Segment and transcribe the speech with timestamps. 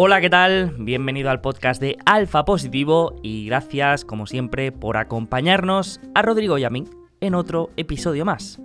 [0.00, 0.76] Hola, ¿qué tal?
[0.78, 6.62] Bienvenido al podcast de Alfa Positivo y gracias, como siempre, por acompañarnos a Rodrigo y
[6.62, 6.84] a mí
[7.20, 8.60] en otro episodio más.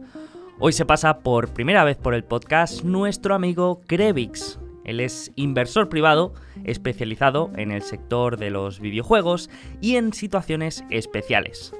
[0.59, 4.59] Hoy se pasa por primera vez por el podcast nuestro amigo Krevix.
[4.85, 6.35] Él es inversor privado
[6.65, 9.49] especializado en el sector de los videojuegos
[9.81, 11.73] y en situaciones especiales.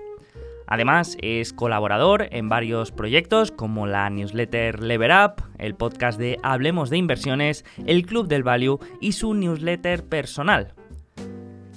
[0.67, 6.89] Además, es colaborador en varios proyectos como la newsletter Lever Up, el podcast de Hablemos
[6.89, 10.73] de Inversiones, el Club del Value y su newsletter personal.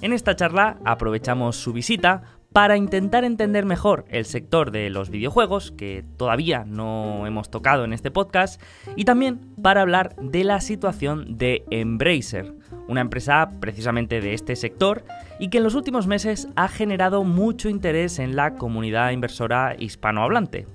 [0.02, 5.72] En esta charla aprovechamos su visita para intentar entender mejor el sector de los videojuegos,
[5.72, 8.62] que todavía no hemos tocado en este podcast,
[8.96, 12.54] y también para hablar de la situación de Embracer,
[12.88, 15.04] una empresa precisamente de este sector
[15.38, 20.66] y que en los últimos meses ha generado mucho interés en la comunidad inversora hispanohablante.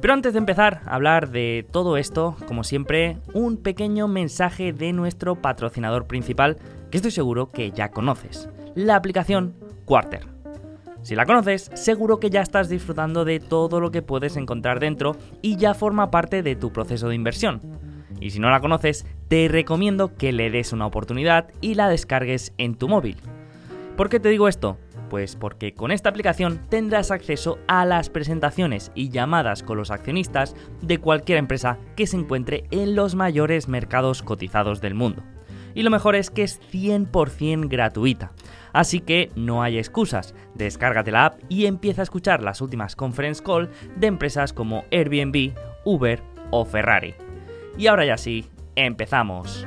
[0.00, 4.92] Pero antes de empezar a hablar de todo esto, como siempre, un pequeño mensaje de
[4.92, 6.58] nuestro patrocinador principal,
[6.90, 10.26] que estoy seguro que ya conoces, la aplicación Quarter.
[11.02, 15.16] Si la conoces, seguro que ya estás disfrutando de todo lo que puedes encontrar dentro
[15.40, 17.60] y ya forma parte de tu proceso de inversión.
[18.20, 22.52] Y si no la conoces, te recomiendo que le des una oportunidad y la descargues
[22.58, 23.16] en tu móvil.
[23.96, 24.76] ¿Por qué te digo esto?
[25.08, 30.54] Pues porque con esta aplicación tendrás acceso a las presentaciones y llamadas con los accionistas
[30.82, 35.22] de cualquier empresa que se encuentre en los mayores mercados cotizados del mundo.
[35.74, 38.32] Y lo mejor es que es 100% gratuita.
[38.74, 43.42] Así que no hay excusas, descárgate la app y empieza a escuchar las últimas conference
[43.42, 45.54] call de empresas como Airbnb,
[45.86, 47.14] Uber o Ferrari.
[47.78, 49.66] Y ahora ya sí, empezamos.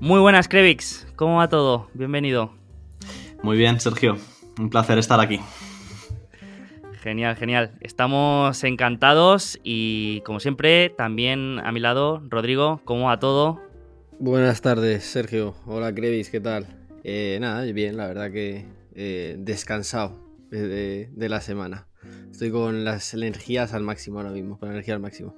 [0.00, 1.06] Muy buenas, Krevix.
[1.16, 1.88] ¿Cómo va todo?
[1.94, 2.52] Bienvenido.
[3.42, 4.18] Muy bien, Sergio.
[4.58, 5.40] Un placer estar aquí.
[7.02, 7.72] Genial, genial.
[7.80, 13.60] Estamos encantados y como siempre, también a mi lado, Rodrigo, ¿cómo va todo?
[14.18, 15.54] Buenas tardes, Sergio.
[15.66, 16.66] Hola, Krevis, ¿qué tal?
[17.02, 20.23] Eh, nada, bien, la verdad que eh, descansado
[20.62, 21.86] de, de, la semana.
[22.30, 25.34] Estoy con las energías al máximo ahora mismo, con la energía al máximo.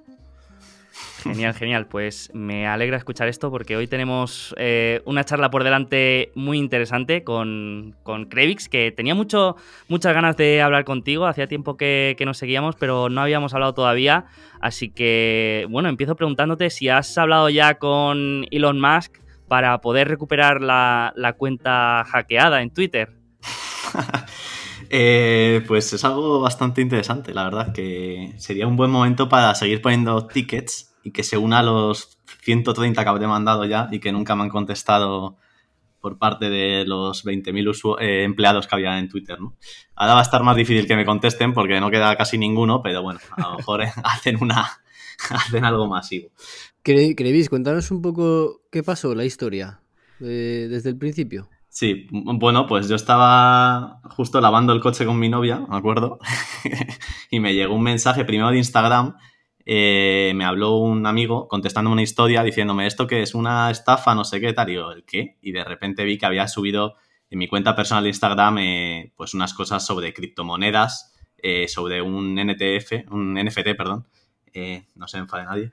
[1.22, 1.86] Genial, genial.
[1.86, 7.24] Pues me alegra escuchar esto porque hoy tenemos eh, una charla por delante muy interesante
[7.24, 9.56] con, con Krevix, que tenía mucho,
[9.88, 11.26] muchas ganas de hablar contigo.
[11.26, 14.26] Hacía tiempo que, que, nos seguíamos, pero no habíamos hablado todavía.
[14.60, 20.60] Así que, bueno, empiezo preguntándote si has hablado ya con Elon Musk para poder recuperar
[20.60, 23.12] la, la cuenta hackeada en Twitter.
[24.90, 29.82] Eh, pues es algo bastante interesante, la verdad, que sería un buen momento para seguir
[29.82, 34.12] poniendo tickets y que se una a los 130 que habré mandado ya y que
[34.12, 35.36] nunca me han contestado
[36.00, 39.56] por parte de los 20.000 eh, empleados que había en Twitter, ¿no?
[39.94, 43.02] Ahora va a estar más difícil que me contesten porque no queda casi ninguno, pero
[43.02, 44.68] bueno, a lo mejor eh, hacen una
[45.30, 46.30] hacen algo masivo.
[46.82, 49.80] Crevis, cuéntanos un poco qué pasó la historia
[50.20, 51.48] desde el principio.
[51.78, 56.18] Sí, bueno, pues yo estaba justo lavando el coche con mi novia, me acuerdo,
[57.30, 59.18] y me llegó un mensaje primero de Instagram,
[59.66, 64.24] eh, me habló un amigo contestándome una historia diciéndome esto que es una estafa, no
[64.24, 65.36] sé qué tal, y yo, ¿el qué?
[65.42, 66.94] Y de repente vi que había subido
[67.28, 72.38] en mi cuenta personal de Instagram eh, pues unas cosas sobre criptomonedas, eh, sobre un
[72.38, 74.06] NTF, un NFT, perdón,
[74.94, 75.70] no se enfade nadie,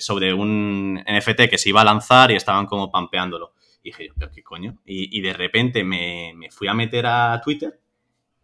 [0.00, 3.52] sobre un NFT que se iba a lanzar y estaban como pampeándolo.
[3.86, 4.78] Y dije, ¿pero qué coño?
[4.84, 7.80] Y, de repente me, fui a meter a Twitter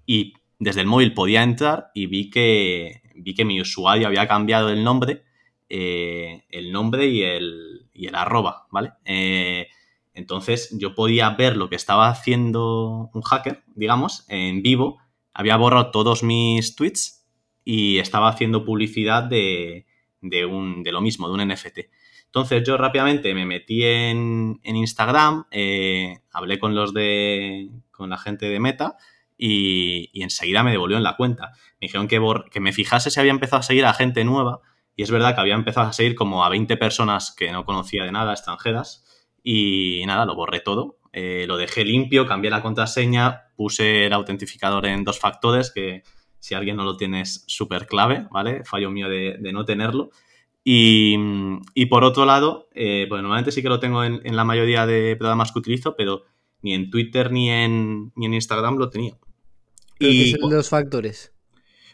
[0.06, 4.70] y desde el móvil podía entrar y vi que, vi que mi usuario había cambiado
[4.70, 5.24] el nombre,
[5.68, 8.92] eh, el nombre y el, y el arroba, ¿vale?
[9.04, 9.66] Eh,
[10.14, 14.98] entonces yo podía ver lo que estaba haciendo un hacker, digamos, en vivo.
[15.34, 17.26] Había borrado todos mis tweets
[17.64, 19.86] y estaba haciendo publicidad de,
[20.20, 21.80] de, un, de lo mismo, de un NFT.
[22.34, 28.46] Entonces yo rápidamente me metí en, Instagram, eh, hablé con los de, con la gente
[28.48, 28.96] de Meta
[29.36, 31.50] y, enseguida me devolvió en la cuenta.
[31.78, 32.18] Me dijeron que,
[32.50, 34.62] que me fijase si había empezado a seguir a gente nueva
[34.96, 38.04] y es verdad que había empezado a seguir como a 20 personas que no conocía
[38.04, 39.04] de nada, extranjeras,
[39.42, 41.00] y nada, lo borré todo.
[41.12, 46.02] Eh, lo dejé limpio, cambié la contraseña, puse el autentificador en dos factores, que
[46.38, 48.64] si alguien no lo tiene es súper clave, ¿vale?
[48.64, 50.12] Fallo mío de no tenerlo.
[50.64, 51.16] Y,
[51.74, 54.86] y por otro lado, eh, pues normalmente sí que lo tengo en, en, la mayoría
[54.86, 56.24] de programas que utilizo, pero
[56.62, 59.16] ni en Twitter ni en, ni en Instagram lo tenía.
[59.98, 61.32] y, qué son los factores?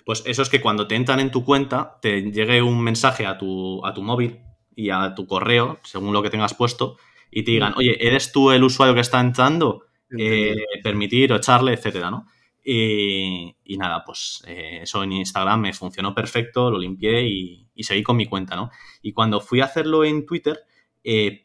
[0.04, 3.36] Pues eso es que cuando te entran en tu cuenta, te llegue un mensaje a
[3.36, 4.38] tu, a tu móvil
[4.74, 6.96] y a tu correo, según lo que tengas puesto,
[7.30, 9.84] y te digan, oye, ¿eres tú el usuario que está entrando?
[10.16, 12.26] Eh, permitir o echarle, etcétera, ¿no?
[12.64, 18.16] Y, nada, pues eh, eso en Instagram me funcionó perfecto, lo limpié y, seguí con
[18.16, 18.70] mi cuenta, ¿no?
[19.02, 20.60] Y cuando fui a hacerlo en Twitter,
[21.04, 21.44] eh,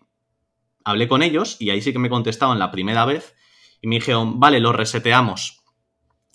[0.84, 3.36] hablé con ellos y ahí sí que me contestaban la primera vez
[3.82, 5.64] y me dijeron, vale, lo reseteamos.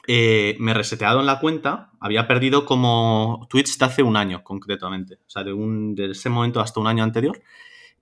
[0.06, 5.28] Eh, me en la cuenta, había perdido como tweets de hace un año concretamente, o
[5.28, 7.42] sea, de, un, de ese momento hasta un año anterior.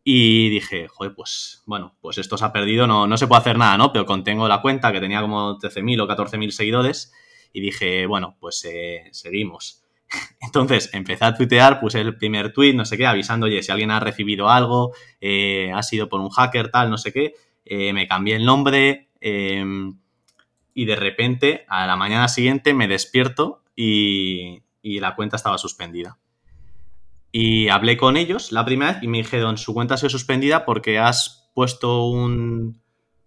[0.08, 3.58] Y dije, joder, pues bueno, pues esto se ha perdido, no, no se puede hacer
[3.58, 3.92] nada, ¿no?
[3.92, 7.12] Pero contengo la cuenta que tenía como 13.000 o 14.000 seguidores
[7.52, 9.82] y dije, bueno, pues eh, seguimos.
[10.40, 13.90] Entonces empecé a tuitear, puse el primer tweet, no sé qué, avisando, oye, si alguien
[13.90, 17.34] ha recibido algo, eh, ha sido por un hacker, tal, no sé qué.
[17.64, 19.98] Eh, me cambié el nombre em,
[20.72, 26.16] y de repente a la mañana siguiente me despierto y la cuenta estaba suspendida.
[27.32, 30.64] Y hablé con ellos la primera vez y me dijeron, su cuenta ha sido suspendida
[30.64, 32.80] porque has puesto un,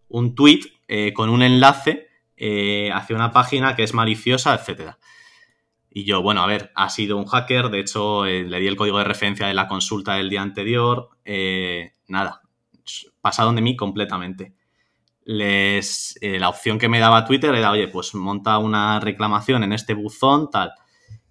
[0.07, 4.93] un tweet eh, con un enlace eh, hacia una página que es maliciosa, etc.
[5.89, 8.75] Y yo, bueno, a ver, ha sido un hacker, de hecho eh, le di el
[8.75, 11.09] código de referencia de la consulta del día anterior,
[12.07, 12.41] nada,
[13.21, 14.55] pasaron de mí completamente.
[15.25, 19.93] Les, la opción que me daba Twitter era, oye, pues monta una reclamación en este
[19.93, 20.73] buzón, tal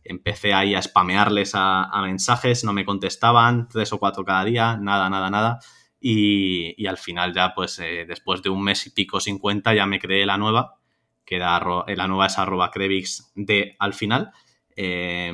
[0.08, 5.08] empecé ahí a spamearles a, mensajes, no me contestaban, tres o cuatro cada día, nada,
[5.10, 5.58] nada, nada.
[6.00, 9.86] Y, al final ya, pues eh, después de un mes y pico sin cuenta, ya
[9.86, 10.78] me creé la nueva,
[11.24, 14.32] que era, eh, la nueva es arroba Crevix de al final.
[14.74, 15.32] Eh,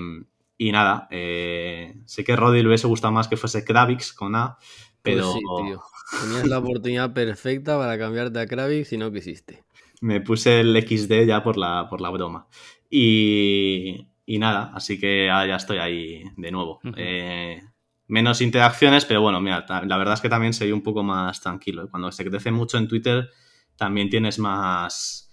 [0.56, 4.56] y nada, sé que Roddy le hubiese gustado más que fuese Kravix con A,
[5.02, 5.32] pero...
[5.32, 5.82] Pues sí, tío.
[6.20, 9.64] Tenías la oportunidad perfecta para cambiarte a Kravix y no quisiste.
[10.00, 12.46] Me puse el XD ya por la, por la broma.
[12.90, 16.80] Y, y nada, así que ya estoy ahí de nuevo.
[16.96, 17.62] Eh,
[18.06, 21.88] menos interacciones, pero bueno, mira, la verdad es que también sería un poco más tranquilo.
[21.90, 23.30] Cuando se crece mucho en Twitter,
[23.76, 25.30] también tienes más,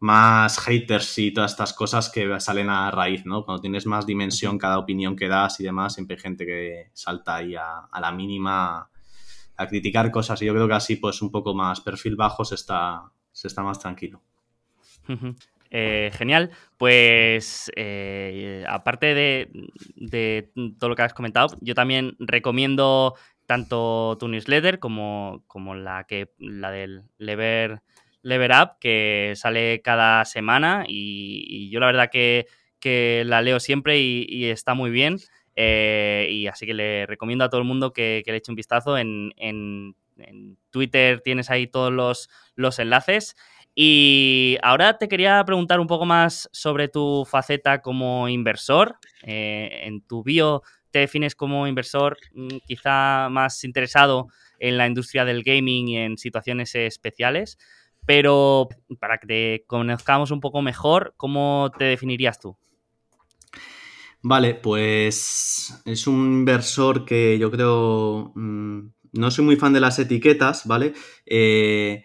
[0.00, 3.44] más haters y todas estas cosas que salen a raíz, ¿no?
[3.44, 7.36] Cuando tienes más dimensión cada opinión que das y demás, siempre hay gente que salta
[7.36, 8.90] ahí a, la mínima
[9.56, 12.54] a criticar cosas y yo creo que así pues un poco más perfil bajo se
[12.54, 14.22] está, se está más tranquilo.
[15.70, 16.50] Eh, genial.
[16.76, 23.14] Pues eh, aparte de, todo lo que has comentado, yo también recomiendo
[23.46, 27.82] tanto tu newsletter como, como la que la del Lever,
[28.22, 30.84] Lever Up, que sale cada semana.
[30.86, 32.46] Y, yo la verdad que,
[33.26, 35.16] la leo siempre y, está muy bien.
[35.56, 38.96] Eh, y así que le recomiendo a todo el mundo que, le eche un vistazo.
[38.96, 39.94] En, en,
[40.70, 43.36] Twitter tienes ahí todos los, los enlaces.
[43.80, 48.96] Y ahora te quería preguntar un poco más sobre tu faceta como inversor.
[49.22, 54.26] Eh, en tu bio te defines como inversor mm, quizá más interesado
[54.58, 57.56] en la industria del gaming y en situaciones especiales.
[58.04, 58.66] Pero
[58.98, 62.56] para que te conozcamos un poco mejor, ¿cómo te definirías tú?
[64.22, 68.32] Vale, pues es un inversor que yo creo...
[68.34, 70.94] Mm, no soy muy fan de las etiquetas, ¿vale?
[71.26, 72.02] Eh,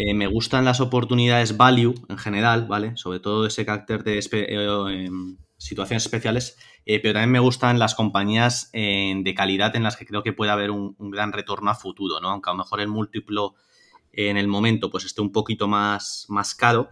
[0.00, 2.96] eh, me gustan las oportunidades value en general, ¿vale?
[2.96, 6.56] Sobre todo ese carácter de eh, em, situaciones especiales,
[6.86, 10.52] eh, pero también me gustan las compañías de calidad en las que creo que puede
[10.52, 12.30] haber un, gran retorno a futuro, ¿no?
[12.30, 13.56] Aunque a lo mejor el múltiplo
[14.12, 16.90] en el momento pues esté un poquito más, más caro,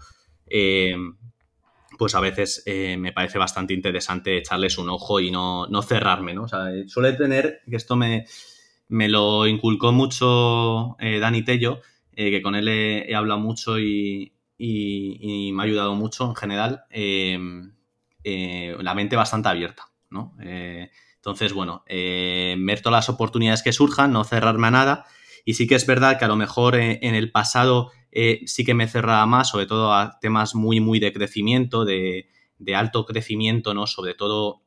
[1.97, 6.43] pues a veces me parece bastante interesante echarles un ojo y no, no cerrarme, ¿no?
[6.43, 8.27] O sea, suele tener, que esto me,
[8.89, 11.81] me lo inculcó mucho Dani Tello,
[12.19, 17.39] eh, que con él he, hablado mucho y, me ha ayudado mucho en general, eh,
[18.25, 20.35] eh, la mente bastante abierta, ¿no?
[20.41, 25.05] entonces, bueno, ver todas las oportunidades que surjan, no cerrarme a nada.
[25.45, 27.91] Y sí que es verdad que a lo mejor en el pasado
[28.47, 32.75] sí que me cerraba más, sobre todo a temas muy, muy de crecimiento, de, de
[32.77, 33.89] alto crecimiento, ¿no?
[33.89, 34.63] Sobre todo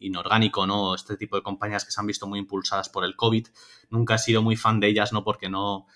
[0.00, 0.94] inorgánico, ¿no?
[0.94, 3.48] Este tipo de compañías que se han visto muy impulsadas por el COVID.
[3.90, 5.24] Nunca he sido muy fan de ellas, ¿no?
[5.24, 5.86] Porque no,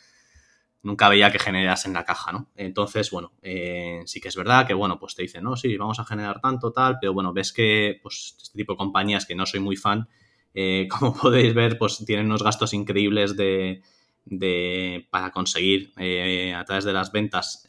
[0.83, 2.50] nunca veía que generas en la caja, ¿no?
[2.56, 5.99] Entonces, bueno, eh, sí que es verdad que, bueno, pues te dicen, no, sí, vamos
[5.99, 9.47] a generar tanto, tal, pero bueno, ves que, pues, este tipo de compañías que no
[9.47, 10.09] soy muy fan,
[10.54, 13.83] eh, como podéis ver, pues tienen unos gastos increíbles de,
[14.25, 17.66] de para conseguir eh, a través de las ventas,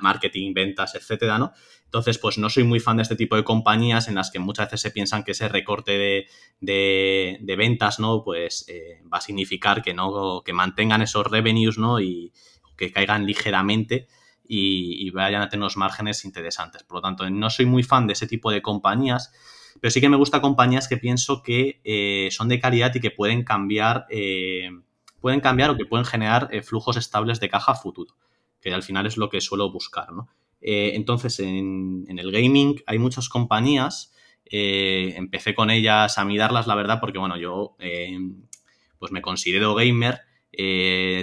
[0.00, 1.52] marketing, ventas, etcétera, ¿no?
[1.94, 4.66] Entonces, pues no soy muy fan de este tipo de compañías en las que muchas
[4.66, 6.26] veces se piensan que ese recorte
[6.60, 8.24] de, ventas, ¿no?
[8.24, 12.00] Pues eh, va a significar que no, que mantengan esos revenues, ¿no?
[12.00, 12.32] Y
[12.76, 14.08] que caigan ligeramente
[14.44, 16.82] y, vayan a tener unos márgenes interesantes.
[16.82, 19.32] Por lo tanto, no soy muy fan de ese tipo de compañías,
[19.80, 23.12] pero sí que me gusta compañías que pienso que eh, son de calidad y que
[23.12, 24.68] pueden cambiar, eh,
[25.20, 28.16] pueden cambiar o que pueden generar flujos estables de caja futuro,
[28.60, 30.28] que al final es lo que suelo buscar, ¿no?
[30.66, 34.14] Entonces, en, el gaming hay muchas compañías.
[34.50, 37.76] empecé con ellas a mirarlas, la verdad, porque bueno, yo
[38.98, 40.20] pues me considero gamer.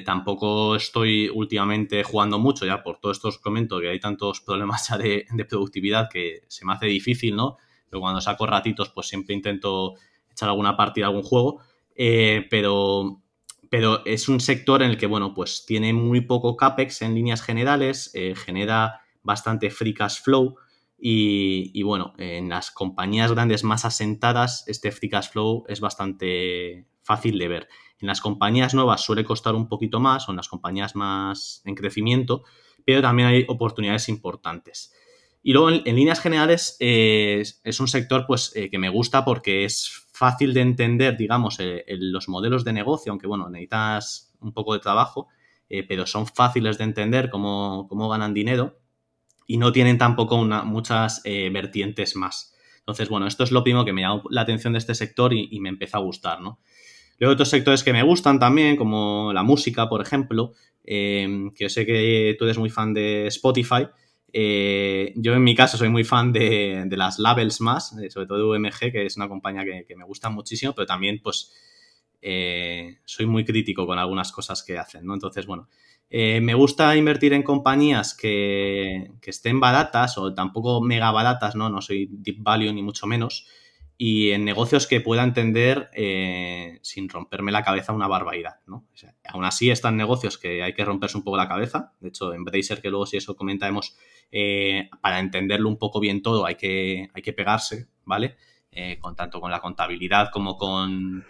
[0.06, 4.90] tampoco estoy últimamente jugando mucho, ya por todo esto os comento que hay tantos problemas
[4.90, 7.58] ya de, productividad que se me hace difícil, ¿no?
[7.90, 9.96] Pero cuando saco ratitos, pues siempre intento
[10.32, 11.62] echar alguna partida, algún juego.
[11.96, 13.22] Eh, pero,
[13.70, 17.42] pero es un sector en el que, bueno, pues tiene muy poco CAPEX en líneas
[17.42, 20.56] generales, eh, genera bastante free cash flow
[21.04, 27.40] y, bueno, en las compañías grandes más asentadas, este free cash flow es bastante fácil
[27.40, 27.68] de ver.
[28.00, 31.74] En las compañías nuevas suele costar un poquito más, o en las compañías más en
[31.76, 32.44] crecimiento,
[32.86, 34.94] pero también hay oportunidades importantes.
[35.42, 40.02] Y luego, en, líneas generales, eh, es un sector pues, que me gusta porque es
[40.22, 44.80] fácil de entender, digamos, eh, los modelos de negocio, aunque bueno, necesitas un poco de
[44.80, 45.30] trabajo,
[45.68, 48.81] eh, pero son fáciles de entender cómo, ganan dinero
[49.52, 52.56] y no tienen tampoco muchas eh, vertientes más.
[52.80, 55.60] Entonces, bueno, esto es lo primero que me llamó la atención de este sector y,
[55.60, 56.60] me empezó a gustar, ¿no?
[57.20, 60.54] Luego otros sectores que me gustan también, como la música, por ejemplo,
[60.84, 63.88] que yo sé que tú eres muy fan de Spotify,
[64.34, 68.38] eh, yo en mi caso soy muy fan de, las labels más, eh, sobre todo
[68.38, 71.52] de UMG, que es una compañía que, me gusta muchísimo, pero también pues
[72.22, 75.14] eh, soy muy crítico con algunas cosas que hacen, ¿no?
[75.14, 75.68] Entonces, bueno,
[76.12, 81.70] me gusta invertir en compañías que, estén baratas o tampoco mega baratas, ¿no?
[81.70, 83.48] No soy deep value ni mucho menos.
[83.98, 85.90] Y en negocios que pueda entender
[86.82, 88.88] sin romperme la cabeza una barbaridad, ¿no?
[89.32, 91.94] aún así están negocios que hay que romperse un poco la cabeza.
[92.00, 93.96] De hecho, en Bracer, que luego si eso comentaremos,
[94.32, 98.38] eh, para entenderlo un poco bien todo hay que, hay que pegarse, ¿vale?
[98.72, 101.26] Eh, con tanto con la contabilidad como con,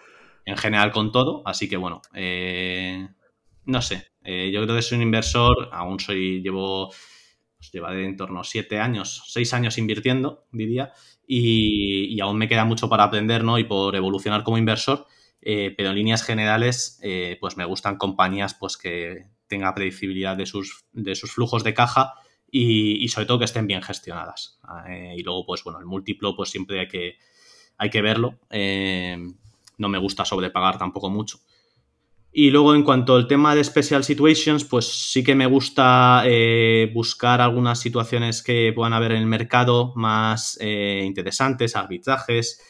[0.46, 1.42] en general con todo.
[1.46, 3.08] Así que bueno, eh,
[3.66, 6.90] no sé, yo creo que soy un inversor, aún soy, llevo,
[7.58, 10.94] pues, llevaré en torno a siete años, seis años invirtiendo, diría,
[11.26, 13.58] y, aún me queda mucho para aprender, ¿no?
[13.58, 15.08] Y por evolucionar como inversor.
[15.42, 17.00] pero en líneas generales,
[17.40, 22.14] pues me gustan compañías pues que tenga predictibilidad de sus, de sus flujos de caja
[22.52, 24.60] y, sobre todo que estén bien gestionadas.
[24.88, 27.18] Eh, y luego, pues bueno, el múltiplo, pues siempre hay que,
[27.78, 28.40] hay que verlo.
[28.50, 29.18] Eh,
[29.78, 31.40] no me gusta sobrepagar tampoco mucho.
[32.32, 36.90] Y luego, en cuanto al tema de Special Situations, pues sí que me gusta eh,
[36.94, 42.62] buscar algunas situaciones que puedan haber en el mercado más interesantes, arbitrajes,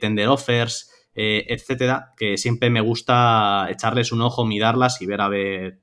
[0.00, 5.82] tender offers, etcétera, que siempre me gusta echarles un ojo, mirarlas y ver a ver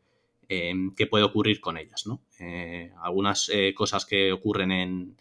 [0.49, 2.05] qué puede ocurrir con ellas.
[2.07, 2.21] ¿no?
[2.39, 5.17] Eh, algunas eh, cosas que ocurren en,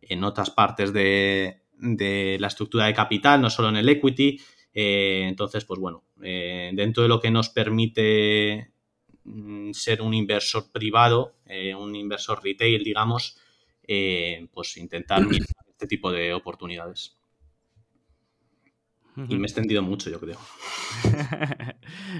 [0.00, 4.40] en otras partes de, la estructura de capital, no solo en el equity.
[4.74, 8.70] Eh, entonces, pues bueno, dentro de lo que nos permite
[9.24, 11.34] mm, ser un inversor privado,
[11.78, 13.38] un inversor retail, digamos,
[14.52, 15.22] pues intentar
[15.70, 17.16] este tipo de oportunidades.
[19.16, 20.38] Y me he extendido mucho, yo creo.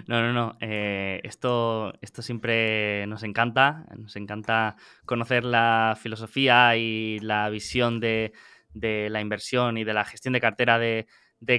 [0.07, 0.57] no, no, no.
[0.61, 3.87] Eh, esto, esto siempre nos encanta.
[3.97, 8.33] Nos encanta conocer la filosofía y la visión de,
[8.75, 11.07] la inversión y de la gestión de cartera de,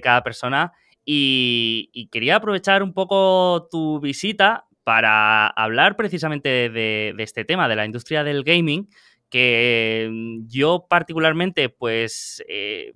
[0.04, 0.74] cada persona.
[1.06, 7.86] Y, quería aprovechar un poco tu visita para hablar precisamente de, este tema, de la
[7.86, 8.90] industria del gaming,
[9.30, 12.44] que mm, yo particularmente, pues...
[12.48, 12.94] Eh,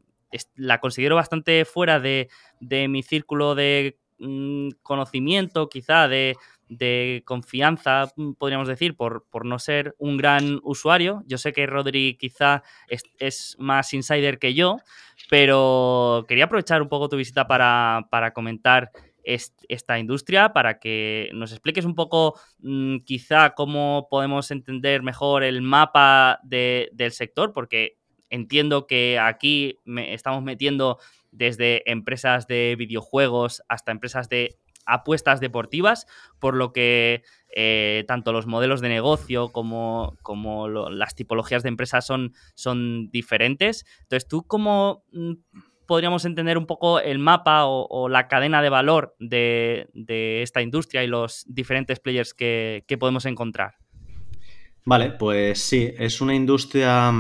[0.55, 6.35] la considero bastante fuera de, mi círculo de mm, conocimiento, quizá de,
[7.25, 11.23] confianza, mm, podríamos decir, por, no ser un gran usuario.
[11.25, 14.77] Yo sé que Rodri quizá es, más insider que yo,
[15.29, 18.91] pero quería aprovechar un poco tu visita para, comentar
[19.23, 25.61] esta industria, para que nos expliques un poco mm, quizá cómo podemos entender mejor el
[25.61, 27.97] mapa del sector, porque
[28.29, 30.97] entiendo que aquí estamos metiendo
[31.31, 36.07] desde empresas de videojuegos hasta empresas de apuestas deportivas,
[36.39, 37.23] por lo que
[37.55, 43.85] eh, tanto los modelos de negocio como, como las tipologías de empresas son, son diferentes.
[44.03, 45.33] Entonces, ¿tú cómo mm,
[45.85, 49.87] podríamos entender un poco el mapa o, la cadena de valor de,
[50.41, 53.75] esta industria y los diferentes players que, que podemos encontrar?
[54.85, 57.11] Vale, pues sí, es una industria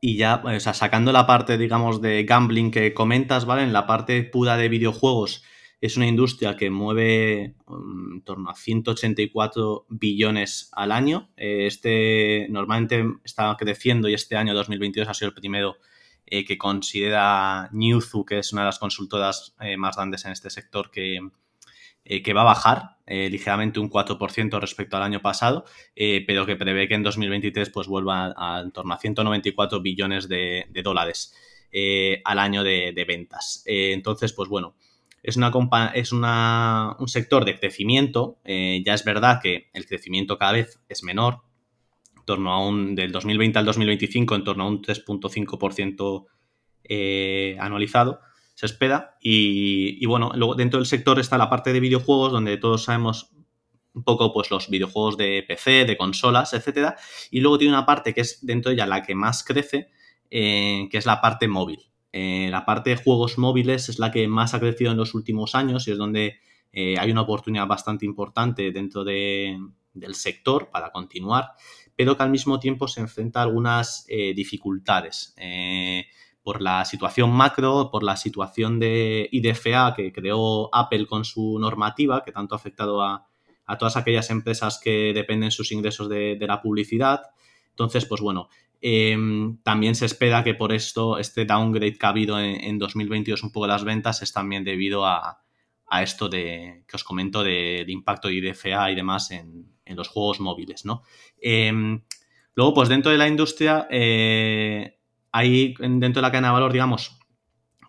[0.00, 3.62] y ya, o sea, sacando la parte, digamos, de gambling que comentas, ¿vale?
[3.62, 5.44] En la parte pura de videojuegos,
[5.80, 11.30] es una industria que mueve mm, en torno a 184 billones al año.
[11.36, 15.78] Eh, este normalmente está creciendo y este año 2022 ha sido el primero
[16.26, 20.50] eh, que considera Newzoo, que es una de las consultoras eh, más grandes en este
[20.50, 21.18] sector, que,
[22.04, 25.64] que va a bajar ligeramente un 4% respecto al año pasado,
[25.96, 30.64] pero que prevé que en 2023 pues vuelva a, en torno a 194 billones de,
[30.84, 31.34] dólares
[32.24, 33.64] al año de, de ventas.
[33.66, 34.76] entonces, pues bueno,
[35.22, 35.52] es, una,
[35.94, 38.38] es una, un sector de crecimiento.
[38.44, 41.42] Eh, ya es verdad que el crecimiento cada vez es menor,
[42.16, 46.26] en torno a un, del 2020 al 2025, en torno a un 3.5%
[46.84, 48.20] eh, anualizado,
[48.54, 49.16] se espera.
[49.20, 53.30] Y, bueno, luego dentro del sector está la parte de videojuegos, donde todos sabemos
[53.92, 56.96] un poco pues los videojuegos de PC, de consolas, etcétera.
[57.30, 59.90] Y luego tiene una parte que es dentro de ella la que más crece,
[60.30, 61.89] eh, que es la parte móvil.
[62.12, 65.54] Eh, la parte de juegos móviles es la que más ha crecido en los últimos
[65.54, 66.40] años y es donde
[66.72, 71.52] eh, hay una oportunidad bastante importante dentro del sector para continuar,
[71.94, 75.34] pero que al mismo tiempo se enfrenta a algunas eh, dificultades
[76.42, 82.24] por la situación macro, por la situación de IDFA que creó Apple con su normativa,
[82.24, 83.26] que tanto ha afectado a,
[83.78, 87.20] todas aquellas empresas que dependen sus ingresos de, de la publicidad.
[87.68, 88.48] Entonces, pues bueno,
[88.80, 93.52] Em, también se espera que por esto, este downgrade que ha habido en, 2022 un
[93.52, 95.42] poco las ventas es también debido a,
[96.02, 100.84] esto de que os comento del impacto de IDFA y demás en, los juegos móviles,
[100.84, 101.02] ¿no?
[101.42, 102.02] Em,
[102.54, 104.98] luego, pues dentro de la industria, eh,
[105.32, 107.18] hay dentro de la cadena de valor, digamos,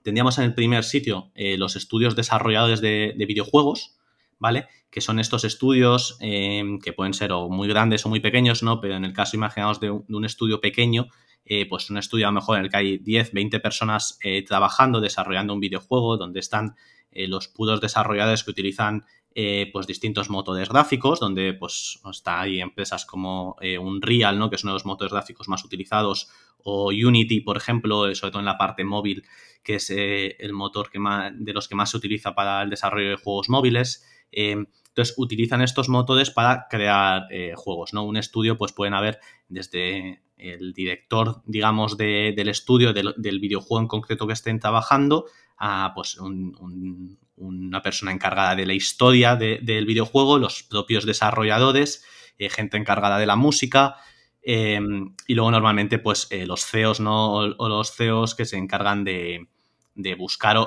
[0.03, 4.00] tendríamos en el primer sitio eh, los estudios desarrolladores de videojuegos,
[4.41, 4.65] ¿vale?
[4.89, 8.81] Que son estos estudios em, que pueden ser o muy grandes o muy pequeños, ¿no?
[8.81, 11.07] Pero en el caso, imaginaos, de un, estudio pequeño,
[11.45, 14.43] eh, pues un estudio a lo mejor en el que hay 10, 20 personas eh,
[14.43, 16.75] trabajando, desarrollando un videojuego, donde están
[17.12, 19.05] eh, los puros desarrolladores que utilizan
[19.71, 24.50] pues distintos motores gráficos, donde pues está ahí empresas como Unreal, ¿no?
[24.50, 28.41] que es uno de los motores gráficos más utilizados, o Unity, por ejemplo, sobre todo
[28.41, 29.24] en la parte móvil,
[29.63, 33.12] que es el motor que más, de los que más se utiliza para el desarrollo
[33.12, 34.05] de juegos móviles.
[34.32, 38.04] Em, entonces, utilizan estos motores para crear eh, juegos, ¿no?
[38.04, 44.28] Un estudio, pues pueden haber desde el director, digamos, del estudio, del, videojuego en concreto
[44.28, 45.26] que estén trabajando,
[45.58, 52.04] a pues una persona encargada de la historia del videojuego, los propios desarrolladores,
[52.39, 53.98] eh, gente encargada de la música,
[54.41, 57.36] em, y luego normalmente, pues, eh, los CEOs, ¿no?
[57.36, 59.48] O, los CEOs que se encargan de,
[59.94, 60.58] de buscar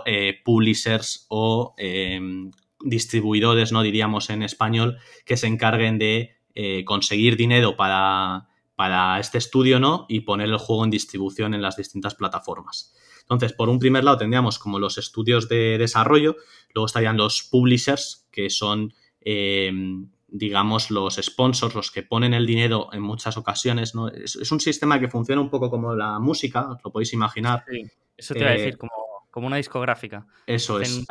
[0.44, 2.52] publishers o em,
[2.84, 9.38] distribuidores, no diríamos en español, que se encarguen de eh, conseguir dinero para, para este
[9.38, 10.06] estudio, ¿no?
[10.08, 12.94] Y poner el juego en distribución en las distintas plataformas.
[13.22, 16.36] Entonces, por un primer lado tendríamos como los estudios de desarrollo,
[16.74, 18.92] luego estarían los publishers, que son,
[19.22, 24.08] em, digamos, los sponsors, los que ponen el dinero en muchas ocasiones, ¿no?
[24.08, 27.64] Es, un sistema que funciona un poco como la música, os lo podéis imaginar.
[27.68, 27.82] Sí,
[28.16, 28.92] eso te iba a decir, eh, como,
[29.30, 30.26] como, una discográfica.
[30.46, 31.06] Eso es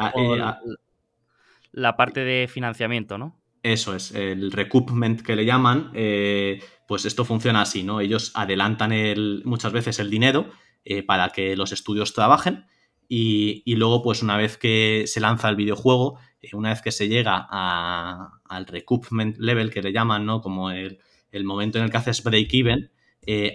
[1.73, 3.43] la parte de financiamiento, ¿no?
[3.63, 7.99] Eso es, el recoupment que le llaman, eh, pues esto funciona así, ¿no?
[7.99, 10.51] Ellos adelantan el, muchas veces el dinero
[10.85, 12.65] eh, para que los estudios trabajen
[13.07, 17.07] y, luego, pues una vez que se lanza el videojuego, eh, una vez que se
[17.07, 20.41] llega al recoupment level que le llaman, ¿no?
[20.41, 20.99] Como el,
[21.43, 22.91] momento en el que haces break-even,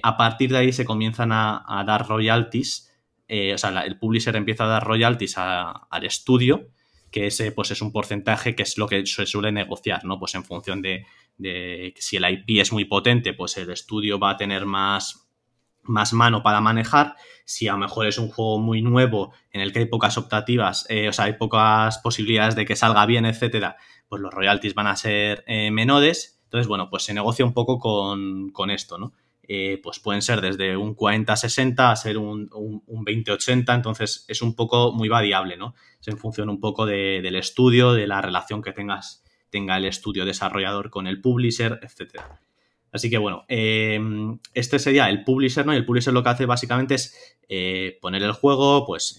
[0.03, 2.93] a partir de ahí se comienzan a, dar royalties,
[3.29, 6.69] o sea, el publisher empieza a dar royalties al estudio
[7.11, 10.19] que ese pues es un porcentaje que es lo que se suele negociar, ¿no?
[10.19, 11.07] Pues en función de,
[11.97, 15.29] si el IP es muy potente, pues el estudio va a tener más,
[15.83, 17.17] más mano para manejar.
[17.45, 20.87] Si a lo mejor es un juego muy nuevo en el que hay pocas optativas,
[20.89, 23.77] eh, o sea, hay pocas posibilidades de que salga bien, etcétera,
[24.09, 26.41] pues los royalties van a ser eh, menores.
[26.45, 29.13] Entonces, bueno, pues se negocia un poco con, con esto, ¿no?
[29.51, 34.55] Eh, pues pueden ser desde un 40-60 a ser un, un, 20-80, entonces es un
[34.55, 35.75] poco muy variable, ¿no?
[35.99, 40.27] Es en función un poco del estudio, de la relación que tengas, tenga el estudio
[40.27, 42.21] desarrollador con el publisher, etc.
[42.93, 43.99] Así que bueno, eh,
[44.53, 45.73] este sería el publisher, ¿no?
[45.73, 49.19] Y el publisher lo que hace básicamente es eh, poner el juego, pues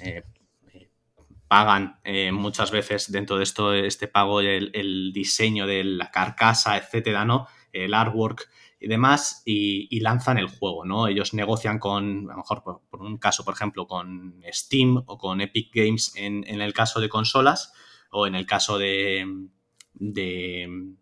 [1.47, 1.99] pagan
[2.33, 7.47] muchas veces dentro de esto, este pago, el, el diseño de la carcasa, etcétera, ¿no?
[7.73, 8.47] El artwork,
[8.79, 11.07] y demás, y, lanzan el juego, ¿no?
[11.07, 15.41] Ellos negocian con, a lo mejor por, un caso, por ejemplo, con Steam o con
[15.41, 17.73] Epic Games en, el caso de consolas,
[18.11, 19.47] o en el caso de,
[19.93, 20.95] de,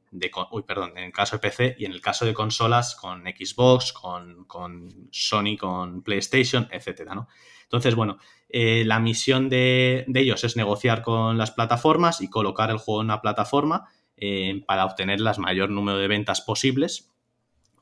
[0.52, 3.94] uy, perdón, en el caso de PC y en el caso de consolas con Xbox,
[3.94, 7.28] con, con Sony, con PlayStation, etcétera, ¿no?
[7.64, 8.18] Entonces, bueno,
[8.50, 13.08] eh, la misión de, ellos es negociar con las plataformas y colocar el juego en
[13.08, 17.12] una plataforma eh, para obtener el mayor número de ventas posibles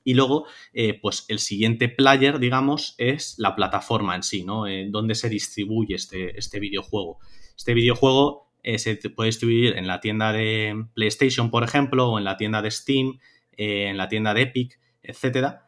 [0.05, 4.67] y luego, eh, pues el siguiente player, digamos, es la plataforma en sí, ¿no?
[4.67, 7.17] Eh, donde se distribuye este, este videojuego.
[7.57, 8.45] Este videojuego
[8.77, 12.71] se puede distribuir en la tienda de PlayStation, por ejemplo, o en la tienda de
[12.71, 13.19] Steam,
[13.57, 15.67] en la tienda de Epic, etcétera.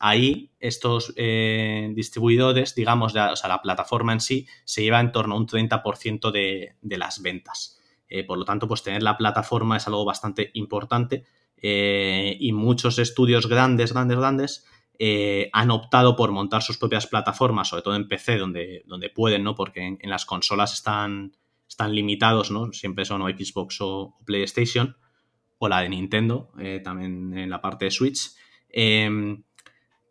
[0.00, 5.38] ahí estos distribuidores, digamos, o sea, la plataforma en sí, se lleva en torno a
[5.38, 7.80] un 30% de, de, las ventas.
[8.26, 11.24] por lo tanto, pues tener la plataforma es algo bastante importante
[11.66, 14.64] y muchos estudios grandes, grandes, grandes
[14.98, 19.42] eh, han optado por montar sus propias plataformas, sobre todo en PC, donde, donde pueden,
[19.42, 19.54] ¿no?
[19.56, 21.36] Porque en, las consolas están,
[21.68, 22.72] están limitados, ¿no?
[22.72, 24.96] Siempre son o Xbox o, PlayStation,
[25.58, 28.36] o la de Nintendo, eh, también en la parte de Switch.
[28.68, 29.42] Em,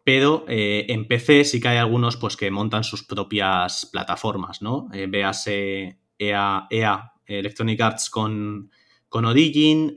[0.04, 4.90] pero eh, en PC sí que hay algunos pues, que montan sus propias plataformas, ¿no?
[5.08, 8.70] véase EA, EA, Electronic Arts con,
[9.14, 9.94] con Origin,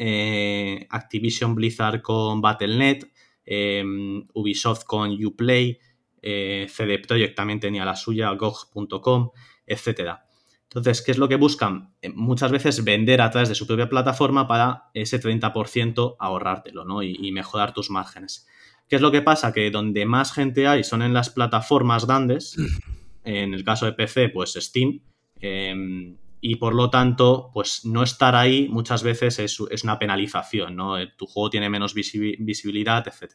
[0.91, 3.07] Activision Blizzard con Battle.net,
[3.47, 5.79] Em, Ubisoft con Uplay,
[6.21, 9.31] eh, CD Projekt también tenía la suya, GOG.com,
[9.65, 10.19] etc.
[10.65, 11.95] Entonces, ¿qué es lo que buscan?
[12.03, 17.05] Eh, muchas veces vender a través de su propia plataforma para ese 30% ahorrártelo ¿no?
[17.05, 18.49] y, mejorar tus márgenes.
[18.89, 19.53] ¿Qué es lo que pasa?
[19.53, 22.57] Que donde más gente hay son en las plataformas grandes,
[23.25, 25.03] en el caso de PC, pues Steam,
[25.39, 26.17] em,
[26.49, 30.97] y por lo tanto, pues no estar ahí muchas veces es, una penalización, ¿no?
[30.97, 33.33] Eh, tu juego tiene menos visibilidad, etc.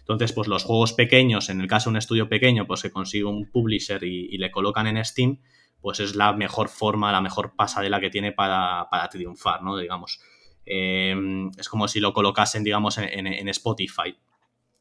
[0.00, 3.24] Entonces, pues los juegos pequeños, en el caso de un estudio pequeño, pues se consigue
[3.24, 5.40] un publisher y, le colocan en Steam,
[5.80, 9.78] pues es la mejor forma, la mejor pasadela que tiene para, triunfar, ¿no?
[9.78, 10.20] Digamos.
[10.66, 11.16] Eh,
[11.56, 14.14] es como si lo colocasen, digamos, en, en, Spotify.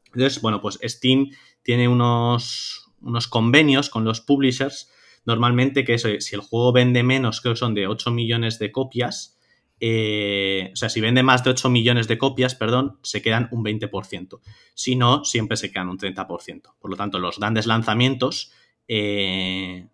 [0.08, 1.30] Entonces, bueno, pues Steam
[1.64, 4.92] tiene unos, unos convenios con los publishers
[5.26, 9.40] normalmente que si el juego vende menos, creo que son de 8 millones de copias,
[9.80, 13.64] eh, o sea, si vende más de 8 millones de copias, perdón, se quedan un
[13.64, 14.42] 20%.
[14.74, 16.74] Si no, siempre se quedan un 30%.
[16.80, 18.52] Por lo tanto, los grandes lanzamientos
[18.88, 19.88] eh,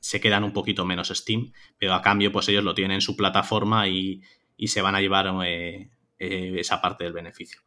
[0.00, 3.16] se quedan un poquito menos Steam, pero a cambio, pues ellos lo tienen en su
[3.16, 4.22] plataforma y,
[4.66, 5.88] se van a llevar eh,
[6.18, 7.60] esa parte del beneficio.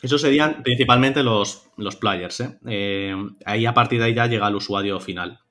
[0.00, 2.42] Esos serían principalmente los, los players.
[3.44, 5.41] ahí a partir de ahí ya llega el usuario final.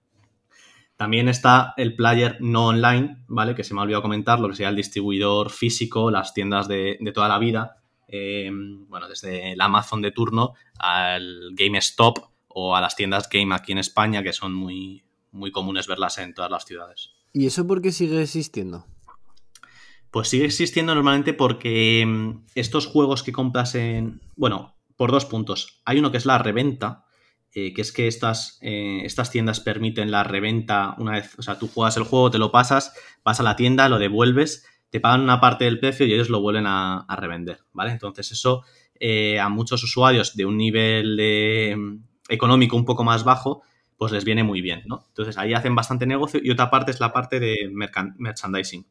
[1.01, 3.55] También está el player no online, ¿vale?
[3.55, 6.99] Que se me ha olvidado comentar, lo que sería el distribuidor físico, las tiendas de,
[7.11, 7.81] toda la vida.
[8.07, 13.71] Em, bueno, desde el Amazon de turno al GameStop o a las tiendas Game aquí
[13.71, 17.09] en España, que son muy, muy comunes verlas en todas las ciudades.
[17.33, 18.85] ¿Y eso por qué sigue existiendo?
[20.11, 24.21] Pues sigue existiendo normalmente porque em, estos juegos que compras en.
[24.35, 25.81] Bueno, por dos puntos.
[25.83, 27.05] Hay uno que es la reventa,
[27.53, 31.59] eh, que es que estas, eh, estas tiendas permiten la reventa una vez, o sea,
[31.59, 32.93] tú juegas el juego, te lo pasas,
[33.25, 36.39] vas a la tienda, lo devuelves, te pagan una parte del precio y ellos lo
[36.39, 37.91] vuelven a, revender, ¿vale?
[37.91, 38.63] Entonces eso
[38.97, 41.19] eh, a muchos usuarios de un nivel
[42.29, 43.63] económico un poco más bajo,
[43.97, 45.03] pues les viene muy bien, ¿no?
[45.09, 47.69] Entonces ahí hacen bastante negocio y otra parte es la parte de
[48.17, 48.85] merchandising.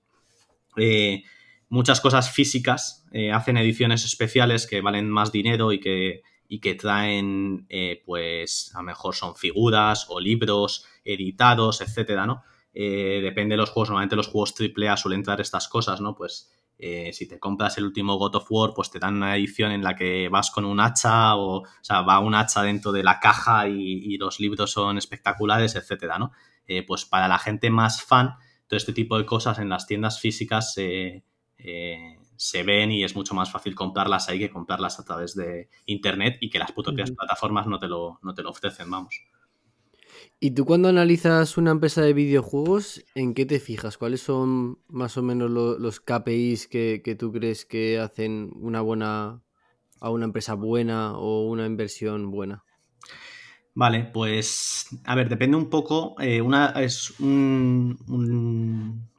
[1.70, 7.64] muchas cosas físicas, hacen ediciones especiales que valen más dinero y que y que traen,
[7.68, 12.42] eh, pues, a lo mejor son figuras o libros editados, etcétera, ¿no?
[12.74, 16.16] Eh, depende de los juegos, normalmente los juegos AAA suelen traer estas cosas, ¿no?
[16.16, 19.70] Pues eh, si te compras el último God of War, pues te dan una edición
[19.70, 23.04] en la que vas con un hacha o, o sea, va un hacha dentro de
[23.04, 26.32] la caja y, los libros son espectaculares, etcétera, ¿no?
[26.86, 28.34] pues para la gente más fan,
[28.68, 31.24] todo este tipo de cosas en las tiendas físicas se
[32.40, 36.38] se ven y es mucho más fácil comprarlas ahí que comprarlas a través de internet
[36.40, 39.14] y que las propias plataformas no te, lo, no te lo ofrecen, vamos.
[40.40, 43.98] ¿Y tú cuando analizas una empresa de videojuegos, en qué te fijas?
[43.98, 49.42] ¿Cuáles son más o menos los KPIs que, tú crees que hacen una buena
[50.00, 52.64] a una empresa buena o una inversión buena?
[53.74, 56.18] Vale, pues a ver, depende un poco.
[56.18, 57.98] Eh, una es un,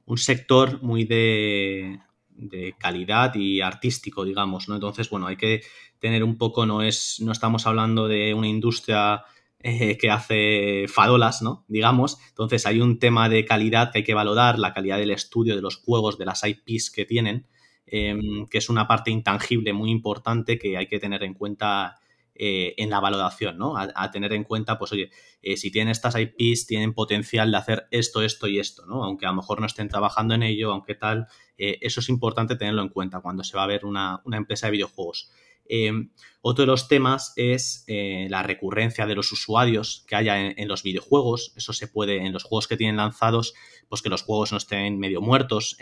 [0.06, 2.00] un sector muy de,
[2.42, 4.76] de calidad y artístico, digamos, ¿no?
[4.76, 5.62] Entonces, bueno, hay que
[6.00, 9.24] tener un poco, no es, no estamos hablando de una industria
[9.60, 11.64] eh, que hace farolas, ¿no?
[11.68, 12.18] Digamos.
[12.30, 15.62] Entonces, hay un tema de calidad que hay que valorar, la calidad del estudio, de
[15.62, 17.46] los juegos, de las IPs que tienen,
[17.86, 22.01] em, que es una parte intangible muy importante que hay que tener en cuenta
[22.34, 23.76] eh, en la valoración, ¿no?
[23.78, 27.88] A, tener en cuenta, pues oye, eh, si tienen estas IPs, tienen potencial de hacer
[27.92, 29.04] esto, esto y esto, ¿no?
[29.04, 32.56] Aunque a lo mejor no estén trabajando en ello, aunque tal, eh, eso es importante
[32.56, 35.30] tenerlo en cuenta cuando se va a ver una, empresa de videojuegos.
[35.66, 40.84] Em, otro de los temas es la recurrencia de los usuarios que haya en, los
[40.84, 41.54] videojuegos.
[41.56, 43.54] Eso se puede, en los juegos que tienen lanzados,
[43.88, 45.78] pues que los juegos no estén medio muertos,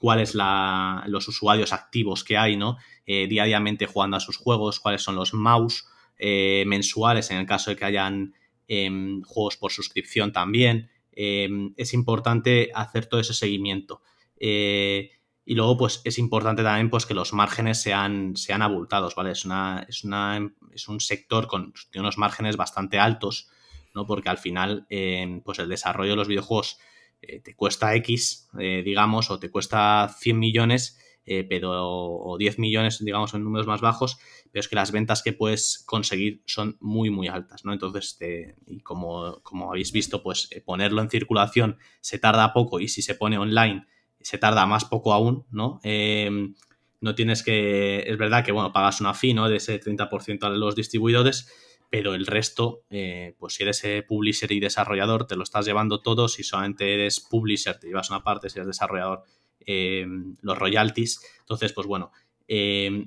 [0.00, 2.78] cuáles la, los usuarios activos que hay, ¿no?
[3.04, 5.84] Eh, diariamente jugando a sus juegos, cuáles son los mouse
[6.18, 8.34] eh, mensuales en el caso de que hayan
[8.66, 14.00] em, juegos por suscripción también, em, es importante hacer todo ese seguimiento.
[14.38, 15.10] Eh,
[15.44, 19.32] y luego, pues es importante también pues, que los márgenes sean, sean abultados, ¿vale?
[19.32, 23.50] Es, una, es, una, es un sector con unos márgenes bastante altos,
[23.94, 24.06] ¿no?
[24.06, 26.78] Porque al final, em, pues el desarrollo de los videojuegos
[27.22, 32.58] eh, te cuesta X, eh, digamos, o te cuesta 100 millones, eh, pero, o 10
[32.58, 34.18] millones, digamos, en números más bajos,
[34.50, 37.72] pero es que las ventas que puedes conseguir son muy, muy altas, ¿no?
[37.72, 38.18] Entonces,
[38.66, 43.14] y como, como habéis visto, pues ponerlo en circulación se tarda poco y si se
[43.14, 43.86] pone online
[44.20, 45.80] se tarda más poco aún, ¿no?
[45.82, 46.54] Em,
[47.00, 49.48] no tienes que, es verdad que, bueno, pagas una fee, ¿no?
[49.48, 51.48] De ese 30% a los distribuidores,
[51.90, 56.00] pero el resto, eh, pues si eres eh, publisher y desarrollador, te lo estás llevando
[56.00, 56.28] todo.
[56.28, 59.24] Si solamente eres publisher, te llevas una parte, si eres desarrollador,
[59.66, 60.06] eh,
[60.40, 61.20] los royalties.
[61.40, 62.12] Entonces, pues bueno,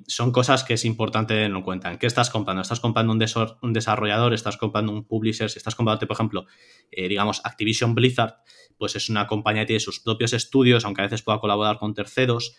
[0.06, 1.90] son cosas que es importante tener en cuenta.
[1.90, 2.62] ¿En qué estás comprando?
[2.62, 4.32] ¿Estás comprando un, desarrollador?
[4.32, 5.50] ¿Estás comprando un publisher?
[5.50, 6.46] Si estás comprando, por ejemplo,
[6.90, 8.36] digamos, Activision Blizzard,
[8.78, 11.92] pues es una compañía que tiene sus propios estudios, aunque a veces pueda colaborar con
[11.92, 12.56] terceros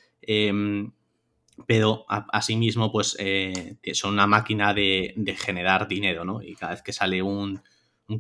[1.68, 6.42] pero asimismo pues eh, son una máquina de, generar dinero, ¿no?
[6.42, 7.62] Y cada vez que sale un,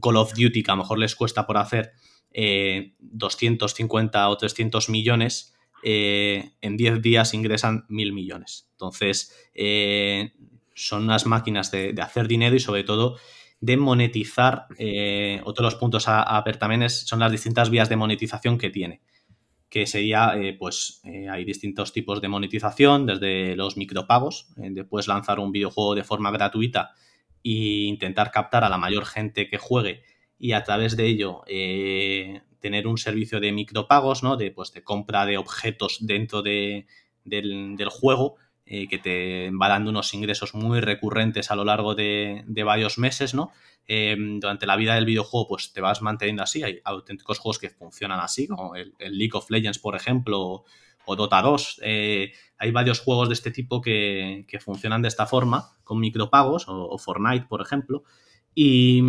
[0.01, 1.93] Call of Duty que a lo mejor les cuesta por hacer
[2.99, 8.67] 250 eh, o 300 millones, eh, en 10 días ingresan mil millones.
[8.71, 9.31] Entonces,
[10.73, 13.17] son unas máquinas de, hacer dinero y sobre todo
[13.59, 14.65] de monetizar.
[15.43, 19.01] otro de los puntos a, a son las distintas vías de monetización que tiene
[19.75, 25.09] que sería, eh, pues eh, hay distintos tipos de monetización, desde los micropagos, eh, puedes
[25.09, 26.93] lanzar un videojuego de forma gratuita
[27.43, 30.01] e intentar captar a la mayor gente que juegue
[30.39, 31.41] y a través de ello
[32.61, 34.37] tener un servicio de micropagos, ¿no?
[34.37, 36.87] De, pues, de compra de objetos dentro de,
[37.25, 42.97] del, juego, que te va dando unos ingresos muy recurrentes a lo largo de, varios
[42.97, 43.51] meses, ¿no?
[43.87, 46.63] Em, durante la vida del videojuego pues te vas manteniendo así.
[46.63, 50.63] Hay auténticos juegos que funcionan así, como el, League of Legends, por ejemplo,
[51.05, 51.81] o, Dota 2.
[51.83, 56.97] Eh, hay varios juegos de este tipo que, funcionan de esta forma, con micropagos, o,
[56.97, 58.03] Fortnite, por ejemplo.
[58.55, 59.01] Y,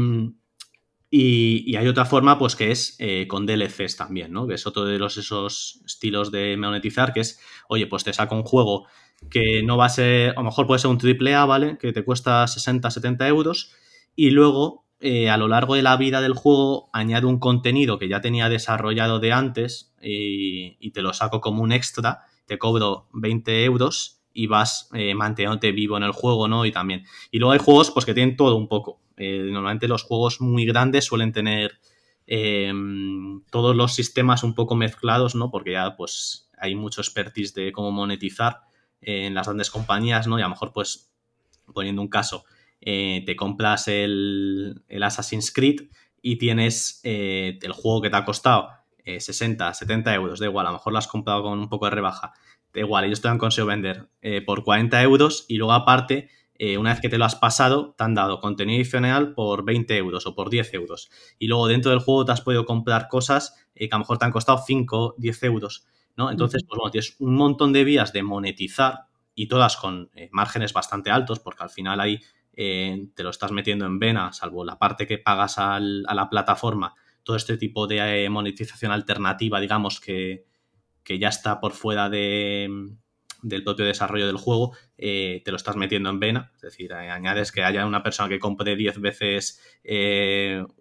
[1.10, 4.46] y, hay otra forma, pues, que es eh, con DLCs también, ¿no?
[4.46, 8.34] Que es otro de los esos estilos de monetizar, que es, oye, pues te saco
[8.34, 8.86] un juego
[9.30, 11.78] que no va a ser, a lo mejor puede ser un triple A, ¿vale?
[11.78, 13.72] Que te cuesta 60, 70 euros
[14.14, 18.08] y luego eh, a lo largo de la vida del juego añado un contenido que
[18.08, 23.64] ya tenía desarrollado de antes y, te lo saco como un extra, te cobro 20
[23.64, 26.64] euros y vas eh, manteniéndote vivo en el juego, ¿no?
[26.64, 27.04] Y también.
[27.30, 29.00] Y luego hay juegos pues que tienen todo un poco.
[29.16, 31.78] Eh, normalmente los juegos muy grandes suelen tener
[32.26, 35.50] em, todos los sistemas un poco mezclados, ¿no?
[35.50, 38.62] Porque ya pues hay mucho expertise de cómo monetizar
[39.00, 40.38] en las grandes compañías, ¿no?
[40.38, 41.12] Y a lo mejor pues
[41.72, 42.44] poniendo un caso,
[42.80, 45.88] eh, te compras el, Assassin's Creed
[46.22, 48.70] y tienes eh, el juego que te ha costado
[49.04, 51.86] 60, eh, 70 euros, da igual, a lo mejor lo has comprado con un poco
[51.86, 52.32] de rebaja,
[52.72, 54.08] da igual, ellos te han conseguido vender
[54.44, 56.28] por 40 euros y luego aparte,
[56.78, 60.26] una vez que te lo has pasado, te han dado contenido adicional por 20 euros
[60.26, 61.10] o por 10 euros.
[61.38, 64.24] Y luego dentro del juego te has podido comprar cosas que a lo mejor te
[64.24, 65.86] han costado 5, 10 euros.
[66.16, 66.30] ¿no?
[66.30, 71.10] Entonces, pues bueno, tienes un montón de vías de monetizar y todas con márgenes bastante
[71.10, 72.00] altos, porque al final
[72.58, 76.94] eh, te lo estás metiendo en vena, salvo la parte que pagas a la plataforma,
[77.22, 80.46] todo este tipo de eh, monetización alternativa, digamos, que,
[81.04, 82.68] ya está por fuera de,
[83.48, 86.52] del propio desarrollo del juego, eh, te lo estás metiendo en vena.
[86.56, 89.60] Es decir, añades que haya una persona que compre 10 veces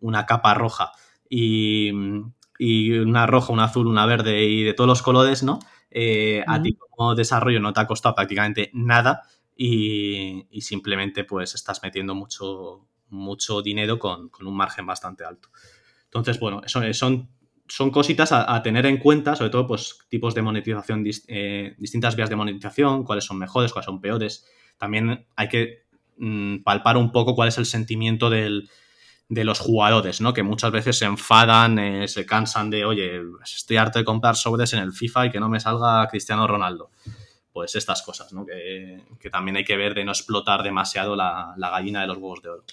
[0.02, 0.92] una capa roja
[1.30, 5.60] y, una roja, una azul, una verde y de todos los colores, ¿no?
[6.48, 9.24] A ti como desarrollo no te ha costado prácticamente nada
[9.56, 15.50] y, simplemente pues estás metiendo mucho, mucho dinero con, un margen bastante alto.
[16.06, 17.30] Entonces, bueno, son, son,
[17.68, 22.30] son cositas a, tener en cuenta, sobre todo pues tipos de monetización, eh, distintas vías
[22.30, 24.46] de monetización, cuáles son mejores, cuáles son peores.
[24.78, 25.86] También hay que
[26.18, 28.70] mm, palpar un poco cuál es el sentimiento del,
[29.30, 30.34] de los jugadores, ¿no?
[30.34, 34.74] Que muchas veces se enfadan, eh, se cansan de, oye, estoy harto de comprar sobres
[34.74, 36.92] en el FIFA y que no me salga Cristiano Ronaldo
[37.56, 38.46] pues estas cosas, ¿no?
[38.46, 42.50] Que, también hay que ver de no explotar demasiado la, gallina de los huevos de
[42.50, 42.64] oro.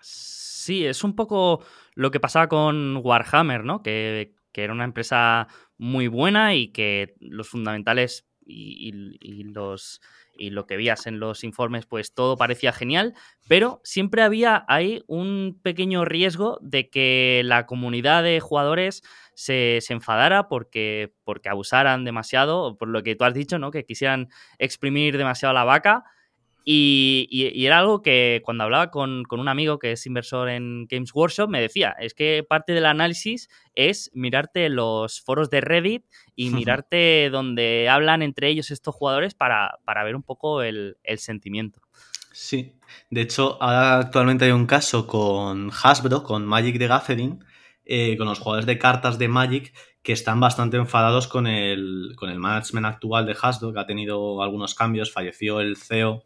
[0.00, 1.64] Sí, es un poco
[1.98, 3.82] lo que pasaba con Warhammer, ¿no?
[3.82, 8.90] Que, era una empresa muy buena y que los fundamentales y,
[9.52, 10.00] los
[10.36, 13.14] y lo que veías en los informes, pues todo parecía genial,
[13.46, 20.48] pero siempre había ahí un pequeño riesgo de que la comunidad de jugadores se, enfadara
[20.48, 23.70] porque, porque abusaran demasiado, por lo que tú has dicho, ¿no?
[23.70, 26.02] Que quisieran exprimir demasiado la vaca.
[26.64, 31.48] Y, era algo que cuando hablaba con, un amigo que es inversor en Games Workshop
[31.48, 36.04] me decía, es que parte del análisis es mirarte los foros de Reddit
[36.36, 41.80] y mirarte donde hablan entre ellos estos jugadores para, ver un poco el, sentimiento.
[42.32, 42.74] Sí,
[43.10, 47.42] de hecho ahora actualmente hay un caso con Hasbro, con Magic the Gathering,
[47.86, 52.30] eh, con los jugadores de cartas de Magic que están bastante enfadados con el, con
[52.30, 56.24] el management actual de Hasbro, que ha tenido algunos cambios, falleció el CEO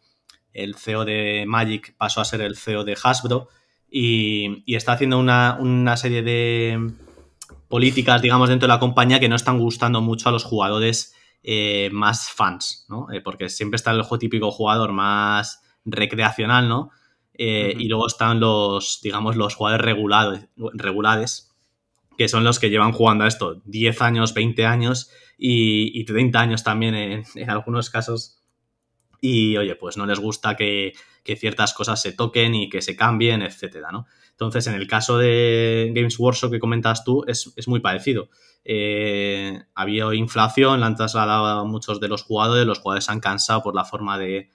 [0.53, 3.49] el CEO de Magic pasó a ser el CEO de Hasbro
[3.91, 6.93] y, está haciendo una, serie de
[7.69, 11.91] políticas, digamos, dentro de la compañía que no están gustando mucho a los jugadores eh,
[11.93, 13.11] más fans, ¿no?
[13.12, 16.91] Eh, porque siempre está el típico jugador más recreacional, ¿no?
[17.35, 20.41] Eh, y luego están los, digamos, los jugadores regulados,
[20.75, 21.51] regulares,
[22.17, 26.62] que son los que llevan jugando a esto 10 años, 20 años y, 30 años
[26.62, 28.41] también en algunos casos
[29.25, 30.93] y oye, pues no les gusta que,
[31.25, 34.07] ciertas cosas se toquen y que se cambien, etcétera, ¿no?
[34.33, 38.29] Entonces, en el caso de Games Workshop que comentas tú, es, muy parecido.
[38.65, 43.21] Eh, ha habido inflación, la han trasladado muchos de los jugadores, los jugadores se han
[43.21, 44.51] cansado por la forma de,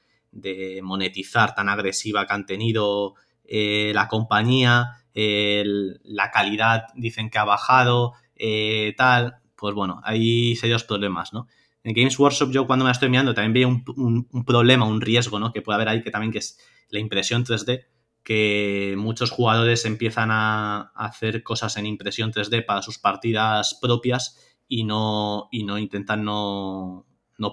[0.84, 8.14] monetizar tan agresiva que han tenido eh, la compañía, la calidad dicen que ha bajado,
[8.36, 11.48] eh, tal, pues bueno, hay serios problemas, ¿no?
[11.88, 15.40] En Games Workshop yo cuando me la estoy mirando también veo un, problema, un riesgo,
[15.40, 15.54] ¿no?
[15.54, 17.86] Que puede haber ahí, que también que es la impresión 3D,
[18.24, 24.84] que muchos jugadores empiezan a hacer cosas en impresión 3D para sus partidas propias y
[24.84, 27.06] no, y no intentan no,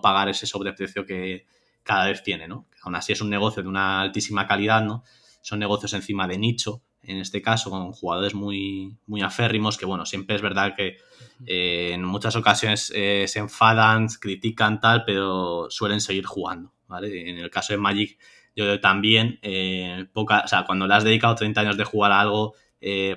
[0.02, 1.46] pagar ese sobreprecio que
[1.84, 2.66] cada vez tiene, ¿no?
[2.82, 5.04] Aún así es un negocio de una altísima calidad, ¿no?
[5.42, 10.06] Son negocios encima de nicho, en este caso, con jugadores muy, muy aférrimos, que bueno,
[10.06, 10.98] siempre es verdad que
[11.46, 16.72] eh, en muchas ocasiones eh, se enfadan, critican tal, pero suelen seguir jugando.
[17.02, 18.18] En el caso de Magic,
[18.54, 22.20] yo también, eh, poca, o sea, cuando le has dedicado 30 años de jugar a
[22.20, 22.54] algo,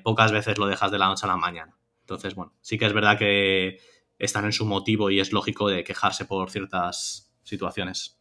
[0.04, 1.78] pocas veces lo dejas de la noche a la mañana.
[2.02, 3.80] Entonces, bueno, sí que es verdad que
[4.18, 8.18] están en su motivo y es lógico de quejarse por ciertas situaciones.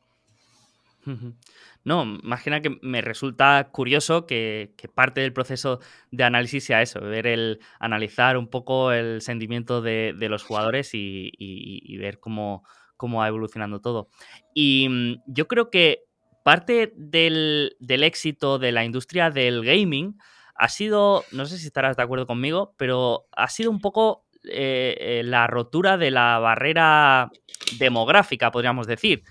[1.86, 5.78] No, más que me resulta curioso que, parte del proceso
[6.10, 11.96] de análisis sea eso, ver el analizar un poco el sentimiento de, los jugadores y,
[11.96, 12.64] ver cómo,
[12.96, 14.08] cómo, va evolucionando todo.
[14.52, 16.02] Y mm, yo creo que
[16.42, 20.18] parte del, éxito de la industria del gaming
[20.56, 24.96] ha sido, no sé si estarás de acuerdo conmigo, pero ha sido un poco eh,
[24.98, 27.30] eh, la rotura de la barrera
[27.78, 29.22] demográfica, podríamos decir.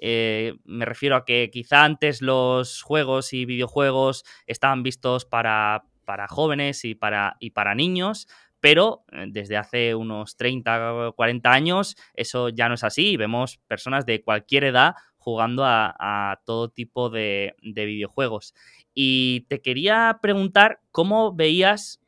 [0.00, 5.84] Eh, me refiero a que quizá antes los juegos y videojuegos estaban vistos para,
[6.28, 8.26] jóvenes y para, y para niños,
[8.60, 13.58] pero eh, desde hace unos 30 o 40 años eso ya no es así vemos
[13.68, 18.54] personas de cualquier edad jugando a, todo tipo de, videojuegos.
[18.94, 22.00] Y te quería preguntar cómo veías,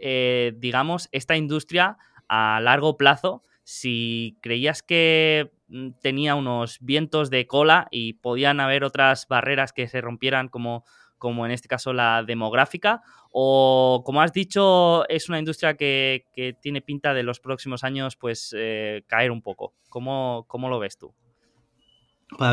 [0.00, 5.52] eh, digamos, esta industria a largo plazo, si creías que
[6.00, 10.84] tenía unos vientos de cola y podían haber otras barreras que se rompieran como,
[11.18, 16.26] como en este caso la demográfica o como has dicho es una industria que,
[16.60, 19.74] tiene pinta de los próximos años pues eh, caer un poco.
[19.88, 21.12] ¿Cómo, ¿Cómo, lo ves tú?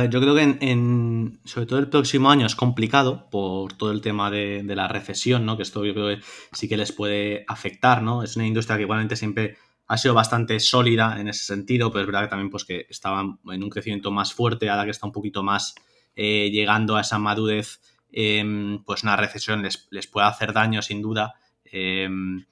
[0.09, 4.29] yo creo que en, sobre todo el próximo año es complicado por todo el tema
[4.29, 5.57] de, de la recesión, ¿no?
[5.57, 8.21] Que esto yo creo que sí que les puede afectar, ¿no?
[8.21, 9.57] Es una industria que igualmente siempre
[9.91, 13.19] ha sido bastante sólida en ese sentido, pero es verdad que también pues, que estaba
[13.51, 15.75] en un crecimiento más fuerte, ahora que está un poquito más
[16.15, 21.33] eh, llegando a esa madurez, em, pues una recesión les, puede hacer daño sin duda.
[21.65, 22.45] Em,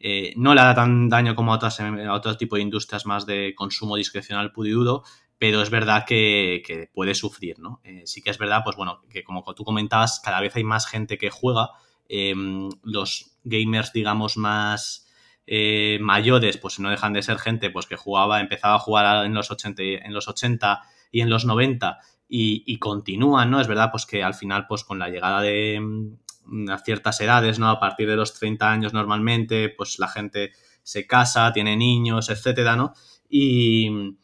[0.00, 3.24] eh, no le da tan daño como a, otras, a otro tipo de industrias más
[3.24, 5.02] de consumo discrecional puro
[5.38, 7.80] pero es verdad que, puede sufrir, ¿no?
[7.84, 10.86] Eh, sí que es verdad, pues bueno, que como tú comentabas, cada vez hay más
[10.86, 11.70] gente que juega,
[12.10, 15.08] em, los gamers, digamos, más
[15.54, 19.34] eh, mayores, pues no dejan de ser gente pues que jugaba, empezaba a jugar en
[19.34, 23.60] los 80, en los 80 y en los 90 y, continúan, ¿no?
[23.60, 27.68] Es verdad, pues que al final, pues con la llegada de mm, ciertas edades, ¿no?
[27.68, 32.74] A partir de los 30 años normalmente, pues la gente se casa, tiene niños, etcétera,
[32.74, 32.94] ¿no?
[33.28, 34.16] Y,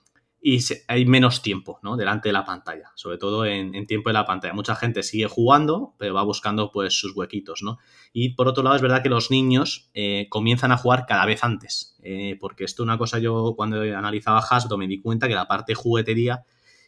[0.51, 1.99] y hay menos tiempo ¿no?
[1.99, 4.55] delante de la pantalla, sobre todo en, tiempo de la pantalla.
[4.55, 7.77] Mucha gente sigue jugando, pero va buscando pues sus huequitos, ¿no?
[8.15, 11.45] Y por otro lado es verdad que los niños eh, comienzan a jugar cada vez
[11.45, 15.35] antes, eh, porque esto es una cosa yo cuando analizaba Hasbro me di cuenta que
[15.35, 16.45] la parte juguetería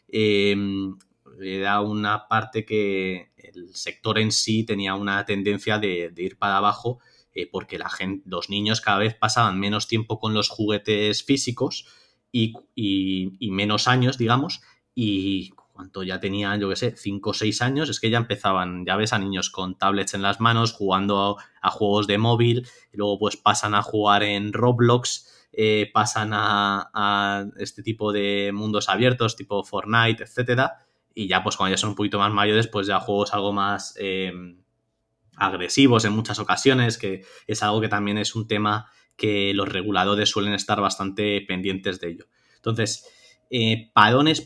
[0.07, 0.55] eh,
[1.39, 6.99] era una parte que el sector en sí tenía una tendencia de, ir para abajo
[7.51, 11.85] porque la gente, los niños cada vez pasaban menos tiempo con los juguetes físicos,
[12.31, 14.61] y, menos años, digamos,
[14.95, 18.85] y cuanto ya tenían, yo qué sé, 5 o 6 años, es que ya empezaban,
[18.85, 22.97] ya ves a niños con tablets en las manos, jugando a, juegos de móvil, y
[22.97, 29.35] luego pues pasan a jugar en Roblox, eh, pasan a, este tipo de mundos abiertos,
[29.35, 32.99] tipo Fortnite, etcétera, y ya pues cuando ya son un poquito más mayores, pues ya
[32.99, 34.61] juegos algo más em,
[35.35, 38.89] agresivos en muchas ocasiones, que es algo que también es un tema
[39.21, 42.25] que los reguladores suelen estar bastante pendientes de ello.
[42.55, 43.07] Entonces,
[43.51, 43.91] eh,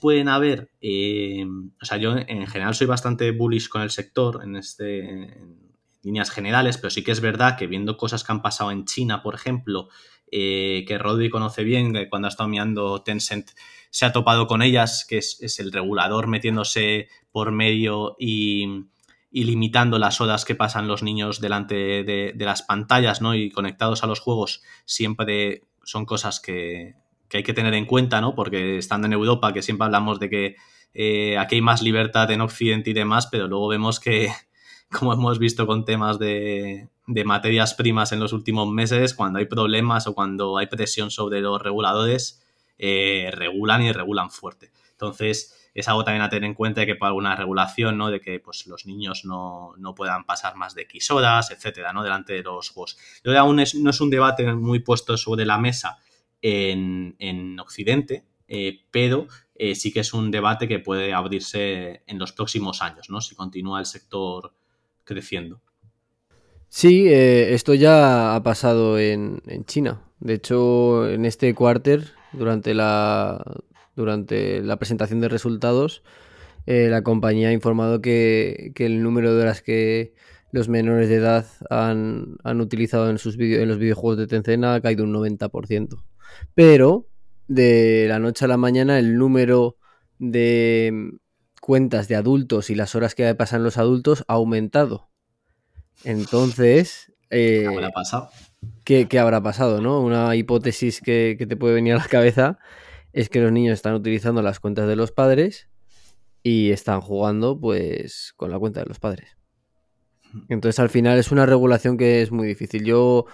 [0.02, 1.46] pueden haber, eh,
[1.82, 5.72] o sea, yo en general soy bastante bullish con el sector en, este, en
[6.04, 9.24] líneas generales, pero sí que es verdad que viendo cosas que han pasado en China,
[9.24, 9.88] por ejemplo,
[10.30, 13.52] eh, que Rodri conoce bien, cuando ha estado mirando Tencent
[13.92, 18.88] se ha topado con ellas, que es, el regulador metiéndose por medio y,
[19.44, 23.36] limitando las horas que pasan los niños delante de, de, las pantallas ¿no?
[23.36, 26.96] y conectados a los juegos, siempre son cosas que,
[27.28, 28.36] que hay que tener en cuenta, ¿no?
[28.36, 30.56] Porque estando en Europa, que siempre hablamos de que
[30.94, 34.30] eh, aquí hay más libertad en Occidente y demás, pero luego vemos que,
[34.92, 40.08] como hemos visto con temas de, materias primas en los últimos meses, cuando hay problemas
[40.08, 42.44] o cuando hay presión sobre los reguladores,
[42.78, 44.72] eh, regulan y regulan fuerte.
[44.92, 48.10] Entonces, es algo también a tener en cuenta de que por alguna regulación, ¿no?
[48.10, 52.02] De que pues, los niños no, puedan pasar más de X horas, etcétera, ¿no?
[52.02, 52.98] Delante de los juegos.
[53.24, 56.00] Yo aún no es un debate muy puesto sobre la mesa,
[56.42, 62.32] en, Occidente, eh, pero eh, sí que es un debate que puede abrirse en los
[62.32, 63.22] próximos años, ¿no?
[63.22, 64.54] Si continúa el sector
[65.04, 65.62] creciendo.
[66.70, 70.02] Sí, eh, esto ya ha pasado en, China.
[70.20, 73.42] De hecho, en este cuarter, durante la,
[73.96, 76.04] durante la presentación de resultados,
[76.66, 80.14] la compañía ha informado que, el número de horas que
[80.52, 85.04] los menores de edad han, utilizado en, sus en los videojuegos de Tencent ha caído
[85.04, 86.04] un 90%.
[86.54, 87.08] Pero
[87.48, 89.78] de la noche a la mañana el número
[90.18, 91.12] de
[91.62, 95.10] cuentas de adultos y las horas que pasan los adultos ha aumentado.
[96.04, 97.12] Entonces...
[97.30, 98.30] ¿Qué habrá pasado?
[98.84, 100.02] ¿qué, habrá pasado, no?
[100.02, 102.60] Una hipótesis que, te puede venir a la cabeza
[103.16, 105.70] es que los niños están utilizando las cuentas de los padres
[106.44, 109.38] y están jugando pues con la cuenta de los padres.
[110.50, 112.84] Entonces al final es una regulación que es muy difícil.
[112.84, 113.26] Yo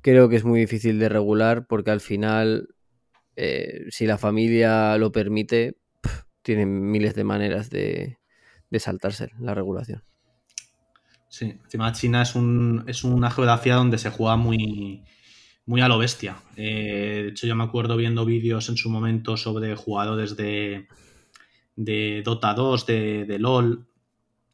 [0.00, 2.68] creo que es muy difícil de regular porque al final,
[3.36, 5.76] eh, si la familia lo permite,
[6.40, 8.16] tienen miles de maneras de,
[8.78, 10.02] saltarse la regulación.
[11.28, 15.04] Sí, encima China es, un, es una geografía donde se juega muy,
[15.66, 16.36] muy a lo bestia.
[16.56, 20.86] Eh, de hecho, yo me acuerdo viendo vídeos en su momento sobre jugadores de,
[21.74, 23.86] de Dota 2, de, de LOL,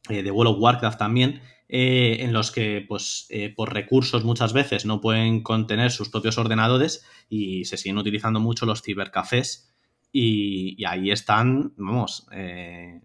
[0.09, 4.85] eh, de World of Warcraft también, eh, en los que, pues, por recursos muchas veces
[4.85, 9.69] no pueden contener sus propios ordenadores y se siguen utilizando mucho los cibercafés.
[10.11, 12.27] Y, ahí están, vamos,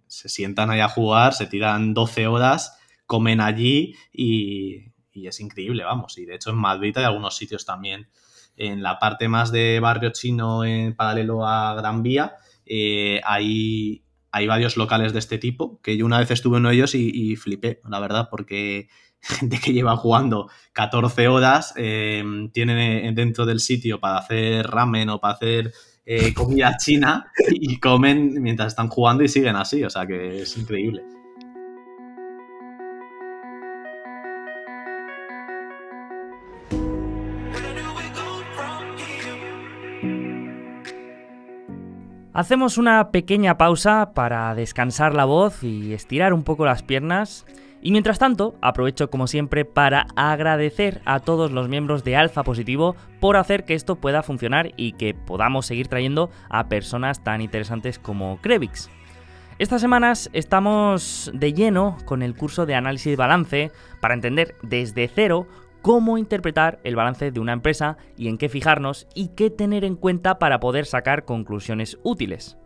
[0.06, 4.92] se sientan ahí a jugar, se tiran 12 horas, comen allí y,
[5.26, 6.16] es increíble, vamos.
[6.18, 8.08] Y de hecho en Madrid hay algunos sitios también
[8.58, 12.36] en la parte más de barrio chino en paralelo a Gran Vía,
[13.24, 14.02] hay,
[14.32, 16.94] hay varios locales de este tipo, que yo una vez estuve en uno de ellos
[16.94, 18.88] y, flipé, la verdad, porque
[19.20, 25.20] gente que lleva jugando 14 horas eh, tienen dentro del sitio para hacer ramen o
[25.20, 25.72] para hacer
[26.04, 30.56] eh, comida china y comen mientras están jugando y siguen así, o sea que es
[30.56, 31.17] increíble.
[42.38, 47.44] Hacemos una pequeña pausa para descansar la voz y estirar un poco las piernas.
[47.82, 52.94] Y mientras tanto, aprovecho como siempre para agradecer a todos los miembros de Alfa Positivo
[53.18, 57.98] por hacer que esto pueda funcionar y que podamos seguir trayendo a personas tan interesantes
[57.98, 58.88] como Krevix.
[59.58, 65.48] Estas semanas estamos de lleno con el curso de análisis balance para entender desde cero
[65.82, 69.96] cómo interpretar el balance de una empresa y en qué fijarnos y qué tener en
[69.96, 72.58] cuenta para poder sacar conclusiones útiles.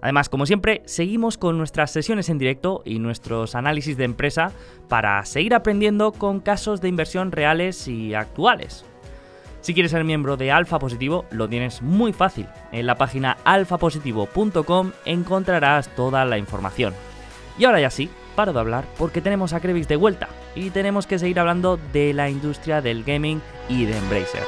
[0.00, 4.52] Además, como siempre, seguimos con nuestras sesiones en directo y nuestros análisis de empresa
[4.88, 8.84] para seguir aprendiendo con casos de inversión reales y actuales.
[9.60, 12.46] Si quieres ser miembro de Alfa Positivo, lo tienes muy fácil.
[12.70, 16.94] En la página alfapositivo.com encontrarás toda la información.
[17.58, 18.08] Y ahora ya sí,
[18.38, 22.14] paro de hablar porque tenemos a Krevix de vuelta y tenemos que seguir hablando de
[22.14, 24.44] la industria del gaming y de Embracer.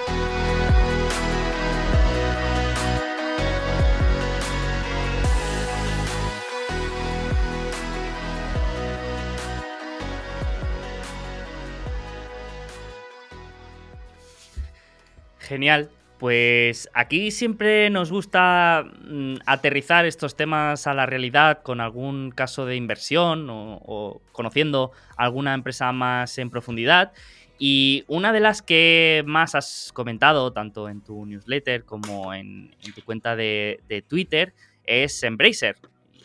[15.41, 15.91] Genial.
[16.21, 22.67] Pues aquí siempre nos gusta mm, aterrizar estos temas a la realidad con algún caso
[22.67, 27.13] de inversión o, conociendo alguna empresa más en profundidad.
[27.59, 33.03] Y una de las que más has comentado, tanto en tu newsletter como en, tu
[33.03, 34.53] cuenta de, de, Twitter,
[34.85, 35.77] es Embracer.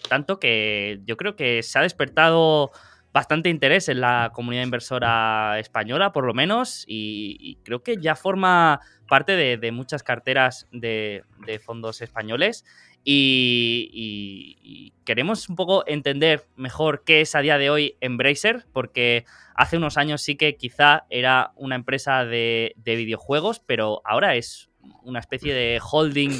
[0.09, 2.71] Tanto que yo creo que se ha despertado
[3.15, 8.81] bastante interés en la comunidad inversora española, por lo menos, y, creo que ya forma
[9.07, 11.23] parte de, muchas carteras de,
[11.63, 12.65] fondos españoles.
[13.05, 19.23] Y, queremos un poco entender mejor qué es a día de hoy Embracer, porque
[19.55, 24.69] hace unos años sí que quizá era una empresa de, videojuegos, pero ahora es
[25.03, 26.37] una especie de holding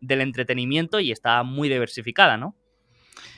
[0.00, 2.56] del entretenimiento y está muy diversificada, ¿no?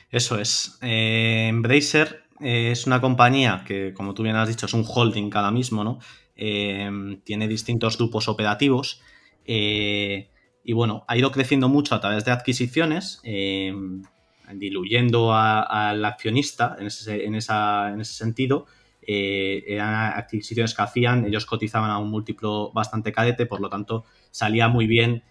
[0.09, 0.79] Eso es.
[0.81, 5.29] Eh, Embracer eh, es una compañía que, como tú bien has dicho, es un holding
[5.29, 5.99] cada mismo, ¿no?
[6.35, 6.89] Eh,
[7.23, 9.01] tiene distintos grupos operativos
[9.45, 10.29] eh,
[10.63, 13.21] y bueno, ha ido creciendo mucho a través de adquisiciones,
[14.53, 18.65] diluyendo al accionista en ese, en en ese sentido.
[19.01, 24.67] eran adquisiciones que hacían, ellos cotizaban a un múltiplo bastante cadete, por lo tanto salía
[24.67, 25.23] muy bien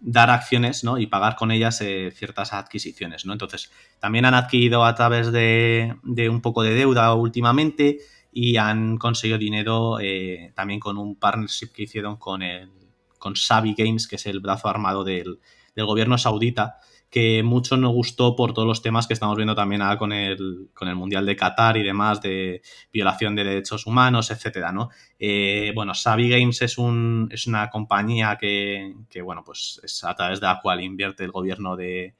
[0.00, 0.98] dar acciones ¿no?
[0.98, 3.24] y pagar con ellas eh, ciertas adquisiciones.
[3.26, 3.32] ¿no?
[3.32, 5.96] Entonces, también han adquirido a través de,
[6.30, 7.98] un poco de deuda últimamente
[8.32, 12.70] y han conseguido dinero eh, también con un partnership que hicieron con, el,
[13.18, 15.38] con Savi Games, que es el brazo armado del,
[15.74, 16.78] del gobierno saudita,
[17.14, 20.88] que mucho nos gustó por todos los temas que estamos viendo también con el, con
[20.88, 22.60] el Mundial de Qatar y demás, de
[22.92, 24.90] violación de derechos humanos, etcétera, ¿no?
[25.20, 30.40] Eh, bueno, Savi Games es, un, es una compañía que, bueno, pues es a través
[30.40, 32.16] de la cual invierte el gobierno de,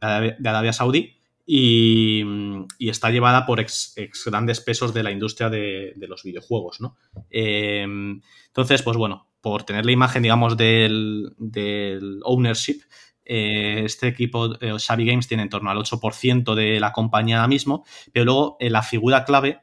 [0.00, 2.24] Arabia Saudí y,
[2.78, 3.94] está llevada por ex,
[4.24, 6.96] grandes pesos de la industria de, los videojuegos, ¿no?
[7.30, 7.82] Eh,
[8.46, 12.80] entonces, pues bueno, por tener la imagen, digamos, del, del ownership,
[13.30, 17.48] eh, este equipo, eh, Xavi Games, tiene en torno al 8% de la compañía ahora
[17.48, 19.60] mismo, pero luego eh, la figura clave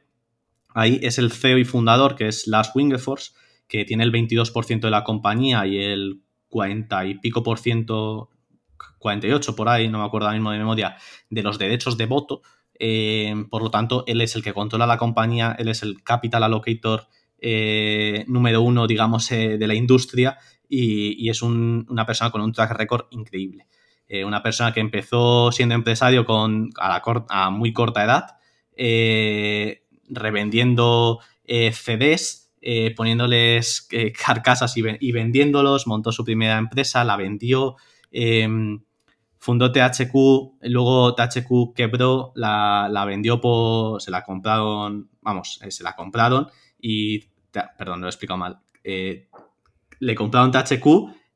[0.72, 3.34] ahí es el CEO y fundador, que es Lars Wingefors,
[3.66, 8.30] que tiene el 22% de la compañía y el 40 y pico por ciento,
[9.00, 10.96] 48 por ahí, no me acuerdo ahora mismo de memoria,
[11.28, 12.42] de los derechos de voto.
[13.50, 17.08] por lo tanto, él es el que controla la compañía, él es el capital allocator
[18.28, 20.38] número uno, digamos, de la industria
[20.68, 23.66] y, es una persona con un track record increíble.
[24.08, 28.36] Eh, una persona que empezó siendo empresario con, a, muy corta edad,
[28.76, 32.44] eh, revendiendo eh, CDs,
[32.96, 33.88] poniéndoles
[34.24, 37.76] carcasas y, vendiéndolos, montó su primera empresa, la vendió,
[39.38, 40.12] fundó THQ,
[40.62, 46.48] luego THQ quebró, la, la, vendió por, se la compraron, vamos, se la compraron
[46.80, 47.26] y,
[47.78, 48.58] perdón, lo he explicado mal,
[49.98, 50.86] le compraron THQ,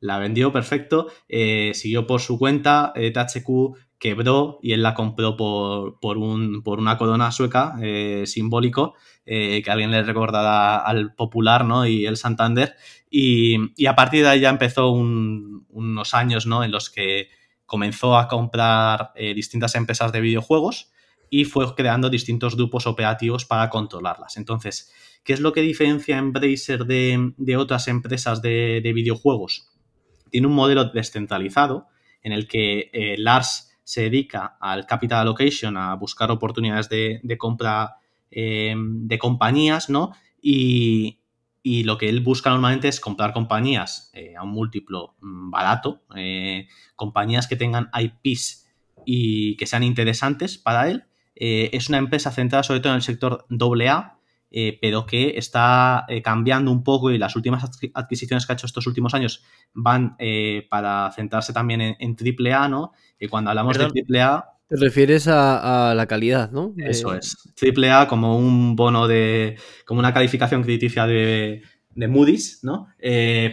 [0.00, 5.36] la vendió perfecto, eh, siguió por su cuenta, eh, THQ quebró y él la compró
[5.36, 8.94] por, un, por una corona sueca eh, simbólico,
[9.26, 11.86] que alguien le recordará al Popular ¿no?
[11.86, 12.74] y el Santander.
[13.10, 16.64] Y, a partir de ahí ya empezó unos años ¿no?
[16.64, 17.28] en los que
[17.64, 20.90] comenzó a comprar distintas empresas de videojuegos
[21.28, 24.36] y fue creando distintos grupos operativos para controlarlas.
[24.36, 24.90] Entonces,
[25.24, 29.68] ¿qué es lo que diferencia Embracer de, de otras empresas de, videojuegos?
[30.30, 31.88] Tiene un modelo descentralizado
[32.22, 37.96] en el que eh, Lars se dedica al capital allocation, a buscar oportunidades de, compra
[38.30, 40.12] eh, de compañías, ¿no?
[40.40, 41.16] Y,
[41.62, 46.02] lo que él busca normalmente es comprar compañías eh, a un múltiplo mm, barato,
[46.96, 48.66] compañías que tengan IPs
[49.04, 51.04] y que sean interesantes para él
[51.34, 54.19] es una empresa centrada sobre todo en el sector AA,
[54.50, 58.66] eh, pero que está eh, cambiando un poco y las últimas adquisiciones que ha hecho
[58.66, 60.16] estos últimos años van
[60.68, 62.92] para centrarse también en, AAA, ¿no?
[63.18, 64.44] Y cuando hablamos de AAA...
[64.68, 66.74] Te refieres a, la calidad, ¿no?
[66.76, 67.36] Eso es.
[67.60, 69.56] AAA como un bono de...
[69.84, 72.88] como una calificación crediticia de, de Moody's, ¿no?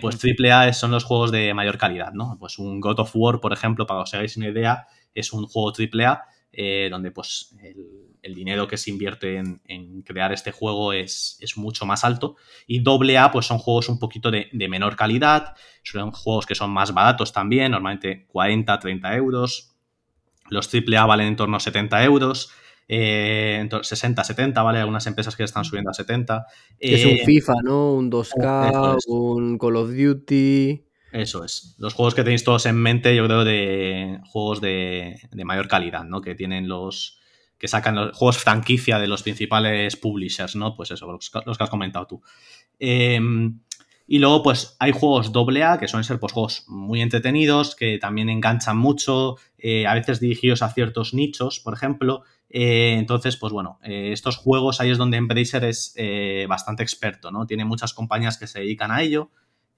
[0.02, 2.38] pues AAA son los juegos de mayor calidad, ¿no?
[2.40, 5.46] Pues un God of War, por ejemplo, para que os hagáis una idea, es un
[5.48, 6.24] juego AAA
[6.60, 12.04] eh, donde pues el, dinero que se invierte en, crear este juego es, mucho más
[12.04, 12.36] alto.
[12.66, 16.72] Y doble A, pues son juegos un poquito de, menor calidad, son juegos que son
[16.72, 19.74] más baratos también, normalmente 40, 30 euros.
[20.50, 22.52] Los AAA valen en torno a 70 euros.
[22.90, 24.80] Eh, 60, 70, ¿vale?
[24.80, 26.46] Algunas empresas que están subiendo a 70.
[26.80, 27.94] es un eh, FIFA, ¿no?
[27.94, 30.88] Un 2K, un Call of Duty.
[31.12, 31.76] Eso es.
[31.80, 36.22] Los juegos que tenéis todos en mente, yo creo, de juegos de, mayor calidad, ¿no?
[36.22, 37.17] Que tienen los.
[37.58, 40.76] Que sacan los juegos franquicia de los principales publishers, ¿no?
[40.76, 42.22] Pues eso, los, que has comentado tú.
[42.80, 43.60] Em,
[44.10, 48.30] Y luego, pues, hay juegos AA, que suelen ser pues, juegos muy entretenidos, que también
[48.30, 52.24] enganchan mucho, eh, a veces dirigidos a ciertos nichos, por ejemplo.
[52.50, 55.94] Eh, entonces, pues bueno, eh, estos juegos ahí es donde Embracer es
[56.48, 57.46] bastante experto, ¿no?
[57.46, 59.30] Tiene muchas compañías que se dedican a ello.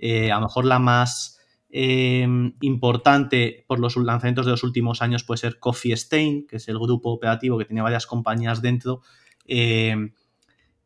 [0.01, 1.38] a lo mejor la más
[1.71, 6.79] importante por los lanzamientos de los últimos años puede ser Coffee Stain, que es el
[6.79, 9.01] grupo operativo que tiene varias compañías dentro.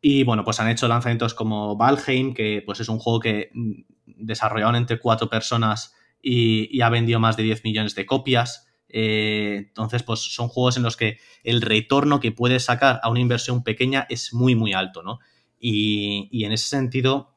[0.06, 3.72] Y bueno, pues han hecho lanzamientos como Valheim, que pues es un juego que mm,
[4.04, 8.68] desarrollaron entre cuatro personas y, ha vendido más de 10 millones de copias.
[8.90, 13.20] Eh, entonces, pues son juegos en los que el retorno que puedes sacar a una
[13.20, 15.20] inversión pequeña es muy, muy alto, ¿no?
[15.58, 17.34] Y, en ese sentido,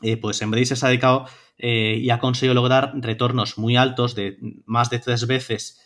[0.00, 1.26] eh, pues Embracer se ha dedicado
[1.58, 5.80] eh, y ha conseguido lograr retornos muy altos de más de tres veces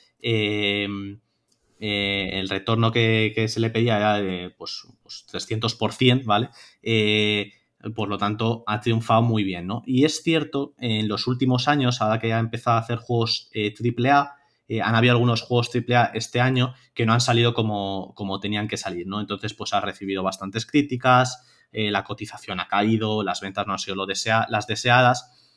[1.81, 6.51] eh, el retorno que, se le pedía era de pues, 300%, pues, ¿vale?
[6.83, 7.53] Eh,
[7.95, 9.83] por lo tanto, ha triunfado muy bien, ¿no?
[9.87, 14.35] Y es cierto, en los últimos años, ahora que ha empezado a hacer juegos AAA,
[14.67, 18.67] eh, han habido algunos juegos AAA este año que no han salido como, como tenían
[18.67, 19.21] que salir, ¿no?
[19.21, 23.95] Entonces, pues ha recibido bastantes críticas, la cotización ha caído, las ventas no han sido
[23.95, 25.48] lo desea las deseadas.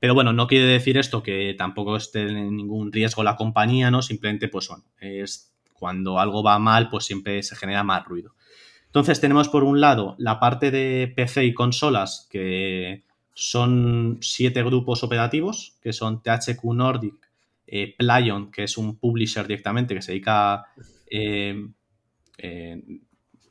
[0.00, 4.02] Pero bueno, no quiere decir esto que tampoco esté en ningún riesgo la compañía, ¿no?
[4.02, 8.34] Simplemente, pues bueno, es cuando algo va mal, pues siempre se genera más ruido.
[8.86, 13.02] Entonces tenemos por un lado la parte de PC y consolas, que
[13.34, 17.14] son siete grupos operativos, que son THQ Nordic,
[17.66, 20.66] eh, Playon, que es un publisher directamente que se dedica a
[21.10, 21.66] eh,
[22.38, 22.82] eh,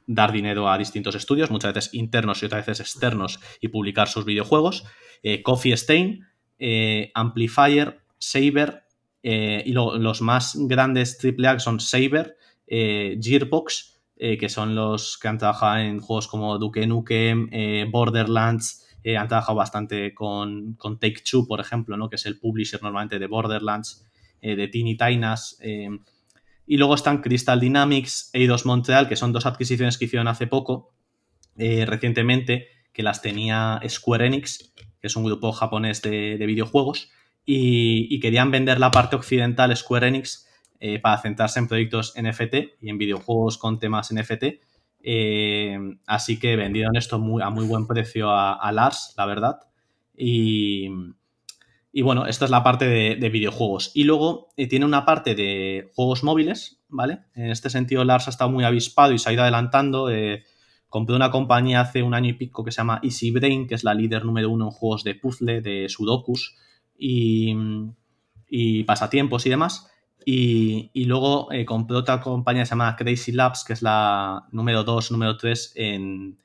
[0.08, 4.26] dar dinero a distintos estudios, muchas veces internos y otras veces externos, y publicar sus
[4.26, 4.86] videojuegos,
[5.44, 6.26] Coffee Stain,
[7.14, 8.84] Amplifier, Saber,
[9.24, 12.38] eh, y los más grandes AAA son Saber,
[12.68, 17.50] eh, Gearbox, eh, que son los que han trabajado en juegos como Duke Nukem,
[17.90, 22.10] Borderlands, han trabajado bastante con, Take Two, por ejemplo, ¿no?
[22.10, 24.10] que es el publisher normalmente de Borderlands,
[24.42, 25.58] de Teeny Tainas.
[26.66, 30.94] y luego están Crystal Dynamics, Eidos Montreal, que son dos adquisiciones que hicieron hace poco,
[31.58, 34.74] recientemente, que las tenía Square Enix,
[35.04, 37.12] que es un grupo japonés de videojuegos
[37.46, 40.48] y, querían vender la parte occidental Square Enix
[40.80, 44.44] eh, para centrarse en proyectos NFT y en videojuegos con temas NFT.
[45.06, 45.78] Eh,
[46.08, 49.60] así que vendieron esto a muy buen precio a, Lars, la verdad.
[50.16, 50.88] Y,
[52.02, 53.92] bueno, esta es la parte de, videojuegos.
[53.94, 57.20] Y luego eh, tiene una parte de juegos móviles, ¿vale?
[57.36, 60.10] En este sentido, Lars ha estado muy avispado y se ha ido adelantando.
[60.94, 63.84] Compré una compañía hace un año y pico que se llama Easy Brain, que es
[63.84, 66.56] la líder número uno en juegos de puzzle, de sudokus
[66.96, 67.56] y,
[68.86, 69.92] pasatiempos y demás.
[70.24, 75.36] Y, luego eh, compré otra compañía llamada Crazy Labs, que es la número 2, número
[75.36, 76.38] 3 en,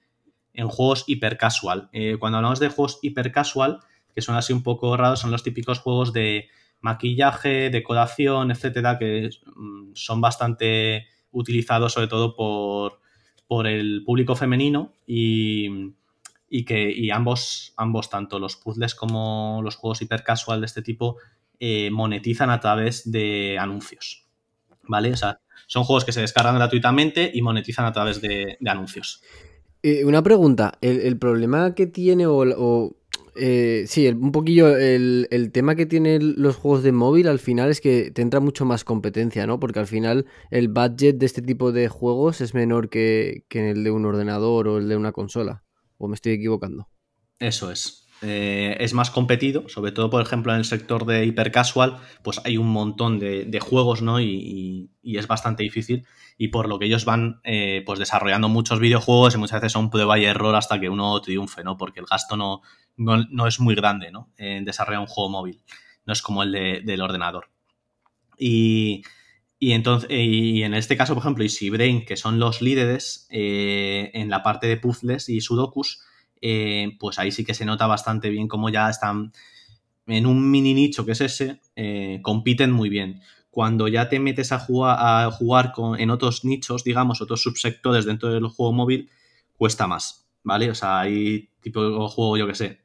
[0.55, 1.91] en juegos hipercasual.
[1.93, 3.81] Eh, cuando hablamos de juegos hipercasual,
[4.15, 6.49] que son así un poco raros, son los típicos juegos de
[6.81, 13.01] maquillaje, decoración, etcétera, que mm, son bastante utilizados sobre todo por,
[13.49, 15.95] por el público femenino y,
[16.49, 21.17] y que y ambos, ambos, tanto los puzzles como los juegos hipercasual de este tipo,
[21.59, 24.27] eh, monetizan a través de anuncios.
[24.85, 25.13] ¿Vale?
[25.13, 29.23] O sea, son juegos que se descargan gratuitamente y monetizan a través de, anuncios.
[29.83, 32.97] Eh, una pregunta, ¿El, problema que tiene o,
[33.39, 37.81] eh, sí, un poquillo el, tema que tienen los juegos de móvil al final es
[37.81, 39.61] que te entra mucho más competencia, ¿no?
[39.61, 43.85] Porque al final el budget de este tipo de juegos es menor que, que el
[43.85, 45.65] de un ordenador o el de una consola.
[45.97, 46.89] ¿O me estoy equivocando?
[47.39, 48.08] Eso es.
[48.21, 52.57] Eh, es más competido, sobre todo, por ejemplo, en el sector de hipercasual, pues hay
[52.57, 54.21] un montón de, juegos, ¿no?
[54.21, 56.05] Y, es bastante difícil.
[56.37, 59.91] Y por lo que ellos van eh, pues desarrollando muchos videojuegos y muchas veces son
[59.91, 61.77] prueba y error hasta que uno triunfe, ¿no?
[61.77, 62.63] Porque el gasto no,
[62.97, 64.31] no, es muy grande, ¿no?
[64.37, 65.63] En desarrollar un juego móvil.
[66.05, 67.51] No es como el del ordenador.
[68.39, 69.03] Y,
[69.59, 74.11] y, entonces, y en este caso, por ejemplo, Easy Brain, que son los líderes eh,
[74.15, 76.03] en la parte de puzzles y sudokus,
[76.41, 79.33] eh, pues ahí sí que se nota bastante bien cómo ya están
[80.07, 83.21] en un mini nicho que es ese, eh, compiten muy bien.
[83.51, 88.05] Cuando ya te metes a jugar, a jugar con, en otros nichos, digamos, otros subsectores
[88.05, 89.11] dentro del juego móvil,
[89.57, 90.71] cuesta más, ¿vale?
[90.71, 92.81] O sea, hay tipo de juego, yo que sé,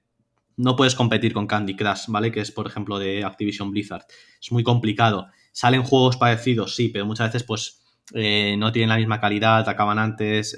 [0.57, 2.31] no puedes competir con Candy Crush, ¿vale?
[2.31, 4.05] Que es, por ejemplo, de Activision Blizzard.
[4.41, 5.27] Es muy complicado.
[5.51, 7.83] Salen juegos parecidos, sí, pero muchas veces pues
[8.13, 10.55] eh, no tienen la misma calidad, acaban antes.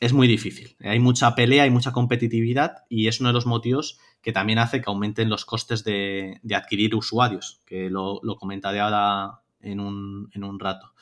[0.00, 0.76] Es muy difícil.
[0.80, 4.80] Hay mucha pelea, hay mucha competitividad y es uno de los motivos que también hace
[4.80, 10.94] que aumenten los costes de, adquirir usuarios, que lo, comentaré ahora en un, rato.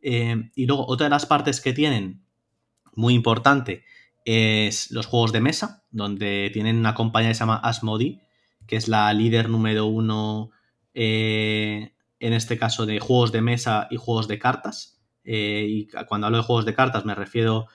[0.00, 2.24] Eh, y luego, otra de las partes que tienen,
[2.94, 3.84] muy importante,
[4.24, 8.22] es los juegos de mesa, donde tienen una compañía que se llama Asmodi,
[8.66, 10.50] que es la líder número uno
[10.94, 15.00] eh, en este caso de juegos de mesa y juegos de cartas.
[15.24, 17.68] Eh, y cuando hablo de juegos de cartas me refiero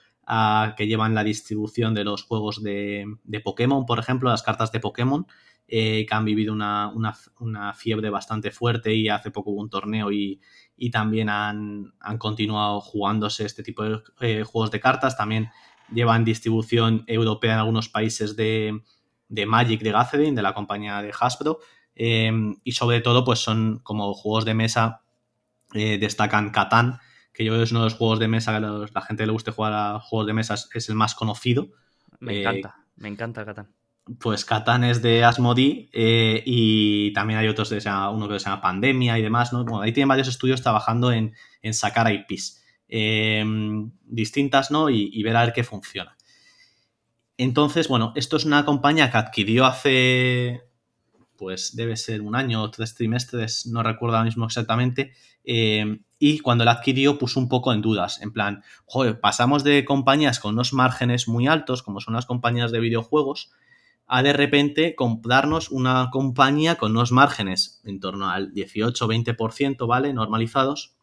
[0.76, 3.06] que llevan la distribución de los juegos de,
[3.42, 5.26] Pokémon, por ejemplo, las cartas de Pokémon,
[5.66, 10.40] eh, que han vivido una, fiebre bastante fuerte y hace poco hubo un torneo y,
[10.92, 15.16] también han, continuado jugándose este tipo de juegos de cartas.
[15.16, 15.50] También
[15.92, 18.82] llevan distribución europea en algunos países de,
[19.28, 21.60] de Magic de Gathering, de la compañía de Hasbro.
[21.94, 25.02] Em, y sobre todo, pues son como juegos de mesa,
[25.74, 27.00] eh, destacan Catán,
[27.38, 29.30] que yo creo que es uno de los juegos de mesa que la gente le
[29.30, 31.68] guste jugar a juegos de mesa es el más conocido.
[32.18, 33.68] Me eh, encanta, me encanta Catán.
[34.18, 37.76] Pues Catán es de Asmodi eh, y también hay otros, de,
[38.12, 39.62] uno que se llama Pandemia y demás, ¿no?
[39.62, 41.32] Bueno, ahí tienen varios estudios trabajando en,
[41.62, 44.90] en sacar IPs em, distintas, ¿no?
[44.90, 46.16] Y, y ver a ver qué funciona.
[47.36, 50.62] Entonces, bueno, esto es una compañía que adquirió hace,
[51.36, 55.12] pues debe ser un año o tres trimestres, no recuerdo ahora mismo exactamente,
[55.44, 59.84] eh, y cuando la adquirió puso un poco en dudas, en plan, joder, pasamos de
[59.84, 63.52] compañías con unos márgenes muy altos, como son las compañías de videojuegos,
[64.06, 70.12] a de repente comprarnos una compañía con unos márgenes en torno al 18-20%, ¿vale?
[70.12, 70.96] Normalizados,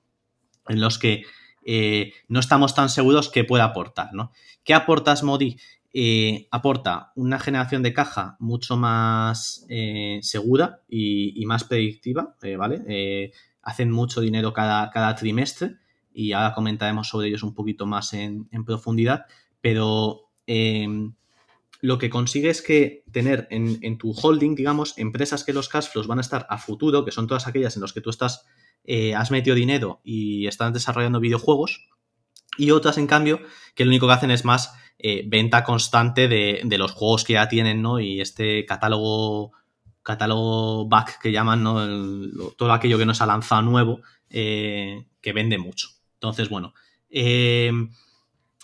[0.67, 1.23] en los que
[1.65, 4.31] eh, no estamos tan seguros que pueda aportar, ¿no?
[4.63, 5.57] ¿Qué aportas Modi?
[5.97, 13.31] Eh, aporta una generación de caja mucho más eh, segura y, más predictiva, eh, ¿vale?
[13.65, 15.75] Hacen mucho dinero cada, cada, trimestre
[16.13, 19.25] y ahora comentaremos sobre ellos un poquito más en, profundidad,
[19.59, 21.13] pero em,
[21.81, 26.07] lo que consigue es que tener en, tu holding, digamos, empresas que los cash flows
[26.07, 28.45] van a estar a futuro, que son todas aquellas en las que tú estás,
[29.15, 31.89] has metido dinero y están desarrollando videojuegos,
[32.57, 33.41] y otras, en cambio,
[33.73, 37.47] que lo único que hacen es más eh, venta constante de, los juegos que ya
[37.47, 37.99] tienen, ¿no?
[37.99, 39.51] Y este catálogo,
[40.05, 42.51] catálogo back que llaman, ¿no?
[42.57, 45.89] todo aquello que no se ha lanzado nuevo, eh, que vende mucho.
[46.13, 46.73] Entonces, bueno,
[47.09, 47.71] eh,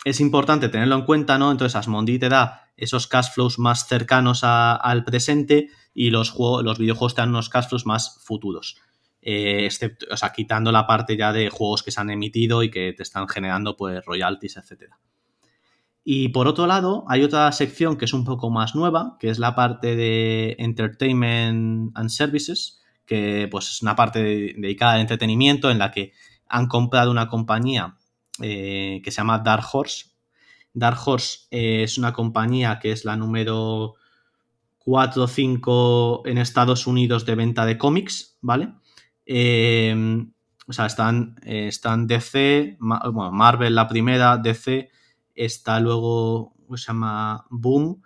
[0.06, 1.52] es importante tenerlo en cuenta, ¿no?
[1.52, 6.78] Entonces, Asmondi te da esos cash flows más cercanos al presente y los, juegos, los
[6.78, 8.78] videojuegos te dan unos cash flows más futuros.
[9.22, 12.94] excepto, o sea, quitando la parte ya de juegos que se han emitido y que
[12.94, 15.00] te están generando pues royalties, etcétera.
[16.04, 19.38] Y por otro lado, hay otra sección que es un poco más nueva, que es
[19.38, 24.22] la parte de Entertainment and Services, que pues es una parte
[24.58, 26.14] dedicada al entretenimiento en la que
[26.48, 27.98] han comprado una compañía
[28.42, 30.06] eh, que se llama Dark Horse.
[30.74, 33.96] Dark Horse eh, es una compañía que es la número
[34.80, 38.74] 4 o 5 en Estados Unidos de venta de cómics, ¿vale?
[39.26, 40.26] Eh,
[40.68, 44.90] o sea, están, están DC, bueno, Marvel la primera, DC,
[45.46, 48.02] está luego, se llama Boom,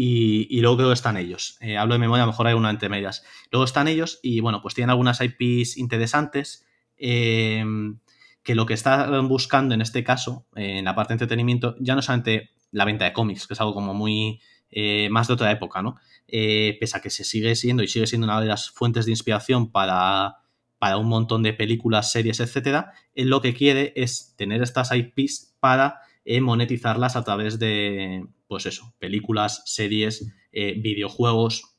[0.00, 1.56] y, luego creo que están ellos.
[1.60, 3.24] Eh, hablo de memoria, a lo mejor hay una entre medias.
[3.50, 6.64] Luego están ellos y bueno, pues tienen algunas IPs interesantes
[6.96, 7.98] em,
[8.44, 12.02] que lo que están buscando en este caso, en la parte de entretenimiento, ya no
[12.02, 15.82] solamente la venta de cómics, que es algo como muy eh, más de otra época,
[15.82, 15.96] ¿no?
[16.28, 19.12] Eh, pese a que se sigue siendo y sigue siendo una de las fuentes de
[19.12, 20.36] inspiración para,
[20.78, 25.56] para un montón de películas, series, etcétera, él lo que quiere es tener estas IPs
[25.58, 26.02] para
[26.40, 31.76] monetizarlas a través de, pues eso, películas, series, eh, videojuegos,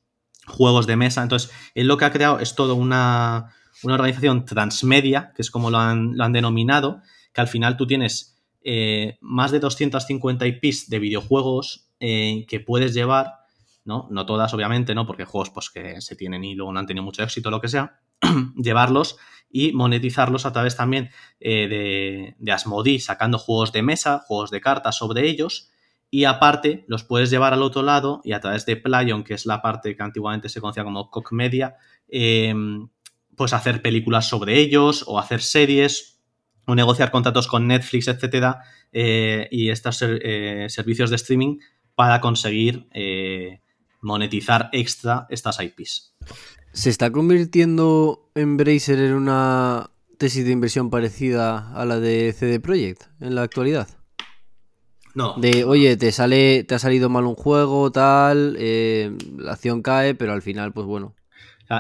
[0.48, 1.22] juegos de mesa.
[1.22, 5.78] Entonces, él lo que ha creado es toda una, organización transmedia, que es como lo
[5.78, 7.02] han, denominado,
[7.34, 12.94] que al final tú tienes eh, más de 250 IPs de videojuegos eh, que puedes
[12.94, 13.34] llevar,
[13.86, 14.08] ¿no?
[14.12, 15.06] No todas, obviamente, ¿no?
[15.06, 17.70] Porque juegos pues, que se tienen y luego no han tenido mucho éxito, lo que
[17.70, 18.00] sea,
[18.56, 19.18] llevarlos
[19.52, 24.62] y monetizarlos a través también eh, de, de Asmodee, sacando juegos de mesa, juegos de
[24.62, 25.70] cartas sobre ellos.
[26.12, 29.46] Y aparte, los puedes llevar al otro lado y a través de Playon, que es
[29.46, 31.76] la parte que antiguamente se conocía como Cock Media,
[32.08, 32.54] eh,
[33.36, 36.20] pues hacer películas sobre ellos o hacer series
[36.66, 41.60] o negociar contratos con Netflix, etcétera, eh, y estos servicios de streaming
[41.96, 42.88] para conseguir
[44.02, 46.16] monetizar extra estas IPs.
[46.74, 53.04] ¿Se está convirtiendo Embracer en una tesis de inversión parecida a la de CD Projekt
[53.20, 53.88] en la actualidad?
[55.16, 55.36] No.
[55.38, 60.14] De, oye, te sale, te ha salido mal un juego, tal, eh, la acción cae,
[60.14, 61.16] pero al final, pues bueno.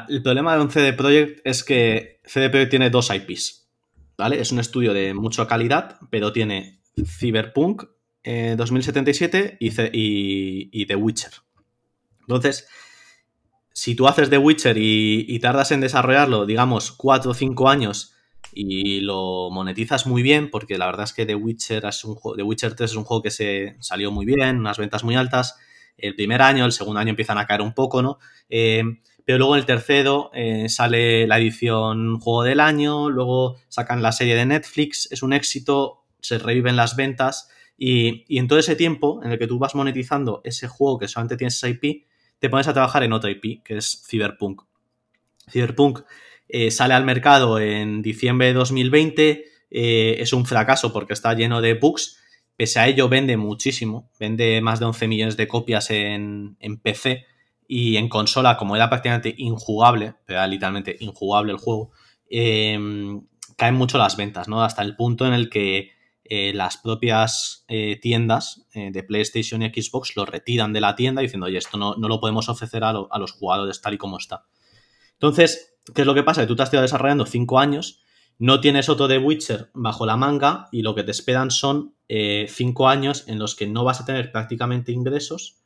[0.07, 3.69] El problema de un CD Projekt es que CD Projekt tiene dos IPs,
[4.17, 4.41] ¿vale?
[4.41, 7.83] Es un estudio de mucha calidad, pero tiene Cyberpunk
[8.23, 11.31] 2077 eh, y, y The Witcher.
[12.21, 12.67] Entonces,
[13.80, 18.13] si tú haces The Witcher y, tardas en desarrollarlo, digamos, 4 o 5 años,
[18.51, 22.43] y lo monetizas muy bien porque la verdad es que The Witcher, es un The
[22.43, 25.55] Witcher 3 es un juego que se salió muy bien, unas ventas muy altas.
[25.97, 28.19] El primer año, el segundo año empiezan a caer un poco, ¿no?
[28.49, 28.84] Eh,
[29.23, 34.11] pero luego en el tercero eh, sale la edición Juego del Año, luego sacan la
[34.11, 38.75] serie de Netflix, es un éxito, se reviven las ventas y, y en todo ese
[38.75, 42.09] tiempo en el que tú vas monetizando ese juego que solamente tienes IP,
[42.39, 44.63] te pones a trabajar en otra IP, que es Cyberpunk.
[45.49, 46.01] Cyberpunk
[46.47, 51.61] eh, sale al mercado en diciembre de 2020, eh, es un fracaso porque está lleno
[51.61, 52.17] de bugs,
[52.55, 57.25] pese a ello vende muchísimo, vende más de 11 millones de copias en, PC
[57.67, 61.91] y en consola, como era prácticamente injugable, era literalmente injugable el juego,
[62.29, 63.21] em,
[63.55, 64.63] caen mucho las ventas, ¿no?
[64.63, 65.91] Hasta el punto en el que
[66.30, 67.65] eh, las propias
[68.01, 72.19] tiendas de PlayStation y Xbox lo retiran de la tienda diciendo, oye, esto no, lo
[72.19, 74.45] podemos ofrecer a, los jugadores tal y como está.
[75.13, 76.41] Entonces, ¿Qué es lo que pasa?
[76.41, 78.01] Que tú te has estado desarrollando cinco años,
[78.38, 82.47] no tienes otro de Witcher bajo la manga y lo que te esperan son eh,
[82.49, 85.57] cinco años en los que no vas a tener prácticamente ingresos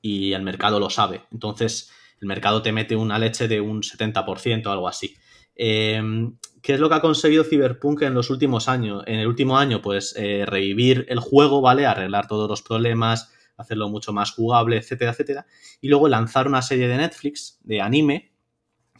[0.00, 1.24] y el mercado lo sabe.
[1.32, 5.16] Entonces, el mercado te mete una leche de un 70% o algo así.
[5.54, 9.02] Em, ¿Qué es lo que ha conseguido Cyberpunk en los últimos años?
[9.06, 11.86] En el último año, pues eh, revivir el juego, ¿vale?
[11.86, 15.46] Arreglar todos los problemas, hacerlo mucho más jugable, etcétera, etcétera.
[15.80, 18.32] Y luego lanzar una serie de Netflix, de anime,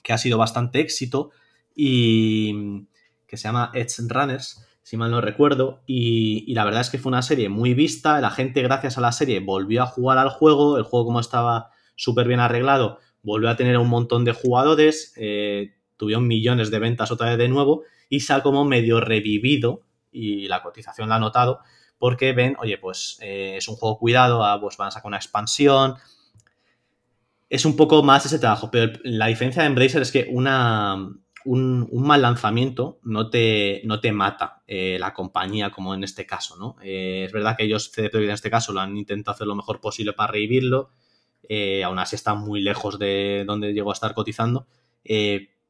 [0.03, 1.31] que ha sido bastante éxito
[1.75, 2.87] y
[3.27, 7.11] que se llama Edge Runners, si mal no recuerdo, y, la verdad es que fue
[7.11, 10.79] una serie muy vista, la gente gracias a la serie volvió a jugar al juego,
[10.79, 15.77] el juego como estaba súper bien arreglado, volvió a tener un montón de jugadores, eh,
[16.01, 20.49] tuvieron millones de ventas otra vez de nuevo y se ha como medio revivido y
[20.49, 21.61] la cotización la ha notado
[22.01, 25.19] porque ven, oye, pues eh, es un juego cuidado, ah, pues van a sacar una
[25.19, 25.97] expansión,
[27.51, 31.11] es un poco más ese trabajo, pero la diferencia de Embracer es que una,
[31.45, 36.57] un, mal lanzamiento no te, no te mata eh, la compañía como en este caso,
[36.57, 36.77] ¿no?
[36.83, 39.81] Eh, es verdad que ellos, CD en este caso, lo han intentado hacer lo mejor
[39.81, 40.93] posible para revivirlo,
[41.85, 44.67] aún así está muy lejos de donde llegó a estar cotizando,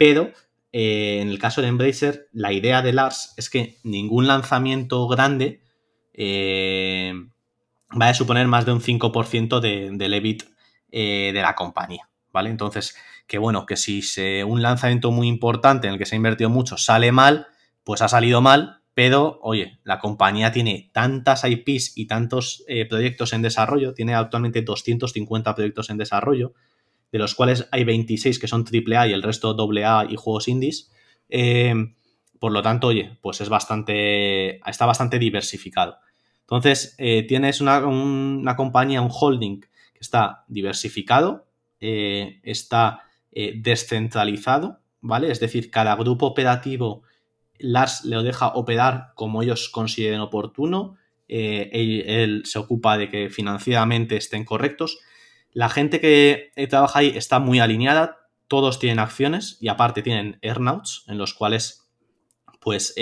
[0.01, 0.33] pero
[0.73, 5.61] en el caso de Embracer, la idea de Lars es que ningún lanzamiento grande
[7.91, 10.45] vaya a suponer más de un 5% de, del EBIT
[10.91, 12.49] eh, de la compañía, ¿vale?
[12.49, 12.97] Entonces,
[13.27, 14.01] que bueno, que si
[14.45, 17.49] un lanzamiento muy importante en el que se ha invertido mucho sale mal,
[17.85, 23.35] pues ha salido mal, pero oye, la compañía tiene tantas IPs y tantos eh, proyectos
[23.35, 26.55] en desarrollo, tiene actualmente 250 proyectos en desarrollo,
[27.13, 30.91] de los cuales hay 26 que son AAA y el resto AA y juegos indies.
[31.29, 31.75] Eh,
[32.39, 35.99] por lo tanto, oye, pues es bastante, está bastante diversificado.
[36.43, 36.97] Entonces,
[37.29, 39.61] tienes una, una, compañía, un holding
[40.01, 41.47] está diversificado,
[41.81, 45.31] eh, está eh, descentralizado, ¿vale?
[45.31, 47.03] Es decir, cada grupo operativo
[47.59, 50.97] las le deja operar como ellos consideren oportuno,
[51.29, 54.99] eh, él, se ocupa de que financieramente estén correctos.
[55.53, 61.05] La gente que trabaja ahí está muy alineada, todos tienen acciones y aparte tienen earnouts
[61.09, 61.89] en los cuales,
[62.61, 62.95] pues,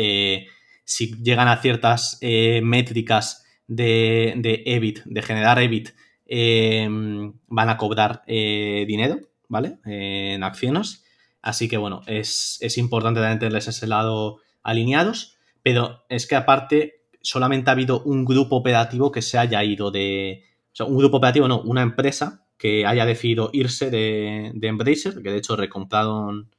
[0.84, 5.90] si llegan a ciertas métricas de, de EBIT, de generar EBIT,
[6.30, 9.18] Em, van a cobrar eh, dinero,
[9.48, 9.78] ¿vale?
[9.86, 11.04] en acciones.
[11.40, 17.70] Así que bueno, es, importante también tenerles ese lado alineados, pero es que aparte solamente
[17.70, 20.44] ha habido un grupo operativo que se haya ido de...
[20.80, 25.56] Un grupo operativo, no, una empresa que haya decidido irse de, Embracer, que de hecho
[25.56, 26.50] recompraron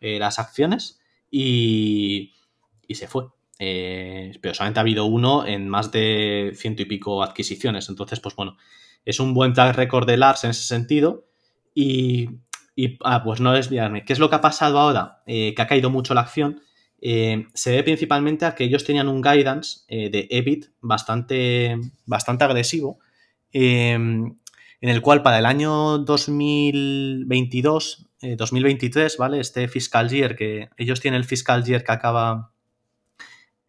[0.00, 1.00] eh, las acciones
[1.30, 2.32] y,
[2.86, 3.28] y se fue.
[3.58, 7.88] Eh, pero solamente ha habido uno en más de ciento y pico adquisiciones.
[7.88, 8.56] Entonces, pues bueno,
[9.04, 11.26] es un buen track record de Lars en ese sentido.
[11.74, 12.28] Y,
[13.04, 14.04] ah, pues no desviarme.
[14.04, 15.22] ¿Qué es lo que ha pasado ahora?
[15.26, 16.60] Eh, que ha caído mucho la acción.
[16.98, 22.98] Se ve principalmente a que ellos tenían un guidance de EBIT bastante, bastante agresivo,
[23.64, 24.38] en
[24.80, 29.40] el cual para el año 2022, 2023, ¿vale?
[29.40, 32.52] Este fiscal year, que ellos tienen el fiscal year que acaba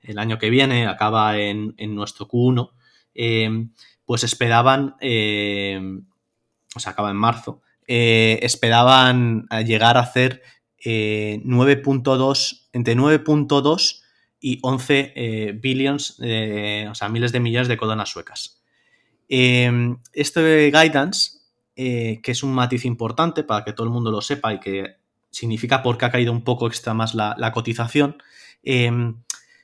[0.07, 2.71] el año que viene, acaba en, nuestro Q1,
[4.05, 5.79] pues esperaban, eh,
[6.75, 10.41] o sea, acaba en marzo, eh, esperaban llegar a hacer
[10.83, 14.01] 9.2, eh, entre 9.2
[14.39, 18.56] y 11 billions, o sea, miles de millones de coronas suecas.
[19.27, 21.39] Este guidance,
[21.75, 24.97] que es un matiz importante para que todo el mundo lo sepa y que
[25.29, 28.17] significa porque ha caído un poco extra más la, la cotización,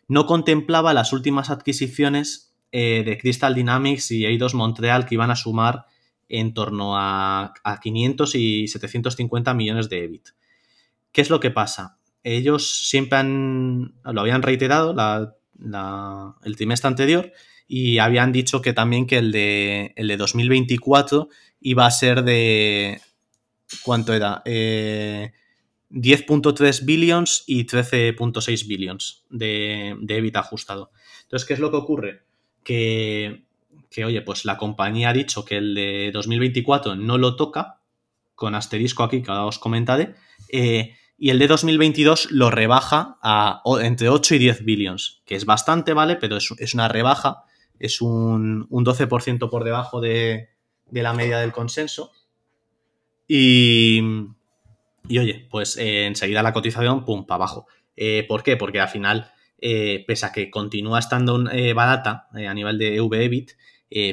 [0.07, 5.35] no contemplaba las últimas adquisiciones eh, de Crystal Dynamics y Eidos Montreal que iban a
[5.35, 5.85] sumar
[6.27, 10.29] en torno a, 500 y 750 millones de EBIT.
[11.11, 11.99] ¿Qué es lo que pasa?
[12.25, 14.95] ellos siempre han, lo habían reiterado
[16.41, 17.31] el trimestre anterior
[17.75, 23.01] y habían dicho que también que el de, el de 2024 iba a ser de...
[23.81, 24.43] ¿Cuánto era?
[24.45, 25.31] Eh,
[25.89, 30.91] 10.3 billions y 13.6 billions de, de EBIT ajustado.
[31.23, 32.21] Entonces, ¿qué es lo que ocurre?
[32.63, 33.45] Que,
[33.89, 37.79] que, oye, pues la compañía ha dicho que el de 2024 no lo toca,
[38.35, 40.13] con asterisco aquí, que ahora os comentaré,
[40.51, 45.45] eh, y el de 2022 lo rebaja a entre 8 y 10 billions, que es
[45.45, 46.17] bastante, ¿vale?
[46.17, 47.45] Pero es, una rebaja,
[47.79, 50.49] es un, 12% por debajo de,
[50.91, 52.11] la media del consenso.
[53.27, 54.01] Y,
[55.07, 57.67] y oye, pues eh, enseguida la cotización, pum, para abajo.
[57.95, 58.57] Eh, ¿Por qué?
[58.57, 61.41] Porque al final, pese a que continúa estando
[61.75, 63.51] barata a nivel de EV-EBIT,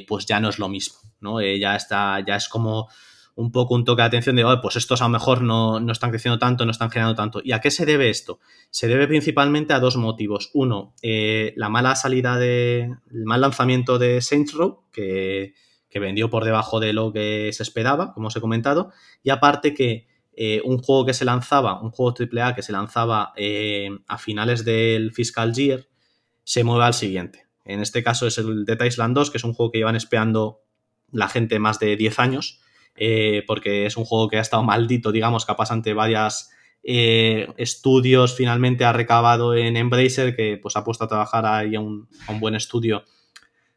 [0.06, 1.42] pues ya no es lo mismo, ¿no?
[1.42, 2.88] ya está, ya es como
[3.34, 6.38] un poco un toque de atención de, pues estos a lo mejor no, están creciendo
[6.38, 7.40] tanto, no están generando tanto.
[7.42, 8.40] ¿Y a qué se debe esto?
[8.70, 10.50] Se debe principalmente a dos motivos.
[10.54, 15.54] Uno, eh, la mala salida de, el mal lanzamiento de Saints Row, que,
[15.94, 20.06] vendió por debajo de lo que se esperaba, como os he comentado, y aparte que
[20.32, 24.64] eh, un juego que se lanzaba, un juego AAA que se lanzaba eh, a finales
[24.64, 25.88] del fiscal year,
[26.44, 27.46] se mueve al siguiente.
[27.64, 30.62] En este caso es el Dead Island 2, que es un juego que llevan esperando
[31.12, 32.60] la gente más de 10 años
[33.02, 36.50] eh, porque es un juego que ha estado maldito, digamos, pasado ante varios
[36.82, 41.80] eh, estudios, finalmente ha recabado en Embracer, que pues ha puesto a trabajar ahí a
[41.80, 43.04] un, buen estudio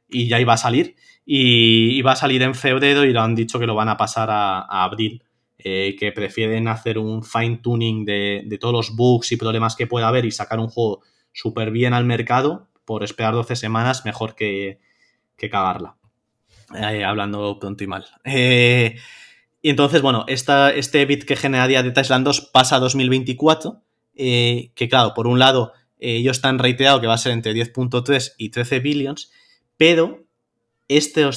[0.09, 0.97] y ya iba a salir.
[1.26, 4.30] Y iba a salir en febrero y lo han dicho que lo van a pasar
[4.30, 5.24] a, abril.
[5.57, 10.09] Eh, que prefieren hacer un fine tuning de, todos los bugs y problemas que pueda
[10.09, 11.01] haber y sacar un juego
[11.32, 14.82] súper bien al mercado por esperar 12 semanas mejor que
[15.49, 15.95] cagarla.
[16.76, 18.05] Eh, hablando pronto y mal.
[18.24, 18.95] Eh,
[19.61, 23.82] y entonces, bueno, esta, este bit que generaría de Tesla 2 pasa a 2024,
[24.15, 28.34] eh, que claro, por un lado, ellos están reiterado que va a ser entre 10.3
[28.38, 29.32] y 13 billions,
[29.78, 30.26] pero
[30.89, 31.30] este,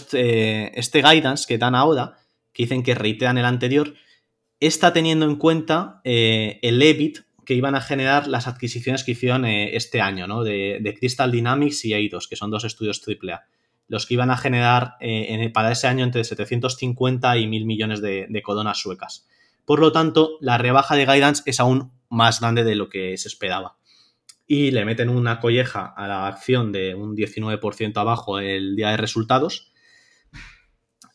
[0.79, 2.17] este guidance que dan ahora,
[2.53, 3.95] que dicen que reiteran el anterior,
[4.59, 10.01] está teniendo en cuenta el EBIT que iban a generar las adquisiciones que hicieron este
[10.01, 10.43] año, ¿no?
[10.43, 13.45] De, de, Crystal Dynamics y Eidos, que son dos estudios AAA
[13.89, 18.43] los que iban a generar eh, para ese año entre 750 y 1.000 millones de,
[18.45, 19.27] coronas suecas.
[19.65, 23.29] Por lo tanto, la rebaja de guidance es aún más grande de lo que se
[23.29, 23.77] esperaba.
[24.47, 28.97] Y le meten una colleja a la acción de un 19% abajo el día de
[28.97, 29.73] resultados.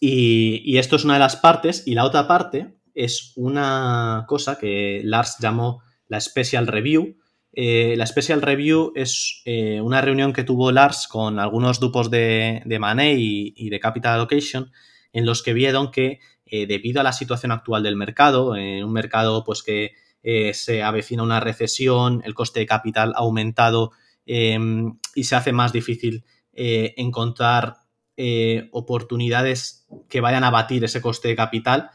[0.02, 1.84] Y, y esto es una de las partes.
[1.86, 7.16] Y la otra parte es una cosa que Lars llamó la Special Review,
[7.54, 12.62] eh, la Special Review es eh, una reunión que tuvo Lars con algunos grupos de,
[12.66, 14.72] de y, de Capital Allocation
[15.12, 18.94] en los que vieron que eh, debido a la situación actual del mercado, en un
[18.94, 19.92] mercado pues que
[20.54, 23.92] se avecina una recesión, el coste de capital ha aumentado
[24.28, 26.24] em, y se hace más difícil
[26.54, 27.78] encontrar
[28.72, 31.90] oportunidades que vayan a batir ese coste de capital,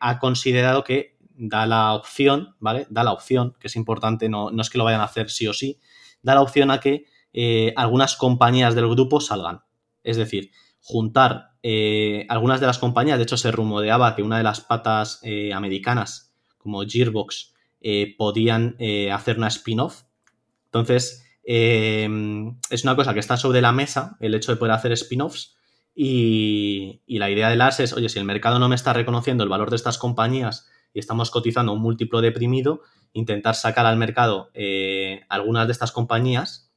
[0.00, 2.86] ha considerado que da la opción, ¿vale?
[2.90, 5.52] Da la opción, que es importante, no, es que lo vayan a hacer sí o
[5.52, 5.80] sí,
[6.22, 9.60] da la opción a que eh, algunas compañías del grupo salgan.
[10.02, 14.44] Es decir, juntar eh, algunas de las compañías, de hecho se rumoreaba que una de
[14.44, 17.54] las patas eh, americanas, como Gearbox,
[18.18, 18.76] podían
[19.12, 20.02] hacer una spin-off.
[20.64, 25.54] Entonces, es una cosa que está sobre la mesa, el hecho de poder hacer spin-offs.
[25.94, 29.44] Y, y, la idea de las es, oye, si el mercado no me está reconociendo
[29.44, 32.80] el valor de estas compañías y estamos cotizando un múltiplo deprimido,
[33.12, 36.72] intentar sacar al mercado eh, algunas de estas compañías,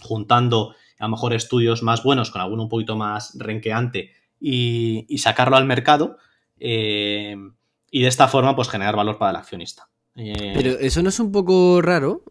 [0.00, 5.58] juntando a lo mejor estudios más buenos con alguno un poquito más renqueante y, sacarlo
[5.58, 6.16] al mercado
[6.58, 7.36] eh,
[7.90, 9.90] y de esta forma pues generar valor para el accionista.
[10.16, 12.22] Eh, Pero eso no es un poco raro,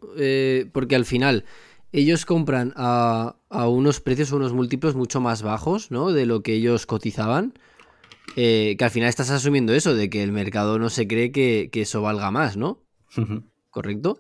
[0.73, 1.45] porque al final
[1.91, 6.11] ellos compran a, a, unos precios unos múltiplos mucho más bajos, ¿no?
[6.11, 7.53] De lo que ellos cotizaban.
[8.35, 11.69] Eh, que al final estás asumiendo eso, de que el mercado no se cree que,
[11.73, 12.83] eso valga más, ¿no?
[13.69, 14.19] ¿Correcto?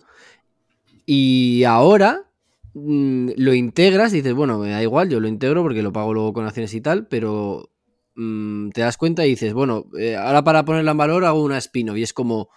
[1.05, 2.29] Y ahora
[2.73, 6.13] mm, lo integras y dices, bueno, me da igual, yo lo integro porque lo pago
[6.13, 7.69] luego con acciones y tal, pero
[8.15, 11.57] mm, te das cuenta y dices, bueno, eh, ahora para ponerla en valor hago una
[11.57, 12.49] spin-off y es como,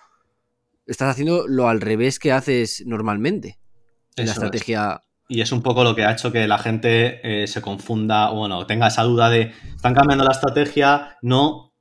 [0.87, 3.59] estás haciendo lo al revés que haces normalmente
[4.17, 7.47] en la estrategia y es un poco lo que ha hecho que la gente eh,
[7.47, 11.19] se confunda, o bueno, tenga esa duda de, ¿están cambiando la estrategia?
[11.23, 11.73] No.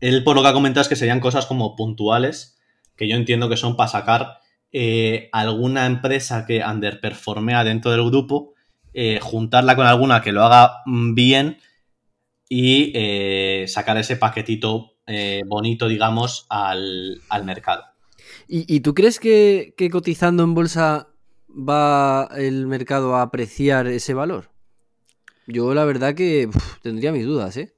[0.00, 2.56] Él por lo que ha comentado es que serían cosas como puntuales,
[2.96, 4.38] que yo entiendo que son para sacar
[4.70, 8.54] eh, alguna empresa que underperformea dentro del grupo,
[8.92, 11.58] eh, juntarla con alguna que lo haga mm, bien
[12.48, 12.92] y
[13.66, 14.92] sacar ese paquetito
[15.48, 17.82] bonito, digamos, al, al mercado.
[18.46, 21.08] ¿Y, tú crees que, cotizando en bolsa
[21.54, 24.50] va el mercado a apreciar ese valor?
[25.46, 26.48] Yo la verdad que
[26.82, 27.74] tendría mis dudas, ¿eh?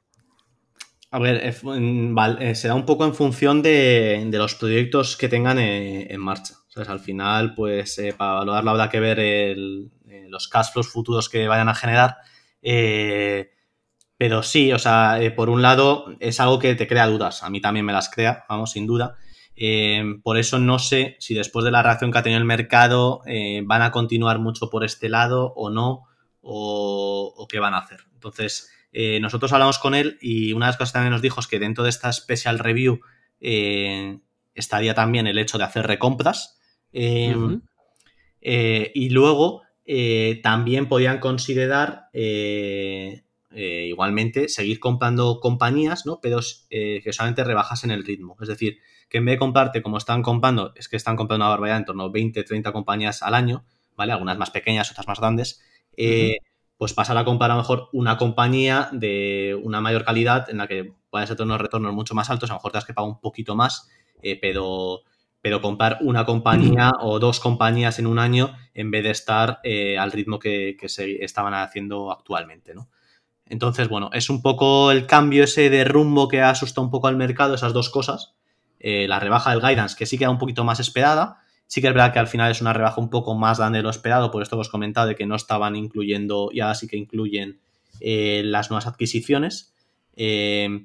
[1.10, 6.20] A ver, eh, será un poco en función de, los proyectos que tengan eh, en,
[6.20, 6.54] marcha.
[6.88, 9.56] Al final, pues eh, para valorarlo habrá que ver
[10.28, 12.18] los cash flows futuros que vayan a generar.
[14.18, 17.42] pero sí, o sea, por un lado es algo que te crea dudas.
[17.42, 19.16] A mí también me las crea, vamos, sin duda.
[20.22, 23.22] Por eso no sé si después de la reacción que ha tenido el mercado
[23.64, 26.04] van a continuar mucho por este lado o no,
[26.42, 28.00] o, o qué van a hacer.
[28.14, 31.38] Entonces, eh, nosotros hablamos con él y una de las cosas que también nos dijo
[31.40, 33.00] es que dentro de esta special review
[33.40, 34.20] eh,
[34.54, 36.58] estaría también el hecho de hacer recompras.
[36.94, 37.34] Eh,
[38.94, 39.62] y luego
[40.42, 42.08] también podían considerar
[43.50, 46.20] igualmente seguir comprando compañías, ¿no?
[46.22, 46.40] Pero
[46.70, 48.36] que solamente rebajasen el ritmo.
[48.40, 48.78] Es decir,
[49.08, 51.84] que en vez de comprarte como están comprando, es que están comprando una barbaridad en
[51.84, 53.64] torno a 20, 30 compañías al año,
[53.96, 54.12] ¿vale?
[54.12, 55.62] Algunas más pequeñas, otras más grandes
[56.78, 60.66] pues pasar a comprar a lo mejor una compañía de una mayor calidad en la
[60.66, 63.10] que puedan ser unos retornos mucho más altos, a lo mejor te has que pagar
[63.10, 63.88] un poquito más,
[64.22, 65.00] eh, pero,
[65.40, 69.96] pero comprar una compañía o dos compañías en un año en vez de estar eh,
[69.98, 72.90] al ritmo que, se estaban haciendo actualmente, ¿no?
[73.48, 77.06] Entonces, bueno, es un poco el cambio ese de rumbo que ha asustado un poco
[77.06, 78.34] al mercado, esas dos cosas.
[78.88, 81.92] Eh, la rebaja del guidance, que sí queda un poquito más esperada, Sí que es
[81.92, 84.44] verdad que al final es una rebaja un poco más grande de lo esperado, por
[84.44, 87.58] esto que os comentado de que no estaban incluyendo, y ahora sí que incluyen
[88.00, 89.74] eh, las nuevas adquisiciones.
[90.14, 90.84] Eh,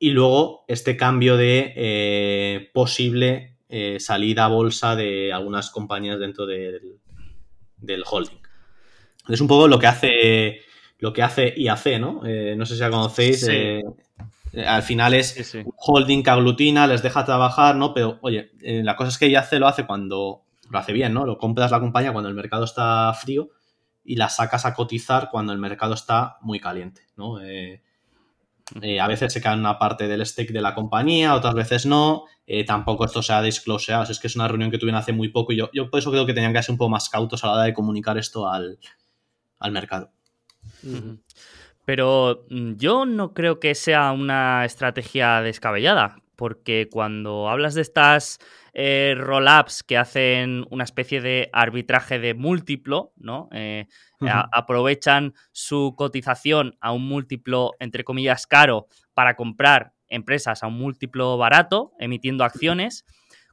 [0.00, 3.54] y luego este cambio de posible
[4.00, 6.98] salida a bolsa de algunas compañías dentro del,
[8.04, 8.40] holding.
[9.28, 10.60] Es un poco lo que hace
[10.98, 12.22] lo que hace IAC, ¿no?
[12.56, 13.46] no sé si la conocéis.
[14.66, 17.92] Al final es un holding que aglutina, les deja trabajar, ¿no?
[17.94, 21.24] Pero, oye, eh, la cosa es que hace lo hace cuando lo hace bien, ¿no?
[21.24, 23.50] Lo compras la compañía cuando el mercado está frío
[24.04, 27.40] y la sacas a cotizar cuando el mercado está muy caliente, ¿no?
[27.40, 27.82] Eh,
[29.00, 32.24] a veces se cae una parte del stake de la compañía, otras veces no.
[32.66, 34.04] tampoco esto se ha discloseado.
[34.04, 36.10] es que es una reunión que tuvieron hace muy poco y yo, yo por eso
[36.10, 38.46] creo que tenían que ser un poco más cautos a la hora de comunicar esto
[38.46, 38.78] al,
[39.72, 40.10] mercado.
[41.88, 48.40] Pero mm, yo no creo que sea una estrategia descabellada, porque cuando hablas de estas
[48.74, 53.48] eh, roll-ups que hacen una especie de arbitraje de múltiplo, ¿no?
[53.52, 53.86] Eh,
[54.20, 61.38] aprovechan su cotización a un múltiplo, entre comillas, caro para comprar empresas a un múltiplo
[61.38, 63.06] barato, emitiendo acciones.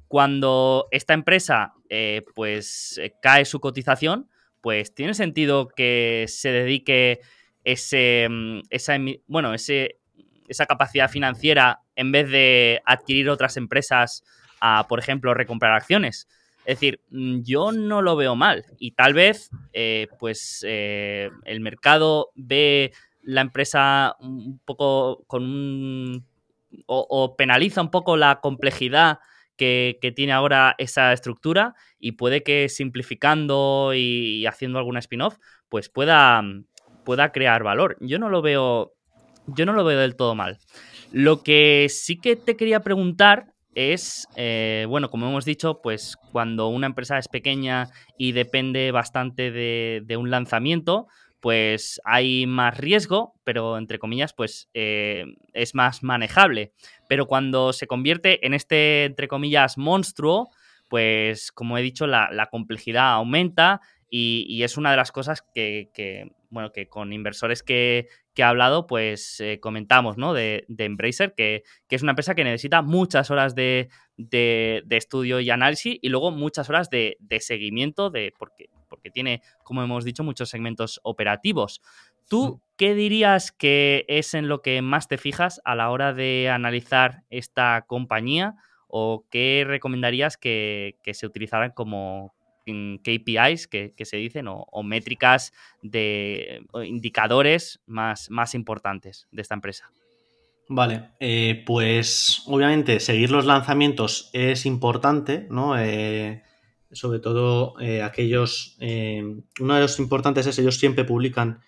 [0.09, 4.29] Cuando esta empresa, eh, pues, cae su cotización,
[4.59, 7.21] pues tiene sentido que se dedique
[7.65, 8.97] ese, mm, esa,
[9.27, 9.99] bueno, ese,
[10.47, 14.23] esa capacidad financiera en vez de adquirir otras empresas
[14.61, 16.29] a, por ejemplo, recomprar acciones.
[16.59, 21.59] Es decir, mm, yo no lo veo mal y tal vez eh, pues eh, el
[21.59, 26.25] mercado ve la empresa un poco con un...
[26.85, 29.19] o, penaliza un poco la complejidad
[29.57, 35.37] que, tiene ahora esa estructura y puede que simplificando y haciendo alguna spin-off
[35.69, 36.43] pues pueda,
[37.05, 37.95] pueda crear valor.
[38.01, 38.93] Yo no lo veo.
[39.47, 40.57] Yo no lo veo del todo mal.
[41.11, 46.67] Lo que sí que te quería preguntar es, eh, bueno, como hemos dicho, pues cuando
[46.69, 51.07] una empresa es pequeña y depende bastante de, un lanzamiento,
[51.41, 56.73] pues hay más riesgo, pero entre comillas, pues eh, es más manejable.
[57.07, 60.49] Pero cuando se convierte en este, entre comillas, monstruo,
[60.89, 66.71] pues como he dicho, la, complejidad aumenta y, es una de las cosas que, bueno,
[66.71, 70.33] que con inversores que, he hablado, pues eh, comentamos, ¿no?
[70.33, 73.89] De, Embracer, que, es una empresa que necesita muchas horas de,
[74.89, 80.05] estudio y análisis y luego muchas horas de, seguimiento, de, porque, porque tiene, como hemos
[80.05, 81.81] dicho, muchos segmentos operativos.
[82.27, 86.49] ¿Tú qué dirías que es en lo que más te fijas a la hora de
[86.49, 88.55] analizar esta compañía?
[88.87, 92.34] ¿O qué recomendarías que, que se utilizaran como,
[92.65, 99.89] KPIs que, se dicen o, métricas de indicadores más, importantes de esta empresa.
[100.67, 105.77] Vale, eh, pues obviamente seguir los lanzamientos es importante, ¿no?
[105.77, 106.43] Eh,
[106.91, 111.59] sobre todo eh, aquellos, uno de los importantes es ellos siempre publican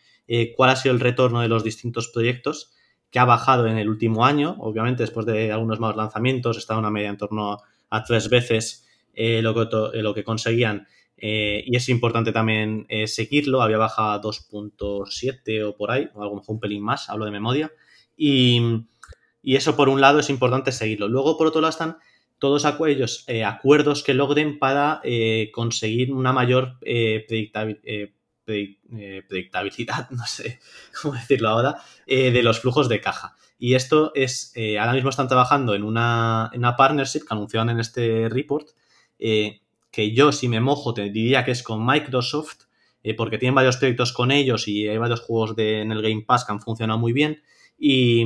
[0.56, 2.74] cuál ha sido el retorno de los distintos proyectos
[3.12, 6.92] que ha bajado en el último año, obviamente después de algunos más lanzamientos está una
[6.92, 7.60] media en torno
[7.90, 8.87] a tres veces
[9.18, 9.68] eh, lo, que,
[10.02, 10.88] lo, que, conseguían.
[11.18, 13.64] Eh, y es importante también eh, seguirlo.
[13.64, 17.32] Había bajado a 2.7 o por ahí, o algo mejor un pelín más, hablo de
[17.32, 17.72] memoria.
[18.16, 18.62] Y,
[19.44, 21.08] eso por un lado es importante seguirlo.
[21.08, 21.98] Luego por otro lado están
[22.38, 27.26] todos aquellos eh, acuerdos que logren para eh, conseguir una mayor eh,
[28.46, 30.60] predictabilidad, no sé
[31.02, 33.36] cómo decirlo ahora, de los flujos de caja.
[33.58, 37.80] Y esto es, ahora mismo están trabajando en una, en una partnership que anunciaron en
[37.80, 38.70] este report,
[39.18, 42.66] que yo si me mojo te diría que es con Microsoft,
[43.16, 46.52] porque tienen varios proyectos con ellos y hay varios juegos en el Game Pass que
[46.52, 47.42] han funcionado muy bien.
[47.80, 48.26] Y,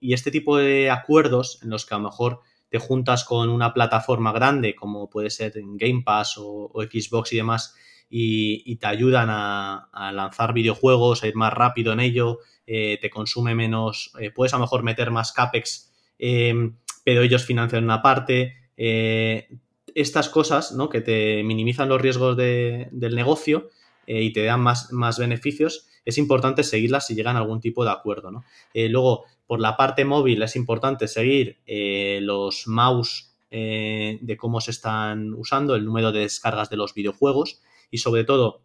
[0.00, 4.32] este tipo de acuerdos en los que a lo mejor te juntas con una plataforma
[4.32, 7.74] grande como puede ser Game Pass o, Xbox y demás
[8.10, 13.54] y, te ayudan a, lanzar videojuegos, a ir más rápido en ello, eh, te consume
[13.54, 18.54] menos, eh, puedes a lo mejor meter más CAPEX, pero ellos financian una parte.
[18.76, 19.48] Eh,
[19.94, 20.88] estas cosas ¿no?
[20.88, 23.70] que te minimizan los riesgos del negocio
[24.06, 27.90] y te dan más, más beneficios, es importante seguirlas si llegan a algún tipo de
[27.90, 28.30] acuerdo.
[28.30, 28.44] ¿no?
[28.74, 34.70] luego, por la parte móvil es importante seguir eh, los mouse eh, de cómo se
[34.70, 37.60] están usando, el número de descargas de los videojuegos
[37.90, 38.62] y sobre todo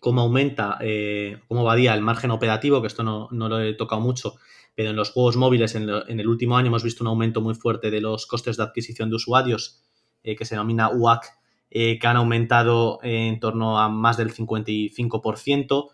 [0.00, 4.36] cómo aumenta, eh, cómo varía el margen operativo, que esto no, lo he tocado mucho,
[4.74, 7.90] pero en los juegos móviles en, el último año hemos visto un aumento muy fuerte
[7.90, 9.82] de los costes de adquisición de usuarios,
[10.34, 11.24] que se denomina UAC,
[11.70, 15.90] que han aumentado en torno a más del 55%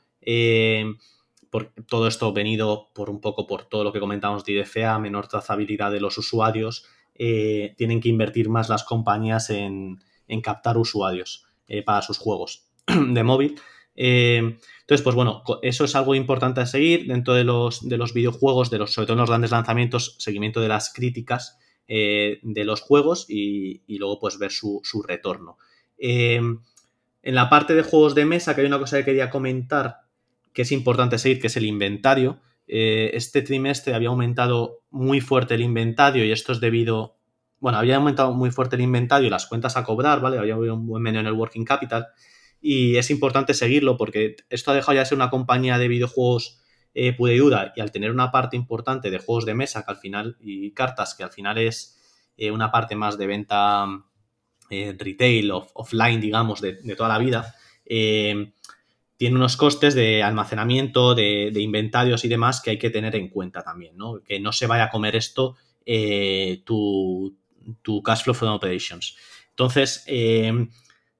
[1.52, 5.28] por todo esto venido por un poco por todo lo que comentamos de IDFA, menor
[5.28, 10.00] trazabilidad de los usuarios, eh, tienen que invertir más las compañías en,
[10.42, 13.60] captar usuarios eh, para sus juegos de móvil.
[13.94, 14.38] Eh,
[14.80, 18.70] entonces, pues bueno, eso es algo importante a seguir dentro de los, de los videojuegos,
[18.70, 21.58] de los, sobre todo en los grandes lanzamientos, seguimiento de las críticas
[21.94, 25.58] de los juegos y, luego pues ver su, su retorno.
[25.98, 26.60] en
[27.22, 30.02] la parte de juegos de mesa, que hay una cosa que quería comentar
[30.52, 32.40] que es importante seguir, que es el inventario.
[32.66, 37.16] Eh, este trimestre había aumentado muy fuerte el inventario y esto es debido,
[37.58, 40.38] bueno, había aumentado muy fuerte el inventario y las cuentas a cobrar, ¿vale?
[40.38, 42.08] Había un buen menú en el working capital
[42.60, 46.61] y es importante seguirlo porque esto ha dejado ya de ser una compañía de videojuegos
[46.94, 49.98] eh, y dura y al tener una parte importante de juegos de mesa que al
[49.98, 51.98] final y cartas que al final es
[52.36, 53.86] eh, una parte más de venta
[54.70, 57.54] eh, retail, offline, digamos, de, toda la vida,
[59.22, 63.62] tiene unos costes de almacenamiento, de, inventarios y demás que hay que tener en cuenta
[63.62, 64.20] también, ¿no?
[64.24, 65.54] Que no se vaya a comer esto
[65.86, 67.32] eh, tu,
[68.04, 69.16] cash flow from operations.
[69.50, 70.52] Entonces, eh,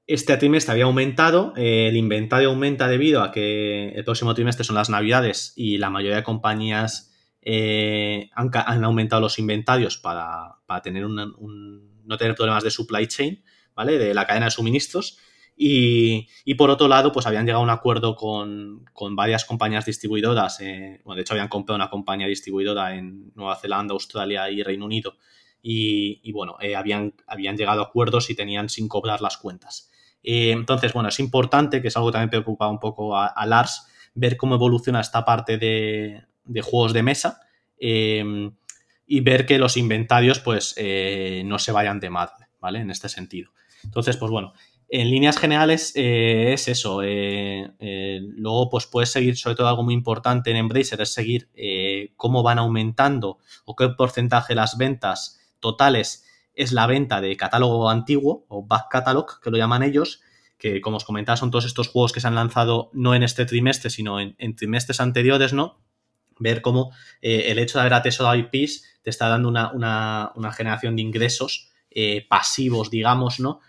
[0.07, 4.75] este trimestre había aumentado, eh, el inventario aumenta debido a que el próximo trimestre son
[4.75, 7.11] las navidades y la mayoría de compañías
[8.35, 13.43] han, aumentado los inventarios para, tener no tener problemas de supply chain,
[13.75, 13.97] ¿vale?
[13.97, 15.17] De la cadena de suministros.
[15.55, 20.59] Y, por otro lado, pues habían llegado a un acuerdo con, varias compañías distribuidoras.
[20.61, 24.85] Eh, bueno, de hecho, habían comprado una compañía distribuidora en Nueva Zelanda, Australia y Reino
[24.85, 25.15] Unido.
[25.61, 29.91] Y, bueno, eh, habían, habían llegado a acuerdos y tenían sin cobrar las cuentas.
[30.23, 33.87] Eh, entonces, bueno, es importante, que es algo que también preocupa un poco a, Lars,
[34.15, 36.23] ver cómo evoluciona esta parte de,
[36.61, 37.41] juegos de mesa
[37.77, 40.75] y ver que los inventarios pues
[41.45, 42.79] no se vayan de madre, ¿vale?
[42.79, 43.51] En este sentido.
[43.83, 44.53] Entonces, pues bueno,
[44.93, 47.01] en líneas generales eh, es eso.
[47.01, 51.49] Eh, eh, luego, pues puedes seguir, sobre todo algo muy importante en Embracer, es seguir
[52.15, 57.89] cómo van aumentando o qué porcentaje de las ventas totales es la venta de catálogo
[57.89, 60.21] antiguo o back catalog, que lo llaman ellos,
[60.57, 63.45] que como os comentaba son todos estos juegos que se han lanzado no en este
[63.45, 65.81] trimestre, sino en, trimestres anteriores, ¿no?
[66.39, 71.01] Ver cómo el hecho de haber atesorado IPs te está dando una, una generación de
[71.01, 71.71] ingresos
[72.27, 73.59] pasivos, digamos, ¿no?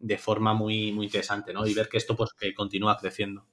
[0.00, 1.66] de forma muy, muy interesante, ¿no?
[1.66, 3.46] Y ver que esto pues que continúa creciendo.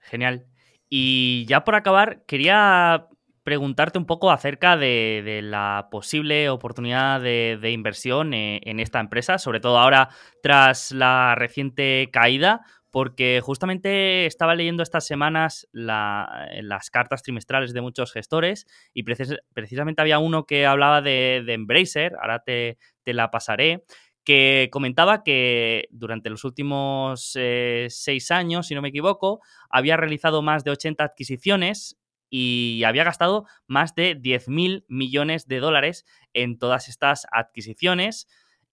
[0.00, 0.46] Genial.
[0.88, 3.06] Y ya por acabar, quería
[3.42, 9.60] preguntarte un poco acerca de, la posible oportunidad de, inversión eh, en, esta empresa, sobre
[9.60, 10.08] todo ahora
[10.42, 18.12] tras la reciente caída, porque justamente estaba leyendo estas semanas las cartas trimestrales de muchos
[18.12, 23.84] gestores y precisamente había uno que hablaba de, Embracer, ahora te, te la pasaré,
[24.24, 29.40] que comentaba que durante los últimos eh, seis años, si no me equivoco,
[29.70, 31.99] había realizado más de 80 adquisiciones
[32.30, 38.28] y había gastado más de 10.000 millones de dólares en todas estas adquisiciones,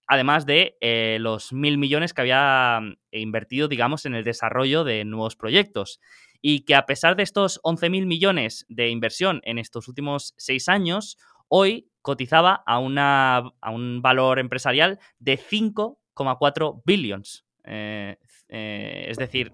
[0.08, 5.04] además de eh, los mil millones que había mm, invertido, digamos, en el desarrollo de
[5.04, 6.00] nuevos proyectos.
[6.40, 11.18] Y que a pesar de estos 11.000 millones de inversión en estos últimos seis años,
[11.50, 17.44] hoy cotizaba a, una, a un valor empresarial de 5,4 billions.
[17.64, 18.18] Eh,
[18.50, 19.52] eh, es decir,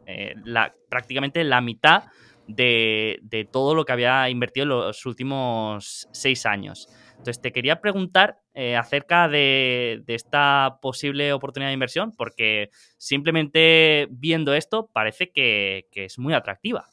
[0.89, 2.03] prácticamente la mitad
[2.47, 6.89] de, todo lo que había invertido en los últimos seis años.
[7.11, 14.53] Entonces, te quería preguntar eh, acerca de, esta posible oportunidad de inversión, porque simplemente viendo
[14.53, 16.89] esto parece que, es muy atractiva.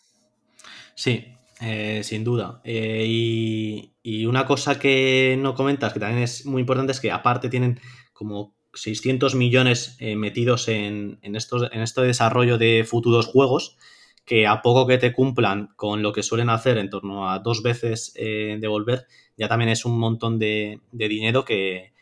[0.94, 1.26] Sí,
[1.60, 2.60] eh, sin duda.
[2.64, 7.48] Eh, y, una cosa que no comentas, que también es muy importante, es que aparte
[7.48, 7.80] tienen
[8.12, 13.76] como 600 millones metidos en, en, en este desarrollo de futuros juegos
[14.30, 17.64] que a poco que te cumplan con lo que suelen hacer en torno a dos
[17.64, 21.92] veces eh, devolver, ya también es un montón de, dinero que,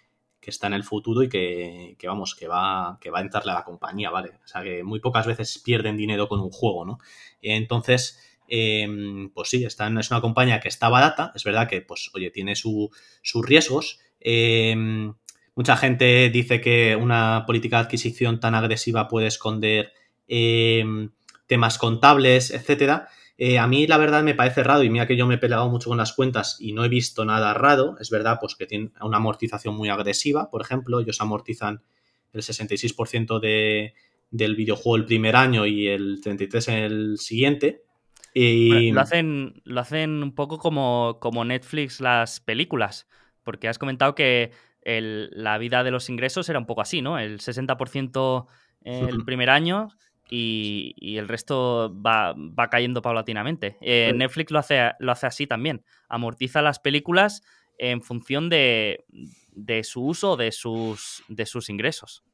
[0.42, 3.64] está en el futuro y que, vamos, que va, que va a entrarle a la
[3.64, 4.32] compañía, ¿vale?
[4.44, 6.98] O sea, que muy pocas veces pierden dinero con un juego, ¿no?
[7.40, 12.10] Entonces, em, pues sí, está, es una compañía que está barata, es verdad que, pues,
[12.14, 12.90] oye, tiene sus
[13.42, 14.00] riesgos.
[14.20, 15.14] Em,
[15.54, 19.92] mucha gente dice que una política de adquisición tan agresiva puede esconder
[20.28, 21.10] em,
[21.48, 23.08] temas contables, etcétera.
[23.36, 25.68] Eh, a mí la verdad me parece raro y mira que yo me he peleado
[25.68, 27.96] mucho con las cuentas y no he visto nada raro.
[27.98, 31.82] Es verdad pues que tienen una amortización muy agresiva, por ejemplo, ellos amortizan
[32.32, 33.94] el 66% de,
[34.30, 37.82] del videojuego el primer año y el 33% en el siguiente.
[38.34, 38.92] Y...
[38.92, 43.08] lo, hacen, lo hacen un poco como, como Netflix las películas,
[43.42, 44.52] porque has comentado que
[44.84, 47.18] la vida de los ingresos era un poco así, ¿no?
[47.18, 48.46] El 60%
[48.82, 49.88] el primer año
[50.30, 52.34] y, el resto va,
[52.70, 53.76] cayendo paulatinamente.
[53.80, 55.84] Eh, Netflix lo hace, lo hace así también.
[56.08, 57.42] Amortiza las películas
[57.78, 59.04] en función de,
[59.82, 62.24] su uso de sus, de sus ingresos.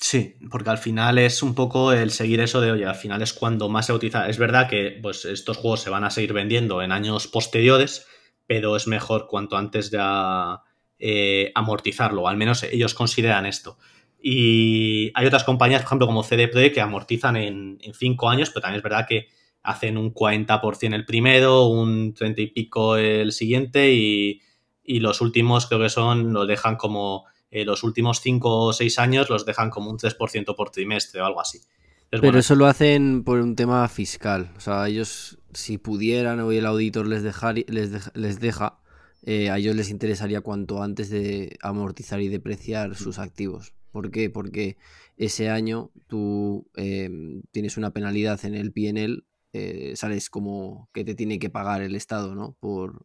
[0.00, 3.32] Sí, porque al final es un poco el seguir eso de, oye, al final es
[3.32, 4.28] cuando más se utiliza.
[4.28, 8.06] Es verdad que pues, estos juegos se van a seguir vendiendo en años posteriores,
[8.46, 10.60] pero es mejor cuanto antes ya
[10.98, 13.78] eh, amortizarlo, al menos ellos consideran esto.
[14.26, 18.62] Y hay otras compañías, por ejemplo, como CD que amortizan en, en cinco años, pero
[18.62, 19.28] también es verdad que
[19.62, 24.40] hacen un 40% el primero, un 30 y pico el siguiente y,
[24.86, 29.28] los últimos creo que son, los dejan como, eh, los últimos cinco o seis años
[29.28, 31.60] los dejan como un 3% por trimestre o algo así.
[32.08, 34.52] Pero eso lo hacen por un tema fiscal.
[34.56, 38.78] O sea, ellos, si pudieran, o el auditor les, dejar, les, les deja,
[39.22, 43.74] eh, a ellos les interesaría cuanto antes de amortizar y depreciar sus activos.
[43.94, 44.28] ¿Por qué?
[44.28, 44.76] Porque
[45.16, 49.22] ese año tú em, tienes una penalidad en el PNL,
[49.52, 52.56] eh, sales como que te tiene que pagar el Estado, ¿no?
[52.58, 53.04] Por,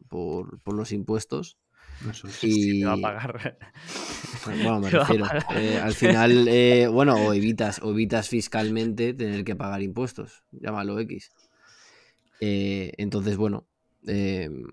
[0.66, 1.58] los impuestos.
[2.10, 2.80] Eso y...
[2.80, 3.56] te va a pagar.
[4.46, 5.26] Bueno, me refiero.
[5.54, 10.42] Eh, al final, eh, bueno, o evitas, o evitas fiscalmente tener que pagar impuestos.
[10.50, 11.30] Llámalo X.
[12.40, 13.64] entonces, bueno,
[14.08, 14.64] em,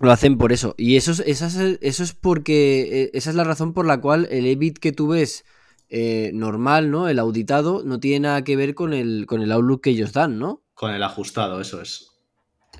[0.00, 0.74] lo hacen por eso.
[0.76, 3.02] Y eso es, eso es porque.
[3.02, 5.44] Eh, esa es la razón por la cual el EBIT que tú ves
[5.88, 7.08] eh, normal, ¿no?
[7.08, 10.38] El auditado, no tiene nada que ver con el, con el outlook que ellos dan,
[10.38, 10.62] ¿no?
[10.74, 12.12] Con el ajustado, eso es.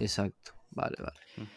[0.01, 0.53] Exacto.
[0.71, 1.49] Vale, vale.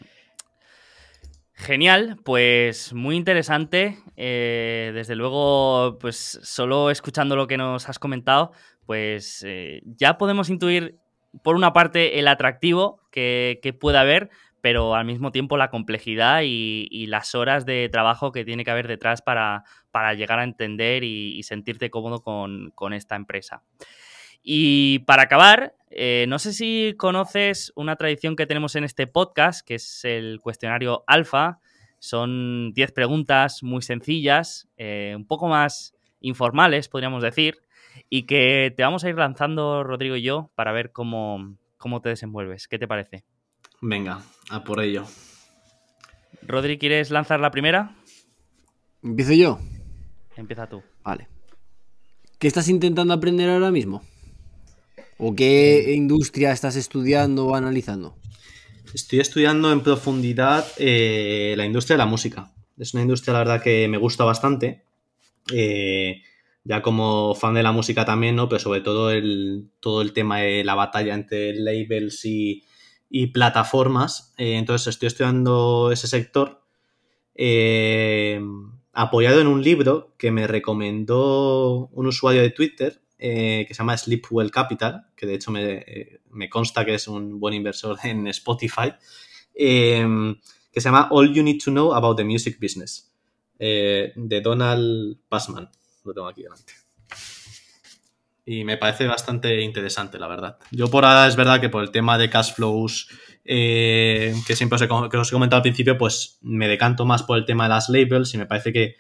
[1.54, 3.98] Genial, pues muy interesante.
[4.16, 8.52] Eh, desde luego, pues solo escuchando lo que nos has comentado,
[8.86, 9.44] pues
[9.84, 11.00] ya podemos intuir,
[11.44, 14.30] por una parte, el atractivo que, que puede haber,
[14.62, 18.88] pero al mismo tiempo la complejidad y, las horas de trabajo que tiene que haber
[18.88, 19.64] detrás para,
[20.16, 23.64] llegar a entender y, sentirte cómodo con, esta empresa.
[24.42, 29.66] Y para acabar, eh, no sé si conoces una tradición que tenemos en este podcast,
[29.66, 31.60] que es el cuestionario alfa.
[32.00, 37.58] Son 10 preguntas muy sencillas, eh, un poco más informales, podríamos decir,
[38.10, 42.10] y que te vamos a ir lanzando, Rodrigo y yo, para ver cómo, cómo te
[42.10, 42.68] desenvuelves.
[42.68, 43.24] ¿Qué te parece?
[43.82, 45.06] Venga, a por ello.
[46.42, 47.96] Rodri, ¿quieres lanzar la primera?
[49.04, 49.60] ¿Empiezo yo?
[50.36, 50.82] Empieza tú.
[51.04, 51.28] Vale.
[52.40, 54.04] ¿Qué estás intentando aprender ahora mismo?
[55.18, 58.16] ¿O qué industria estás estudiando o analizando?
[58.94, 62.52] Estoy estudiando en profundidad eh, la industria de la música.
[62.78, 64.84] Es una industria, la verdad, que me gusta bastante.
[65.54, 66.22] Eh,
[66.64, 68.48] ya como fan de la música también, ¿no?
[68.48, 72.64] Pero sobre todo el, todo el tema de la batalla entre labels y,
[73.10, 74.34] y plataformas.
[74.38, 76.64] Eh, entonces estoy estudiando ese sector
[77.36, 78.42] eh,
[78.94, 83.98] apoyado en un libro que me recomendó un usuario de Twitter eh, que se llama
[83.98, 88.94] Sleepwell Capital, que de hecho me, consta que es un buen inversor en Spotify,
[89.54, 93.12] que se llama All You Need to Know About the Music Business,
[93.58, 95.70] de Donald Passman.
[96.04, 96.87] Lo tengo aquí delante
[98.48, 100.58] y me parece bastante interesante, la verdad.
[100.72, 103.10] Yo por ahora es verdad que por el tema de cash flows
[103.44, 107.24] eh, que siempre os he, que os he comentado al principio, pues me decanto más
[107.24, 108.96] por el tema de las labels y me parece que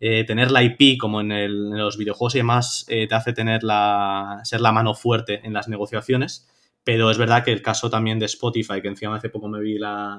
[0.00, 4.40] eh, tener la IP como en, los videojuegos y demás eh, te hace tener la,
[4.42, 6.48] ser la mano fuerte en las negociaciones.
[6.82, 9.78] Pero es verdad que el caso también de Spotify, que encima hace poco me vi
[9.78, 10.18] la,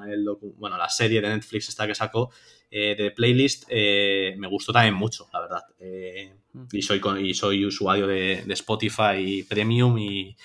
[0.56, 2.30] bueno, la serie de Netflix esta que sacó
[2.70, 5.62] eh, de playlist, eh, me gustó también mucho, la verdad.
[5.78, 6.32] Eh,
[6.72, 10.36] y, soy, y soy usuario de, Spotify Premium y,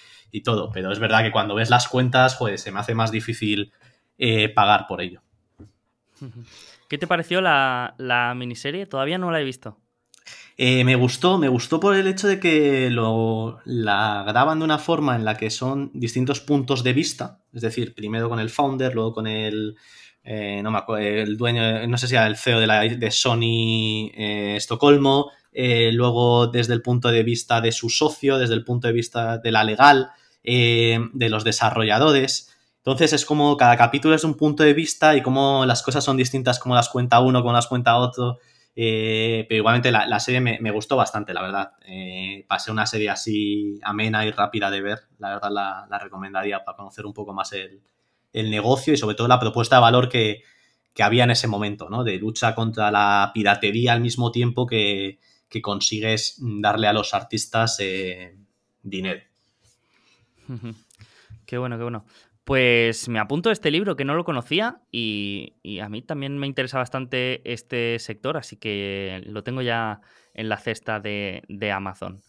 [0.44, 0.72] todo.
[0.72, 3.72] Pero es verdad que cuando ves las cuentas, pues se me hace más difícil
[4.54, 5.22] pagar por ello.
[6.90, 8.86] ¿Qué te pareció la, la miniserie?
[8.86, 9.78] Todavía no la he visto.
[10.62, 14.78] Eh, me gustó, me gustó por el hecho de que lo, la graban de una
[14.78, 18.94] forma en la que son distintos puntos de vista, es decir, primero con el founder,
[18.94, 19.78] luego con el,
[20.24, 23.12] eh, no me acuerdo, el dueño, no sé si era el CEO de, la, de
[23.12, 28.88] Sony eh, Estocolmo, luego desde el punto de vista de su socio, desde el punto
[28.88, 30.12] de vista de la legal,
[30.44, 32.56] de los desarrolladores.
[32.78, 36.16] Entonces es como cada capítulo es un punto de vista y como las cosas son
[36.18, 38.40] distintas, como las cuenta uno, como las cuenta otro.
[38.76, 41.74] Eh, pero igualmente la, serie me, gustó bastante, la verdad.
[41.86, 45.00] Eh, pasé una serie así amena y rápida de ver.
[45.18, 47.82] La verdad la, recomendaría para conocer un poco más el,
[48.34, 50.44] negocio y sobre todo la propuesta de valor que,
[51.02, 52.04] había en ese momento, ¿no?
[52.04, 55.20] De lucha contra la piratería al mismo tiempo que,
[55.62, 58.36] consigues darle a los artistas eh,
[58.84, 59.22] dinero.
[61.46, 62.06] Qué bueno, qué bueno.
[62.50, 66.48] Pues me apunto a este libro que no lo conocía y, a mí también me
[66.48, 70.02] interesa bastante este sector, así que lo tengo ya
[70.34, 72.22] en la cesta de, Amazon.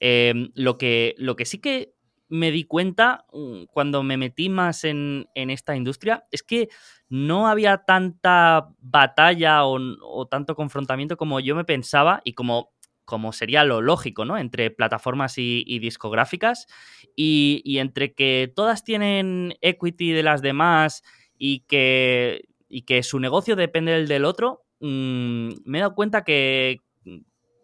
[0.00, 1.93] Em, lo, que, lo que sí que
[2.34, 6.68] me di cuenta mm, cuando me metí más en, esta industria es que
[7.08, 12.72] no había tanta batalla o, tanto confrontamiento como yo me pensaba y como
[13.04, 14.38] como sería lo lógico, ¿no?
[14.38, 16.66] Entre plataformas y, discográficas
[17.14, 21.02] y, entre que todas tienen equity de las demás
[21.36, 26.24] y que, y que su negocio depende del del otro, mm, me he dado cuenta
[26.24, 26.80] que,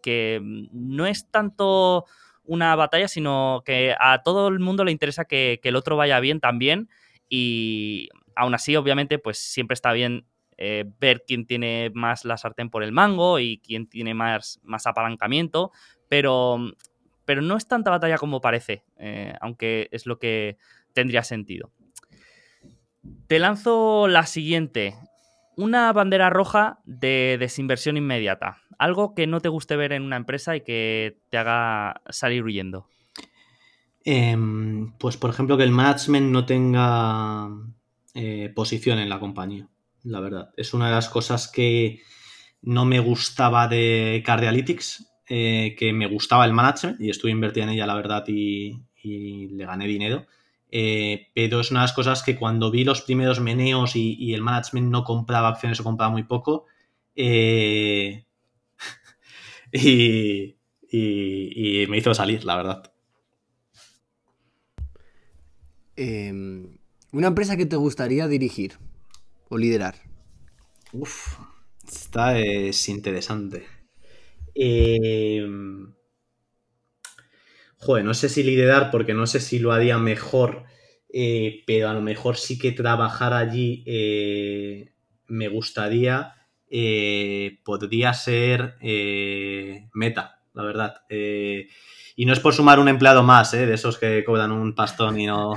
[0.03, 0.39] que
[0.71, 2.05] no es tanto
[2.43, 6.39] una batalla, sino que a todo el mundo le interesa que, el otro vaya bien
[6.39, 6.89] también
[7.29, 10.25] y aún así, obviamente, pues siempre está bien
[10.57, 14.85] eh, ver quién tiene más la sartén por el mango y quién tiene más, más
[14.87, 15.71] apalancamiento,
[16.09, 16.57] pero,
[17.25, 20.57] pero no es tanta batalla como parece, eh, aunque es lo que
[20.93, 21.71] tendría sentido.
[23.27, 24.95] Te lanzo la siguiente.
[25.57, 28.57] Una bandera roja de desinversión inmediata.
[28.77, 32.87] Algo que no te guste ver en una empresa y que te haga salir huyendo.
[34.03, 37.49] Em, pues, por ejemplo, que el management no tenga
[38.15, 39.67] eh, posición en la compañía
[40.03, 40.49] la verdad.
[40.57, 42.01] Es una de las cosas que
[42.61, 47.73] no me gustaba de Cardialytics, eh, que me gustaba el management y estuve invertido en
[47.73, 50.27] ella, la verdad, y, le gané dinero.
[50.73, 54.41] Eh, pero es una de las cosas que cuando vi los primeros meneos y, el
[54.41, 56.65] management no compraba acciones o compraba muy poco,
[57.15, 58.25] eh,
[59.73, 60.55] y,
[60.89, 62.93] y, me hizo salir, la verdad.
[65.97, 66.77] Em,
[67.11, 68.77] una empresa que te gustaría dirigir
[69.49, 69.95] o liderar?
[70.93, 71.37] Uf,
[71.85, 73.65] esta es interesante.
[74.55, 75.45] Eh...
[77.81, 80.65] Joder, no sé si liderar porque no sé si lo haría mejor,
[81.11, 84.93] eh, pero a lo mejor sí que trabajar allí eh,
[85.27, 86.35] me gustaría.
[86.73, 88.75] Eh, podría ser
[89.93, 90.95] meta, la verdad.
[92.15, 93.65] Y no es por sumar un empleado más, ¿eh?
[93.65, 95.53] de esos que cobran un pastón y no,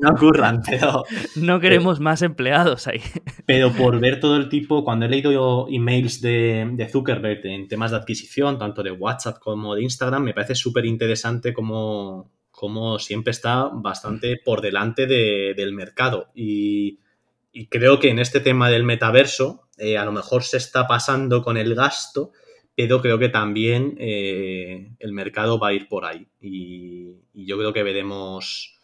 [0.00, 1.04] no, ocurran, pero...
[1.36, 3.00] No queremos más empleados ahí.
[3.46, 7.90] Pero por ver todo el tipo, cuando he leído emails de, de Zuckerberg en temas
[7.90, 12.30] de adquisición, tanto de WhatsApp como de Instagram, me parece súper interesante como,
[12.98, 16.30] siempre está bastante por delante del mercado.
[16.34, 17.00] Y,
[17.70, 21.56] creo que en este tema del metaverso, eh, a lo mejor se está pasando con
[21.56, 22.32] el gasto
[22.78, 27.72] pero creo que también eh, el mercado va a ir por ahí y, yo creo
[27.72, 28.78] que veremos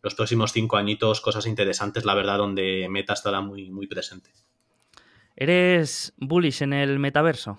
[0.00, 4.30] los próximos cinco añitos cosas interesantes, la verdad, donde Meta estará muy, muy presente.
[5.34, 7.58] ¿Eres bullish en el metaverso?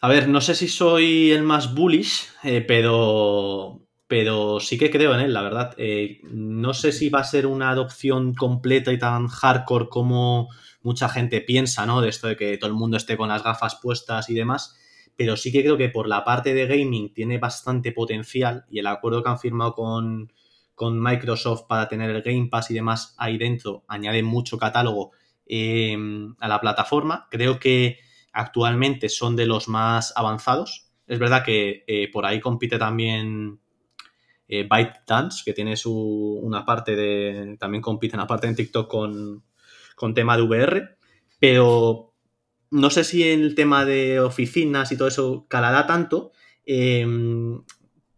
[0.00, 5.14] A ver, no sé si soy el más bullish, eh, pero, pero sí que creo
[5.14, 5.74] en él, la verdad.
[5.78, 10.48] Eh, no sé si va a ser una adopción completa y tan hardcore como
[10.82, 12.00] mucha gente piensa, ¿no?
[12.00, 14.76] De esto de que todo el mundo esté con las gafas puestas y demás.
[15.16, 18.86] Pero sí que creo que por la parte de gaming tiene bastante potencial y el
[18.86, 20.32] acuerdo que han firmado con,
[20.78, 25.12] Microsoft para tener el Game Pass y demás ahí dentro añade mucho catálogo
[25.46, 27.28] em, a la plataforma.
[27.30, 27.98] Creo que
[28.32, 30.90] actualmente son de los más avanzados.
[31.06, 33.58] Es verdad que eh, por ahí compite también
[34.48, 35.94] eh, ByteDance, que tiene su,
[36.42, 37.56] una parte de.
[37.58, 39.44] También compite en la parte en TikTok con,
[39.94, 40.96] con tema de VR,
[41.38, 42.14] pero
[42.70, 46.32] no sé si el tema de oficinas y todo eso calará tanto,
[46.64, 47.62] em,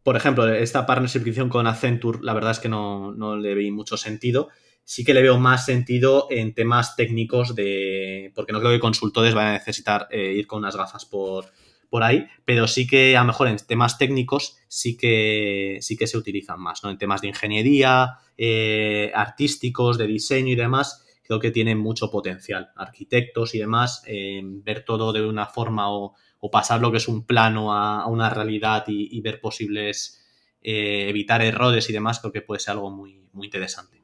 [0.03, 3.97] por ejemplo, esta partnership con Accenture, la verdad es que no, no le vi mucho
[3.97, 4.49] sentido
[4.89, 8.33] sí que le veo más sentido en temas técnicos de.
[8.35, 11.45] Porque no creo que consultores vayan a necesitar eh, ir con unas gafas por,
[11.91, 16.07] por ahí, pero sí que a lo mejor en temas técnicos sí que, sí que
[16.07, 16.91] se utilizan más, ¿no?
[16.91, 22.71] En temas de ingeniería, eh, artísticos, de diseño y demás, creo que tienen mucho potencial.
[22.75, 26.15] Arquitectos y demás, ver todo de una forma o,
[26.51, 30.25] pasar lo que es un plano a, una realidad y, ver posibles,
[30.63, 34.03] eh, evitar errores y demás, creo que puede ser algo muy, muy interesante.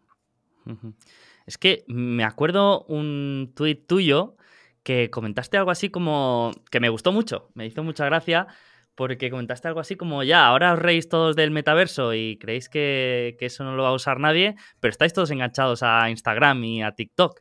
[1.47, 4.37] Es que me acuerdo un tuit tuyo
[4.85, 8.47] que comentaste algo así como que me gustó mucho, me hizo mucha gracia
[8.95, 13.37] porque comentaste algo así como ya, ahora os reís todos del metaverso y creéis que,
[13.41, 16.93] eso no lo va a usar nadie, pero estáis todos enganchados a Instagram y a
[16.93, 17.41] TikTok.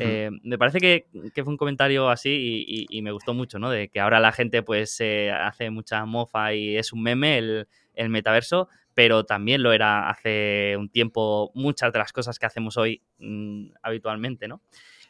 [0.00, 3.70] Eh, me parece que, fue un comentario así y, me gustó mucho, ¿no?
[3.70, 8.08] De que ahora la gente pues hace mucha mofa y es un meme el, el
[8.08, 13.02] metaverso, pero también lo era hace un tiempo muchas de las cosas que hacemos hoy
[13.18, 14.62] mm, habitualmente, ¿no?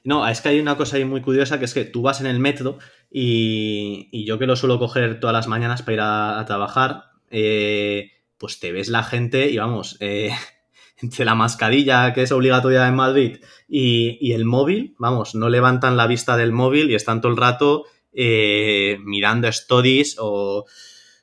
[0.09, 2.27] No, es que hay una cosa ahí muy curiosa que es que tú vas en
[2.27, 2.79] el metro
[3.11, 8.59] y, yo que lo suelo coger todas las mañanas para ir a, trabajar, eh, pues
[8.59, 10.31] te ves la gente y vamos, eh,
[10.97, 16.07] entre la mascarilla que es obligatoria en Madrid y, el móvil, vamos, no levantan la
[16.07, 20.65] vista del móvil y están todo el rato eh, mirando stories o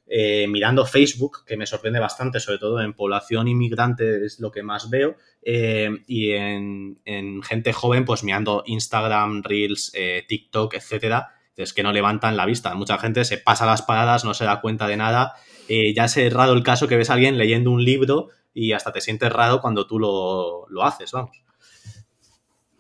[0.08, 4.62] eh, mirando Facebook, que me sorprende bastante, sobre todo en población inmigrante es lo que
[4.62, 6.98] más veo, eh, y en,
[7.44, 12.76] gente joven, pues mirando Instagram, Reels, eh, TikTok, etcétera, es que no levantan la vista.
[12.76, 15.36] Mucha gente se pasa las paradas, no se da cuenta de nada.
[15.68, 19.02] ya es errado el caso que ves a alguien leyendo un libro y hasta te
[19.02, 21.42] sientes raro cuando tú lo, lo haces, vamos.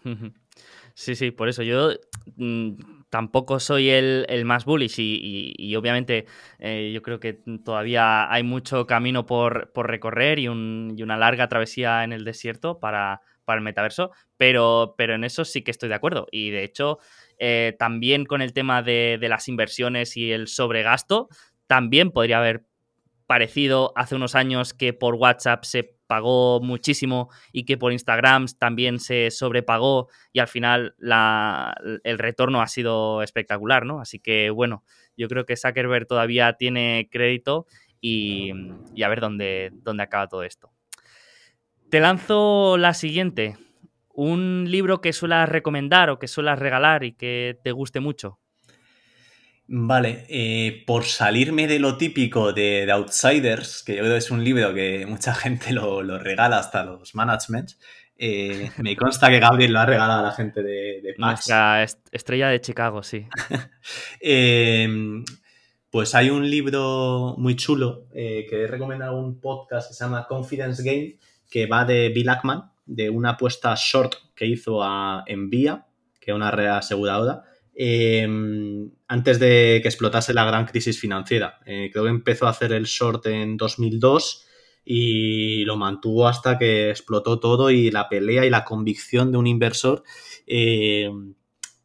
[0.98, 1.90] Sí, sí, por eso yo
[2.38, 2.72] mm,
[3.16, 6.26] tampoco soy el, más bullish y, obviamente
[6.60, 12.12] eh, yo creo que todavía hay mucho camino por, recorrer y, una larga travesía en
[12.12, 16.28] el desierto para, el metaverso, pero, pero, en eso sí que estoy de acuerdo.
[16.30, 17.00] Y de hecho,
[17.40, 21.30] eh, también con el tema de, de las inversiones y el sobregasto,
[21.68, 22.66] también podría haber
[23.28, 29.00] parecido hace unos años que por WhatsApp se pagó muchísimo y que por Instagram también
[29.00, 30.96] se sobrepagó y al final
[32.04, 34.00] el retorno ha sido espectacular, ¿no?
[34.00, 34.84] Así que bueno,
[35.18, 37.66] yo creo que Zuckerberg todavía tiene crédito
[38.02, 38.52] y,
[39.04, 40.72] a ver dónde, dónde acaba todo esto.
[41.90, 43.58] Te lanzo la siguiente.
[44.14, 48.40] Un libro que suelas recomendar o que suelas regalar y que te guste mucho.
[49.68, 54.44] Vale, eh, por salirme de lo típico de, Outsiders, que yo creo que es un
[54.44, 57.80] libro que mucha gente lo, regala hasta los managements,
[58.18, 62.50] eh, me consta que Gabriel lo ha regalado a la gente de, de Nuestra estrella
[62.50, 63.28] de Chicago, sí.
[64.22, 65.26] Em,
[65.90, 70.28] pues hay un libro muy chulo eh, que he recomendado un podcast que se llama
[70.28, 71.18] Confidence Game,
[71.50, 75.88] que va de Bill Ackman, de una apuesta short que hizo a Envía,
[76.20, 77.44] que es una reaseguradora
[77.78, 81.60] Em, antes de que explotase la gran crisis financiera.
[81.66, 84.46] Eh, creo que empezó a hacer el short en 2002
[84.86, 89.48] y lo mantuvo hasta que explotó todo y la pelea y la convicción de un
[89.48, 90.04] inversor
[90.48, 91.34] em,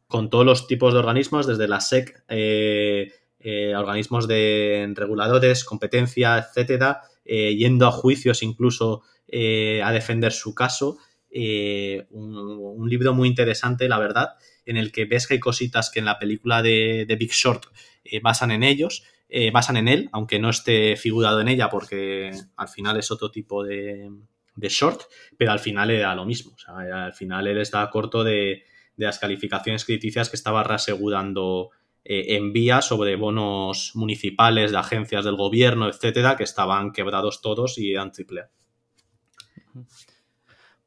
[0.07, 6.37] con todos los tipos de organismos, desde la SEC, eh, eh, organismos de reguladores, competencia,
[6.37, 10.97] etcétera, yendo a juicios incluso a defender su caso.
[11.31, 14.31] un, libro muy interesante, la verdad,
[14.65, 17.65] en el que ves que hay cositas que en la película de, Big Short
[18.03, 22.31] eh, basan en ellos, eh, basan en él, aunque no esté figurado en ella porque
[22.57, 24.09] al final es otro tipo de,
[24.57, 25.03] short,
[25.37, 26.55] pero al final era lo mismo.
[26.67, 28.63] al final él estaba corto de,
[28.97, 31.71] las calificaciones crediticias que estaba reasegurando
[32.03, 37.77] eh, en vía sobre bonos municipales de agencias del gobierno, etcétera, que estaban quebrados todos
[37.77, 38.43] y eran triple.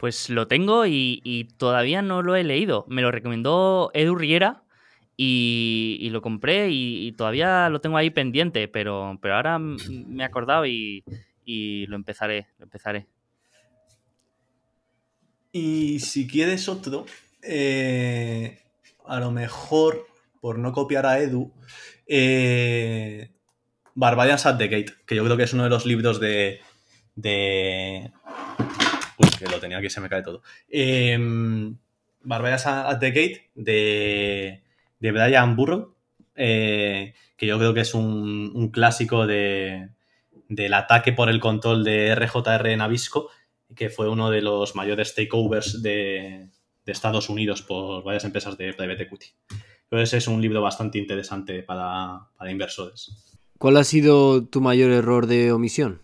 [0.04, 2.84] Pues lo tengo y, todavía no lo he leído.
[2.90, 4.62] Me lo recomendó Edu Riera
[5.16, 10.66] y, lo compré y, todavía lo tengo ahí pendiente, pero, pero ahora me he acordado
[10.66, 11.02] y,
[11.86, 13.06] lo empezaré, lo empezaré.
[15.52, 17.06] Y si quieres otro,
[17.40, 18.58] eh,
[19.06, 20.06] a lo mejor,
[20.42, 21.50] por no copiar a Edu,
[22.06, 23.30] eh,
[23.94, 26.60] Barbarians at the Gate, que yo creo que es uno de los libros de,
[27.16, 28.12] de
[29.44, 30.42] que lo tenía aquí, se me cae todo.
[30.68, 31.18] Eh,
[32.26, 34.62] at the Gate de,
[35.00, 35.94] de Brian Burrow,
[36.34, 39.90] eh, que yo creo que es un, clásico de,
[40.48, 43.30] del ataque por el control de RJR en Avisco,
[43.74, 46.48] que fue uno de los mayores takeovers de,
[46.84, 49.26] de Estados Unidos por varias empresas de private equity.
[49.84, 53.12] Entonces es un libro bastante interesante para, para inversores.
[53.58, 56.02] ¿Cuál ha sido tu mayor error de omisión?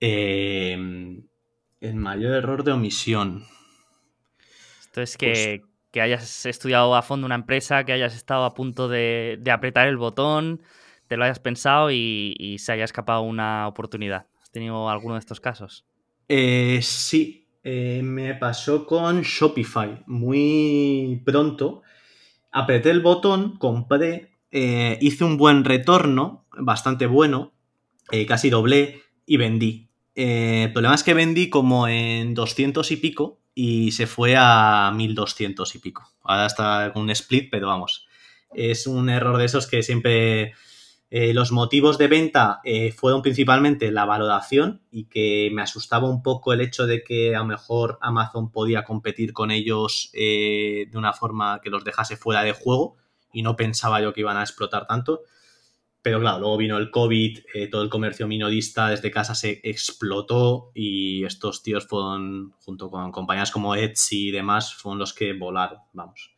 [0.00, 0.76] Eh,
[1.82, 3.44] el mayor error de omisión.
[4.80, 8.88] Esto es que, que, hayas estudiado a fondo una empresa, que hayas estado a punto
[8.88, 10.62] de, de apretar el botón,
[11.08, 14.26] te lo hayas pensado y, y, se haya escapado una oportunidad.
[14.40, 15.84] ¿Has tenido alguno de estos casos?
[16.28, 20.04] Eh, sí, eh, me pasó con Shopify.
[20.06, 21.82] Muy pronto
[22.52, 27.54] apreté el botón, compré, eh, hice un buen retorno, bastante bueno,
[28.28, 29.91] casi doblé y vendí.
[30.14, 34.92] Eh, el problema es que vendí como en 200 y pico y se fue a
[34.94, 36.10] 1200 y pico.
[36.22, 38.06] Ahora está con un split, pero vamos.
[38.54, 40.52] Es un error de esos que siempre
[41.14, 46.22] eh, los motivos de venta eh, fueron principalmente la valoración y que me asustaba un
[46.22, 50.96] poco el hecho de que a lo mejor Amazon podía competir con ellos eh, de
[50.96, 52.96] una forma que los dejase fuera de juego
[53.30, 55.20] y no pensaba yo que iban a explotar tanto.
[56.02, 60.72] Pero claro, luego vino el COVID, eh, todo el comercio minorista desde casa se explotó
[60.74, 65.78] y estos tíos fueron, junto con compañías como Etsy y demás, fueron los que volaron,
[65.92, 66.34] vamos.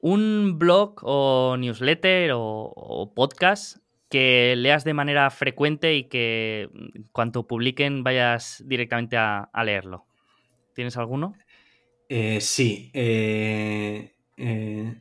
[0.00, 3.78] Un blog o newsletter o, o, podcast
[4.10, 6.68] que leas de manera frecuente y que
[7.12, 10.06] cuanto publiquen vayas directamente a, a leerlo.
[10.74, 11.34] ¿Tienes alguno?
[12.08, 12.90] Eh, sí.
[12.92, 14.94] Eh, eh,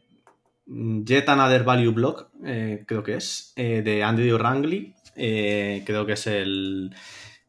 [0.69, 4.93] Yet Another Value Blog, eh, creo que es, eh, de Andrew Rangley.
[5.15, 6.95] Eh, creo que es el.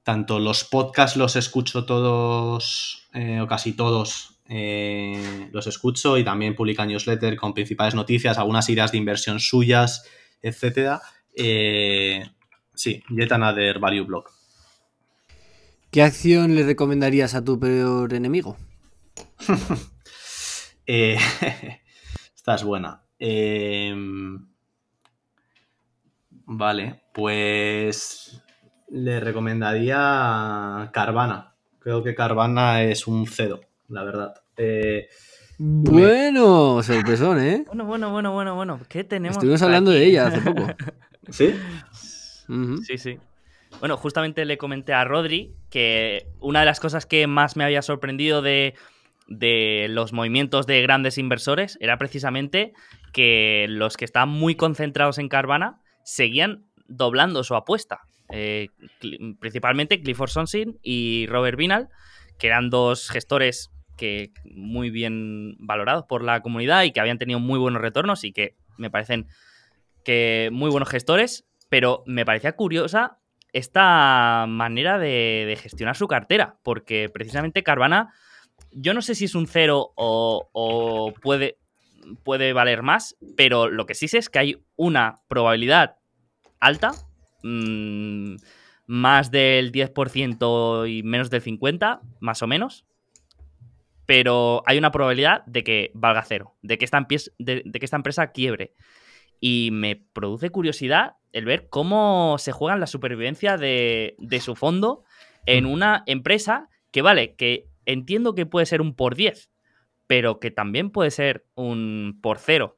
[0.02, 7.36] Tanto los podcasts los escucho todos, o casi todos, los escucho y también publica newsletter
[7.36, 10.04] con principales noticias, algunas ideas de inversión suyas,
[10.40, 11.00] etc.
[12.74, 14.24] sí, Yet Another Value Blog.
[15.90, 18.56] ¿Qué acción le recomendarías a tu peor enemigo?
[20.86, 21.18] eh,
[22.36, 23.02] esta es buena.
[23.20, 23.94] Eh,
[26.46, 28.42] vale, pues
[28.88, 31.54] le recomendaría Carvana.
[31.78, 34.34] Creo que Carvana es un cedo, la verdad.
[34.56, 35.08] Eh,
[35.58, 36.82] bueno, me...
[36.82, 37.64] sorpresón, ¿eh?
[37.66, 38.80] Bueno, bueno, bueno, bueno, bueno.
[38.88, 39.36] ¿Qué tenemos?
[39.36, 40.00] Estuvimos hablando aquí?
[40.00, 40.66] de ella hace poco.
[41.28, 41.54] ¿Sí?
[42.48, 42.82] Uh -huh.
[42.82, 43.18] Sí, sí.
[43.78, 47.82] Bueno, justamente le comenté a Rodri que una de las cosas que más me había
[47.82, 48.74] sorprendido de,
[49.28, 52.72] de los movimientos de grandes inversores era precisamente
[53.12, 58.00] que los que estaban muy concentrados en Carvana seguían doblando su apuesta.
[58.32, 58.68] Eh,
[59.40, 61.88] principalmente Clifford Sonsin y Robert Vinal,
[62.38, 67.40] que eran dos gestores que muy bien valorados por la comunidad y que habían tenido
[67.40, 69.26] muy buenos retornos y que me parecen
[70.04, 73.18] que muy buenos gestores, pero me parecía curiosa
[73.52, 78.14] esta manera de, gestionar su cartera, porque precisamente Carvana,
[78.70, 81.59] yo no sé si es un cero o puede,
[82.22, 85.96] puede valer más, pero lo que sí sé es que hay una probabilidad
[86.60, 86.92] alta,
[87.42, 88.36] mmm,
[88.86, 92.86] más del 10% y menos del 50%, más o menos,
[94.06, 97.06] pero hay una probabilidad de que valga cero, de que esta,
[97.38, 98.74] de, de que esta empresa quiebre.
[99.38, 105.04] Y me produce curiosidad el ver cómo se juega la supervivencia de, de su fondo
[105.46, 109.50] en una empresa que, vale, que entiendo que puede ser un por 10,
[110.10, 112.76] pero que también puede ser un por cero.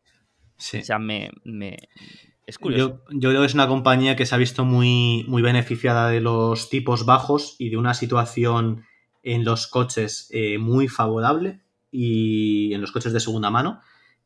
[0.59, 0.81] Sí.
[0.81, 1.79] O sea, me, me
[2.47, 3.01] es curioso.
[3.09, 6.21] Yo, yo, creo que es una compañía que se ha visto muy, muy beneficiada de
[6.21, 8.85] los tipos bajos y de una situación
[9.23, 13.81] en los coches eh, muy favorable y en los coches de segunda mano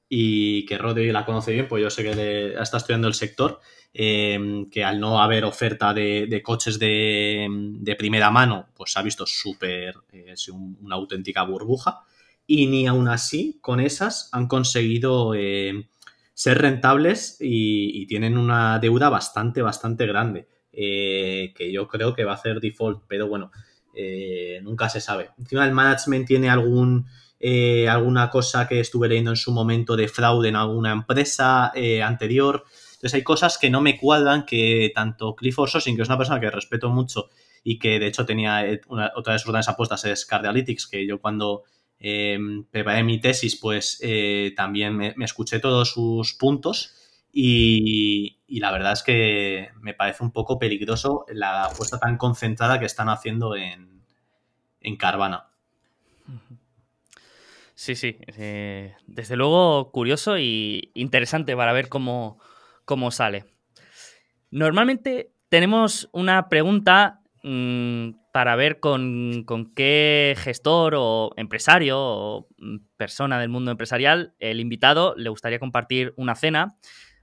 [0.08, 3.60] y que Rodri la conoce bien, pues yo sé que le está estudiando el sector,
[3.94, 8.98] eh, que al no haber oferta de, de coches de, de, primera mano, pues se
[8.98, 12.04] ha visto súper, eh, un, una auténtica burbuja
[12.46, 15.88] y ni aún así con esas han conseguido eh,
[16.34, 22.32] ser rentables y, tienen una deuda bastante, bastante grande, eh, que yo creo que va
[22.32, 23.50] a hacer default, pero bueno,
[23.96, 25.30] eh, nunca se sabe.
[25.38, 27.06] Encima el management tiene algún...
[27.38, 32.02] Eh, alguna cosa que estuve leyendo en su momento de fraude en alguna empresa eh,
[32.02, 32.64] anterior.
[32.94, 36.40] Entonces hay cosas que no me cuadran que tanto Clifford Sosin, que es una persona
[36.40, 37.28] que respeto mucho
[37.62, 38.64] y que de hecho tenía
[39.14, 41.64] otra de sus grandes apuestas es Cardialytics, que yo cuando
[41.98, 42.38] eh,
[42.70, 46.94] preparé mi tesis pues eh, también me, escuché todos sus puntos
[47.32, 52.86] y, la verdad es que me parece un poco peligroso la apuesta tan concentrada que
[52.86, 53.96] están haciendo en,
[54.98, 55.48] Carvana.
[57.74, 58.18] Sí, sí.
[58.38, 62.38] Eh, desde luego curioso y interesante para ver cómo,
[62.84, 63.44] cómo sale.
[64.50, 72.48] Normalmente tenemos una pregunta mmm, para ver con, qué gestor o empresario o
[72.98, 76.76] persona del mundo empresarial el invitado le gustaría compartir una cena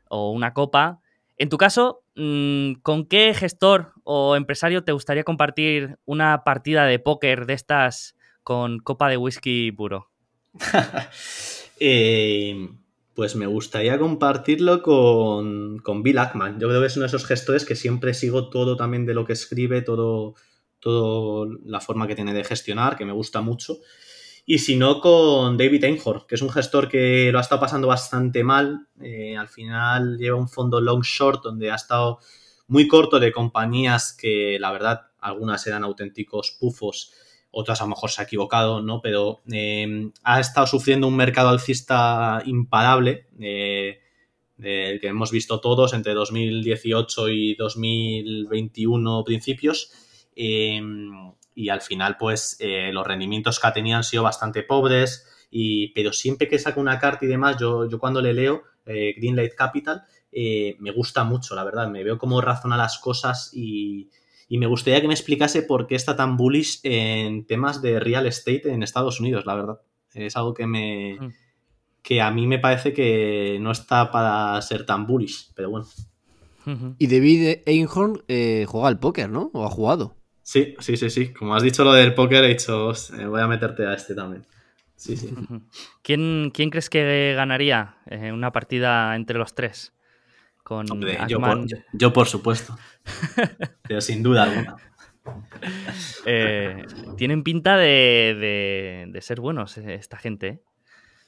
[0.10, 1.02] o una copa.
[1.38, 6.98] En tu caso, mm, ¿con qué gestor o empresario te gustaría compartir una partida de
[6.98, 10.10] póker de estas con copa de whisky puro?
[11.80, 12.70] Eh,
[13.14, 16.60] pues me gustaría compartirlo con, Bill Ackman.
[16.60, 19.26] Yo creo que es uno de esos gestores que siempre sigo todo también de lo
[19.26, 20.36] que escribe, todo,
[20.84, 23.78] todo la forma que tiene de gestionar, que me gusta mucho.
[24.46, 27.88] Y si no, con David Einhorn, que es un gestor que lo ha estado pasando
[27.88, 28.88] bastante mal.
[29.02, 32.20] Eh, al final lleva un fondo long short donde ha estado
[32.68, 37.14] muy corto de compañías que la verdad algunas eran auténticos pufos,
[37.52, 39.00] otras a lo mejor se ha equivocado, ¿no?
[39.02, 44.00] Pero eh, ha estado sufriendo un mercado alcista imparable, eh,
[44.58, 49.92] que hemos visto todos entre 2018 y 2021 principios.
[50.36, 50.82] Eh,
[51.56, 52.58] y al final, pues,
[52.92, 55.28] los rendimientos que ha tenido han sido bastante pobres.
[55.52, 59.54] Y, pero siempre que saca una carta y demás, yo, yo cuando le leo Greenlight
[59.54, 61.90] Capital, me gusta mucho, la verdad.
[61.90, 64.10] Me veo cómo razona las cosas y,
[64.54, 68.28] y me gustaría que me explicase por qué está tan bullish en temas de real
[68.28, 69.82] estate en Estados Unidos, la verdad.
[70.14, 71.18] Es algo que me.
[71.20, 71.34] Mm.
[72.04, 75.88] que a mí me parece que no está para ser tan bullish, pero bueno.
[76.98, 79.50] Y David Einhorn eh, juega al póker, ¿no?
[79.54, 80.16] ¿O ha jugado?
[80.44, 81.34] Sí, sí, sí, sí.
[81.34, 84.46] Como has dicho lo del póker, he dicho, eh, voy a meterte a este también.
[84.96, 85.34] Sí, sí.
[86.04, 89.94] ¿Quién, ¿Quién crees que ganaría en una partida entre los tres?
[90.64, 90.88] Con
[91.94, 92.78] yo, por, supuesto.
[93.88, 94.78] Pero sin duda alguna.
[96.26, 96.86] Eh,
[97.18, 100.48] tienen pinta de, ser buenos eh, esta gente.
[100.48, 100.62] ¿eh?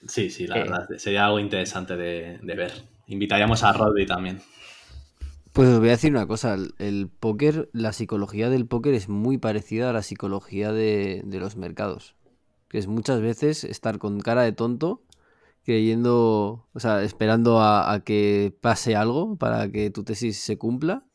[0.08, 0.88] Sí, sí, la verdad.
[0.98, 2.72] Sería algo interesante de, ver.
[3.08, 4.42] Invitaríamos a Rodri también.
[5.56, 6.57] Pues os voy a decir una cosa.
[6.80, 11.56] El, póker, la psicología del póker es muy parecida a la psicología de, de los
[11.56, 12.18] mercados.
[12.68, 15.02] Que es muchas veces estar con cara de tonto
[15.64, 21.06] creyendo, o sea, esperando a, que pase algo para que tu tesis se cumpla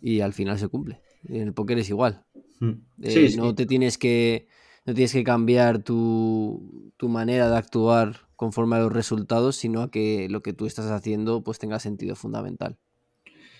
[0.00, 1.00] y al final se cumple.
[1.28, 2.24] En el póker es igual.
[2.58, 2.72] Mm.
[3.00, 4.48] Eh, no te tienes que
[4.86, 9.90] no tienes que cambiar tu, tu, manera de actuar conforme a los resultados, sino a
[9.92, 12.76] que lo que tú estás haciendo pues tenga sentido fundamental.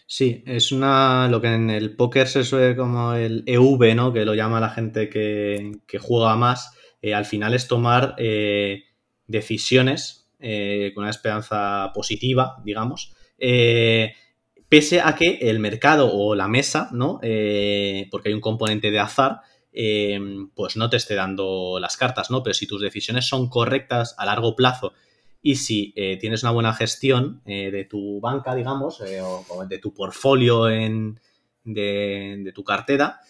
[0.07, 4.13] Sí, es una lo que en el póker se suele como el EV, ¿no?
[4.13, 6.77] Que lo llama la gente que, juega más.
[7.01, 8.85] Eh, al final es tomar eh,
[9.27, 14.13] decisiones eh, con una esperanza positiva, digamos, eh,
[14.69, 17.19] pese a que el mercado o la mesa, ¿no?
[17.23, 19.41] Eh, porque hay un componente de azar,
[20.55, 22.43] pues no te esté dando las cartas, ¿no?
[22.43, 24.93] Pero si tus decisiones son correctas a largo plazo
[25.45, 31.21] y si tienes una buena gestión de tu banca, digamos, o, de tu portfolio en,
[31.63, 33.21] de, de, tu cartera,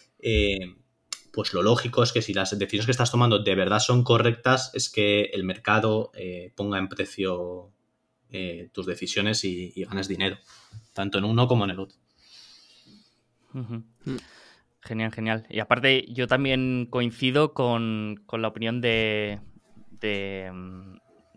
[1.35, 4.71] pues lo lógico es que si las decisiones que estás tomando de verdad son correctas,
[4.73, 7.73] es que el mercado eh, ponga en precio
[8.31, 10.39] eh, tus decisiones y, ganes dinero,
[10.93, 11.99] tanto en uno como en el otro.
[14.81, 15.47] Genial, genial.
[15.51, 19.41] Y aparte, yo también coincido con, la opinión de,
[20.01, 20.53] de,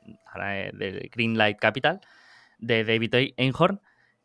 [0.07, 2.01] mm, de Greenlight Capital,
[2.59, 3.81] de David Einhorn,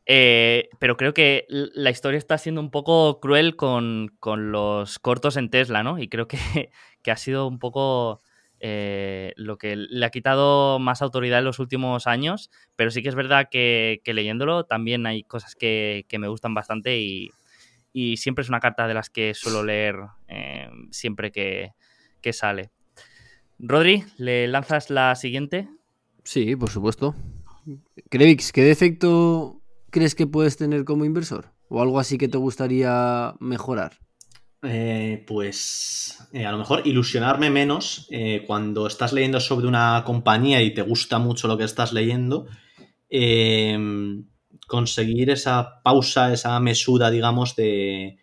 [0.07, 5.51] eh, pero creo que la historia está siendo un poco cruel con, los cortos en
[5.51, 5.99] Tesla, ¿no?
[5.99, 6.27] Y creo
[7.03, 8.21] que, ha sido un poco
[8.61, 12.51] eh, lo que le ha quitado más autoridad en los últimos años.
[12.77, 17.31] Pero sí que es verdad que, leyéndolo también hay cosas que, me gustan bastante y,
[18.17, 19.97] siempre es una carta de las que suelo leer
[20.29, 21.73] eh, siempre que,
[22.23, 22.71] que sale.
[23.65, 25.69] Rodri, ¿le lanzas la siguiente?
[26.25, 27.15] Sí, por supuesto.
[28.11, 31.53] Krevix, ¿qué defecto crees que puedes tener como inversor?
[31.69, 34.01] ¿O algo así que te gustaría mejorar?
[34.65, 40.61] Eh, pues eh, a lo mejor ilusionarme menos eh, cuando estás leyendo sobre una compañía
[40.61, 42.49] y te gusta mucho lo que estás leyendo.
[44.67, 48.19] conseguir esa pausa, esa mesura, digamos, de,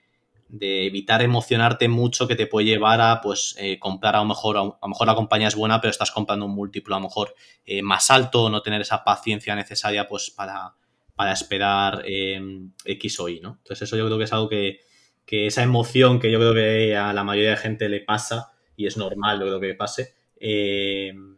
[0.59, 4.88] evitar emocionarte mucho que te puede llevar a pues comprar a lo mejor a, lo
[4.88, 7.35] mejor la compañía es buena pero estás comprando un múltiplo a lo mejor
[7.84, 10.73] más alto no tener esa paciencia necesaria pues para
[11.19, 13.57] para esperar em, X o Y, ¿no?
[13.57, 14.80] Entonces eso yo creo que es algo que,
[15.27, 18.95] esa emoción que yo creo que a la mayoría de gente le pasa y es
[18.95, 21.35] normal, yo creo que pase, em,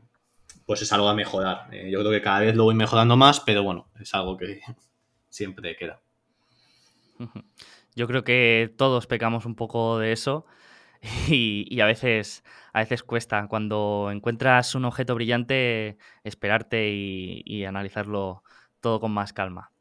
[0.67, 1.67] pues es algo a mejorar.
[1.73, 4.61] Eh, yo creo que cada vez lo voy mejorando más, pero bueno, es algo que
[5.29, 5.99] siempre queda.
[7.95, 10.45] Yo creo que todos pecamos un poco de eso
[11.27, 12.43] y, a veces
[12.73, 18.43] a veces cuesta cuando encuentras un objeto brillante esperarte y analizarlo
[18.80, 19.72] todo con más calma.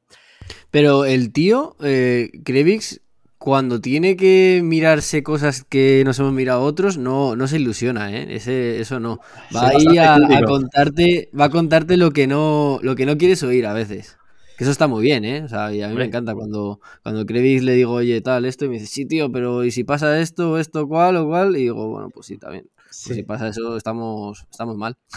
[0.70, 3.00] Pero el tío, eh, Krevix,
[3.38, 8.26] cuando tiene que mirarse cosas que nos hemos mirado otros, no, no se ilusiona, ¿eh?
[8.36, 9.18] Ese, eso no.
[9.54, 13.66] Va a, a, contarte, va a contarte lo que no, lo que no quieres oír
[13.66, 14.18] a veces.
[14.60, 15.42] Que eso está muy bien, ¿eh?
[15.42, 18.66] O sea, y a mí me encanta cuando, cuando Krevis le digo, oye, tal, esto,
[18.66, 21.56] y me dice, sí, tío, pero ¿y si pasa esto, esto, cual o cual?
[21.56, 22.68] Y digo, bueno, pues sí, bien.
[22.74, 24.98] Pues si pasa eso, estamos, estamos mal.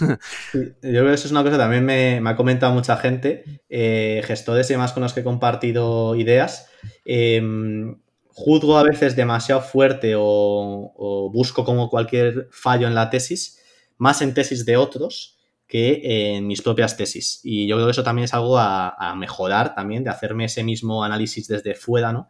[0.54, 4.22] Yo creo que eso es una cosa que también me, ha comentado mucha gente, eh,
[4.24, 6.70] gestores y demás con los que he compartido ideas.
[7.04, 7.98] Em,
[8.30, 13.60] juzgo a veces demasiado fuerte o, busco como cualquier fallo en la tesis,
[13.98, 17.40] más en tesis de otros que en mis propias tesis.
[17.44, 21.04] Y yo creo que eso también es algo a, mejorar también, de hacerme ese mismo
[21.04, 22.30] análisis desde fuera, ¿no?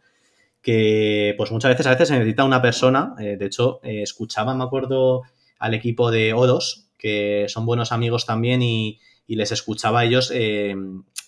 [0.62, 4.54] Que pues muchas veces, a veces se necesita una persona, eh, de hecho, eh, escuchaba,
[4.54, 5.22] me acuerdo,
[5.58, 10.74] al equipo de Odos, que son buenos amigos también, y, les escuchaba a ellos eh,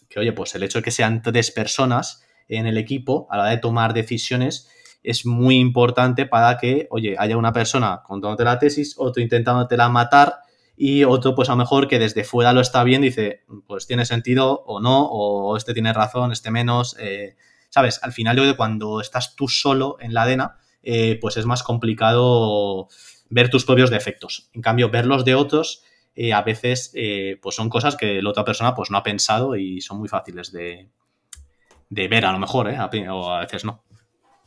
[0.08, 3.42] que, oye, pues el hecho de que sean tres personas, en el equipo a la
[3.44, 4.68] hora de tomar decisiones
[5.02, 10.34] es muy importante para que, oye, haya una persona contándote la tesis, otro intentándotela matar
[10.76, 13.86] y otro, pues a lo mejor que desde fuera lo está viendo y dice, pues
[13.86, 16.96] tiene sentido o no, o este tiene razón, este menos.
[17.00, 17.36] Eh,
[17.70, 18.00] ¿Sabes?
[18.02, 21.46] Al final, yo creo que cuando estás tú solo en la arena, eh, pues es
[21.46, 22.88] más complicado
[23.30, 24.50] ver tus propios defectos.
[24.52, 25.82] En cambio, ver los de otros,
[26.14, 26.92] eh, a veces,
[27.40, 30.52] pues son cosas que la otra persona pues no ha pensado y son muy fáciles
[30.52, 30.88] de,
[31.88, 33.82] de ver a lo mejor, o a veces no.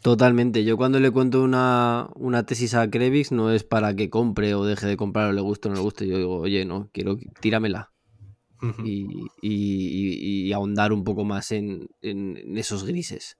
[0.02, 0.64] Totalmente.
[0.64, 2.10] Yo cuando le cuento una,
[2.46, 5.68] tesis a Krevix no es para que compre o deje de comprar o le guste
[5.68, 6.08] o no le guste.
[6.08, 7.92] Yo digo, oye, no, quiero, tíramela.
[8.84, 13.38] y, ahondar un poco más en, esos grises.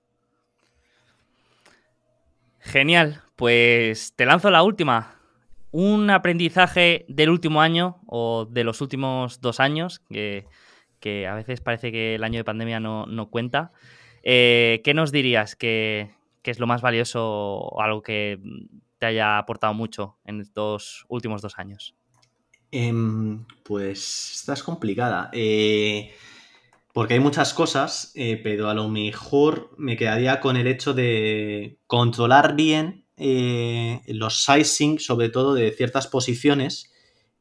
[2.60, 3.22] Genial.
[3.36, 5.16] Pues te lanzo la última.
[5.72, 10.46] Un aprendizaje del último año o de los últimos dos años que
[11.00, 13.72] que a veces parece que el año de pandemia no, cuenta.
[14.22, 16.10] Eh, ¿Qué nos dirías que,
[16.44, 18.38] es lo más valioso o algo que
[18.98, 21.94] te haya aportado mucho en estos últimos dos años?
[22.70, 25.30] Em, pues esta es complicada.
[25.32, 26.12] Eh,
[26.92, 31.78] porque hay muchas cosas, eh, pero a lo mejor me quedaría con el hecho de
[31.86, 36.90] controlar bien los sizing, sobre todo de ciertas posiciones.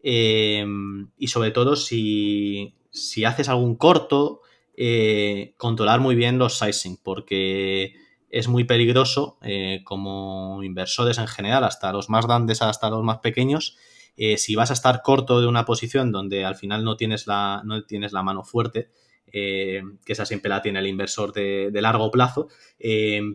[0.01, 4.41] Em, y sobre todo si, si haces algún corto,
[4.75, 7.95] eh, controlar muy bien los sizing, porque
[8.29, 13.19] es muy peligroso eh, como inversores en general, hasta los más grandes, hasta los más
[13.19, 13.77] pequeños.
[14.17, 17.61] Eh, si vas a estar corto de una posición donde al final no tienes la,
[17.63, 18.89] no tienes la mano fuerte,
[19.31, 22.47] que esa siempre la tiene el inversor de, de largo plazo,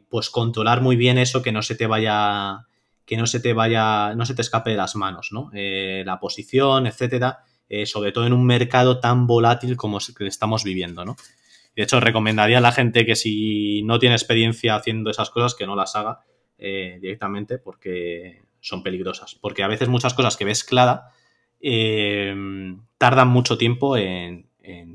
[0.09, 2.67] pues controlar muy bien eso, que no se te vaya,
[3.07, 5.51] que no se te vaya, no se te escape de las manos, ¿no?
[5.53, 10.65] la posición, etcétera eh, sobre todo en un mercado tan volátil como el que estamos
[10.65, 11.17] viviendo, ¿no?
[11.77, 15.67] De hecho, recomendaría a la gente que si no tiene experiencia haciendo esas cosas, que
[15.67, 16.21] no las haga
[16.59, 19.35] eh, directamente porque son peligrosas.
[19.35, 21.09] Porque a veces muchas cosas que ves clara
[21.61, 22.35] eh,
[22.99, 24.49] tardan mucho tiempo en,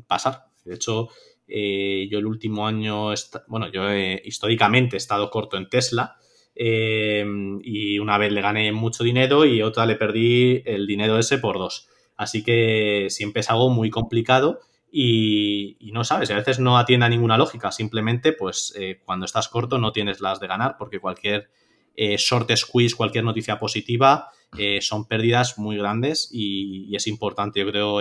[0.08, 0.46] pasar.
[0.66, 1.10] De hecho,
[1.48, 3.14] yo el último año,
[3.48, 6.18] bueno, yo históricamente he estado corto en Tesla
[6.56, 11.60] y una vez le gané mucho dinero y otra le perdí el dinero ese por
[11.60, 11.88] dos.
[12.18, 14.60] Así que siempre es algo muy complicado
[14.92, 17.72] y, no sabes, a veces no atiende a ninguna lógica.
[17.72, 21.52] Simplemente, pues eh, cuando estás corto no tienes las de ganar porque cualquier
[21.96, 27.70] eh, short squeeze, cualquier noticia positiva eh, son pérdidas muy grandes y, es importante, yo
[27.70, 28.00] creo,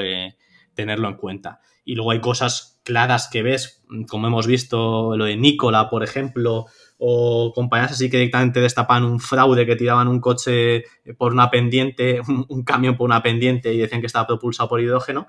[0.75, 1.61] tenerlo en cuenta.
[1.85, 6.67] Y luego hay cosas claras que ves, como hemos visto lo de Nicola, por ejemplo,
[6.99, 10.85] o compañías así que directamente destapan un fraude que tiraban un coche
[11.17, 15.27] por una pendiente, un, camión por una pendiente y decían que estaba propulsado por hidrógeno.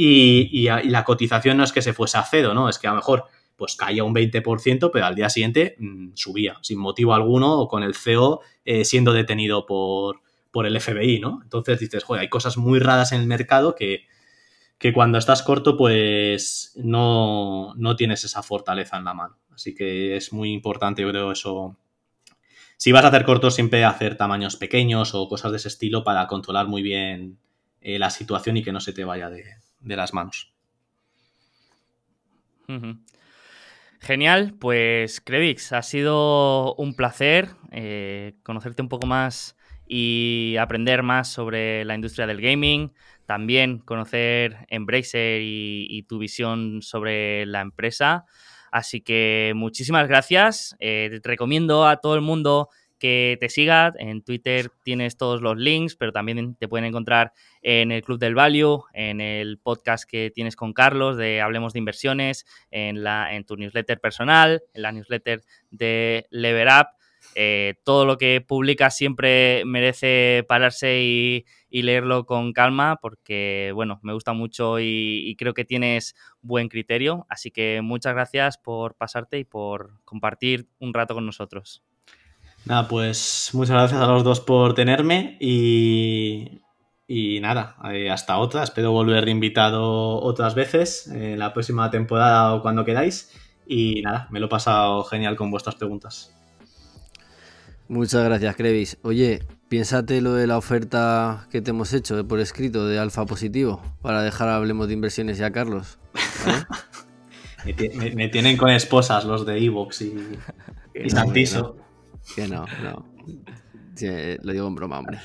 [0.00, 2.68] Y, la cotización no es que se fuese a cero, ¿no?
[2.68, 3.24] Es que a lo mejor
[3.56, 7.82] pues caía un 20%, pero al día siguiente mm, subía, sin motivo alguno, o con
[7.82, 10.20] el CEO eh, siendo detenido por,
[10.52, 11.40] por el FBI, ¿no?
[11.42, 14.06] Entonces dices, joder, hay cosas muy raras en el mercado que,
[14.78, 19.36] que cuando estás corto, pues no, no tienes esa fortaleza en la mano.
[19.52, 21.76] Así que es muy importante, yo creo, eso.
[22.76, 26.28] Si vas a hacer cortos, siempre hacer tamaños pequeños o cosas de ese estilo para
[26.28, 27.40] controlar muy bien
[27.80, 29.42] eh, la situación y que no se te vaya de,
[29.80, 30.52] las manos.
[34.00, 39.56] Genial, pues Crevix, ha sido un placer eh, conocerte un poco más
[39.86, 42.92] y aprender más sobre la industria del gaming,
[43.26, 48.26] también conocer Embracer y tu visión sobre la empresa.
[48.70, 50.76] Así que muchísimas gracias.
[50.78, 52.68] Eh, te recomiendo a todo el mundo
[52.98, 53.92] que te siga.
[53.98, 58.34] En Twitter tienes todos los links, pero también te pueden encontrar en el Club del
[58.34, 63.44] Value, en el podcast que tienes con Carlos de Hablemos de Inversiones, en, la, en
[63.44, 66.98] tu newsletter personal, en la newsletter de Lever Up.
[67.34, 74.14] Eh, todo lo que publicas siempre merece pararse y, leerlo con calma porque, bueno, me
[74.14, 77.26] gusta mucho y, creo que tienes buen criterio.
[77.28, 81.82] Así que muchas gracias por pasarte y por compartir un rato con nosotros.
[82.68, 86.60] Nada, pues muchas gracias a los dos por tenerme y,
[87.06, 88.62] y nada, eh, hasta otra.
[88.62, 93.32] Espero volver invitado otras veces en la próxima temporada o cuando queráis.
[93.66, 96.38] Y nada, me lo he pasado genial con vuestras preguntas.
[97.88, 98.98] Muchas gracias, Crevis.
[99.00, 103.80] Oye, piénsate lo de la oferta que te hemos hecho por escrito de Alfa Positivo
[104.02, 105.98] para dejar Hablemos de Inversiones ya, Carlos.
[108.14, 110.14] me, tienen con esposas los de Evox y,
[111.02, 111.87] y Santiso.
[112.34, 113.06] Que no, no.
[114.42, 115.18] lo digo en broma, hombre.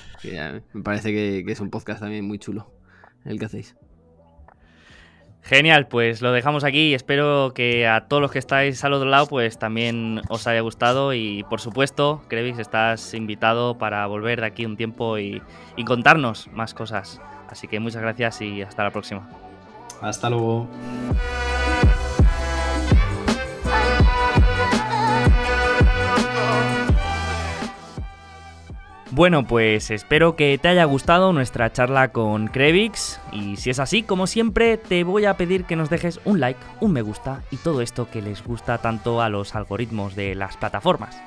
[0.73, 2.71] me parece que, que es un podcast también muy chulo
[3.25, 3.75] el que hacéis.
[5.41, 9.09] Genial, pues lo dejamos aquí y espero que a todos los que estáis al otro
[9.09, 14.47] lado pues también os haya gustado y por supuesto, Crevis, estás invitado para volver de
[14.47, 15.41] aquí un tiempo y,
[15.75, 17.19] y contarnos más cosas.
[17.49, 19.29] Así que muchas gracias y hasta la próxima.
[20.01, 20.69] Hasta luego.
[29.15, 34.01] Bueno, pues espero que te haya gustado nuestra charla con Crevix y si es así,
[34.01, 37.57] como siempre, te voy a pedir que nos dejes un like, un me gusta y
[37.57, 41.21] todo esto que les gusta tanto a los algoritmos de las plataformas.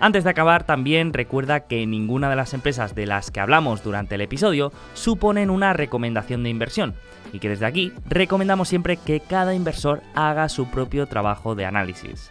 [0.00, 4.16] Antes de acabar, también recuerda que ninguna de las empresas de las que hablamos durante
[4.16, 6.94] el episodio suponen una recomendación de inversión
[7.32, 12.30] y que desde aquí recomendamos siempre que cada inversor haga su propio trabajo de análisis.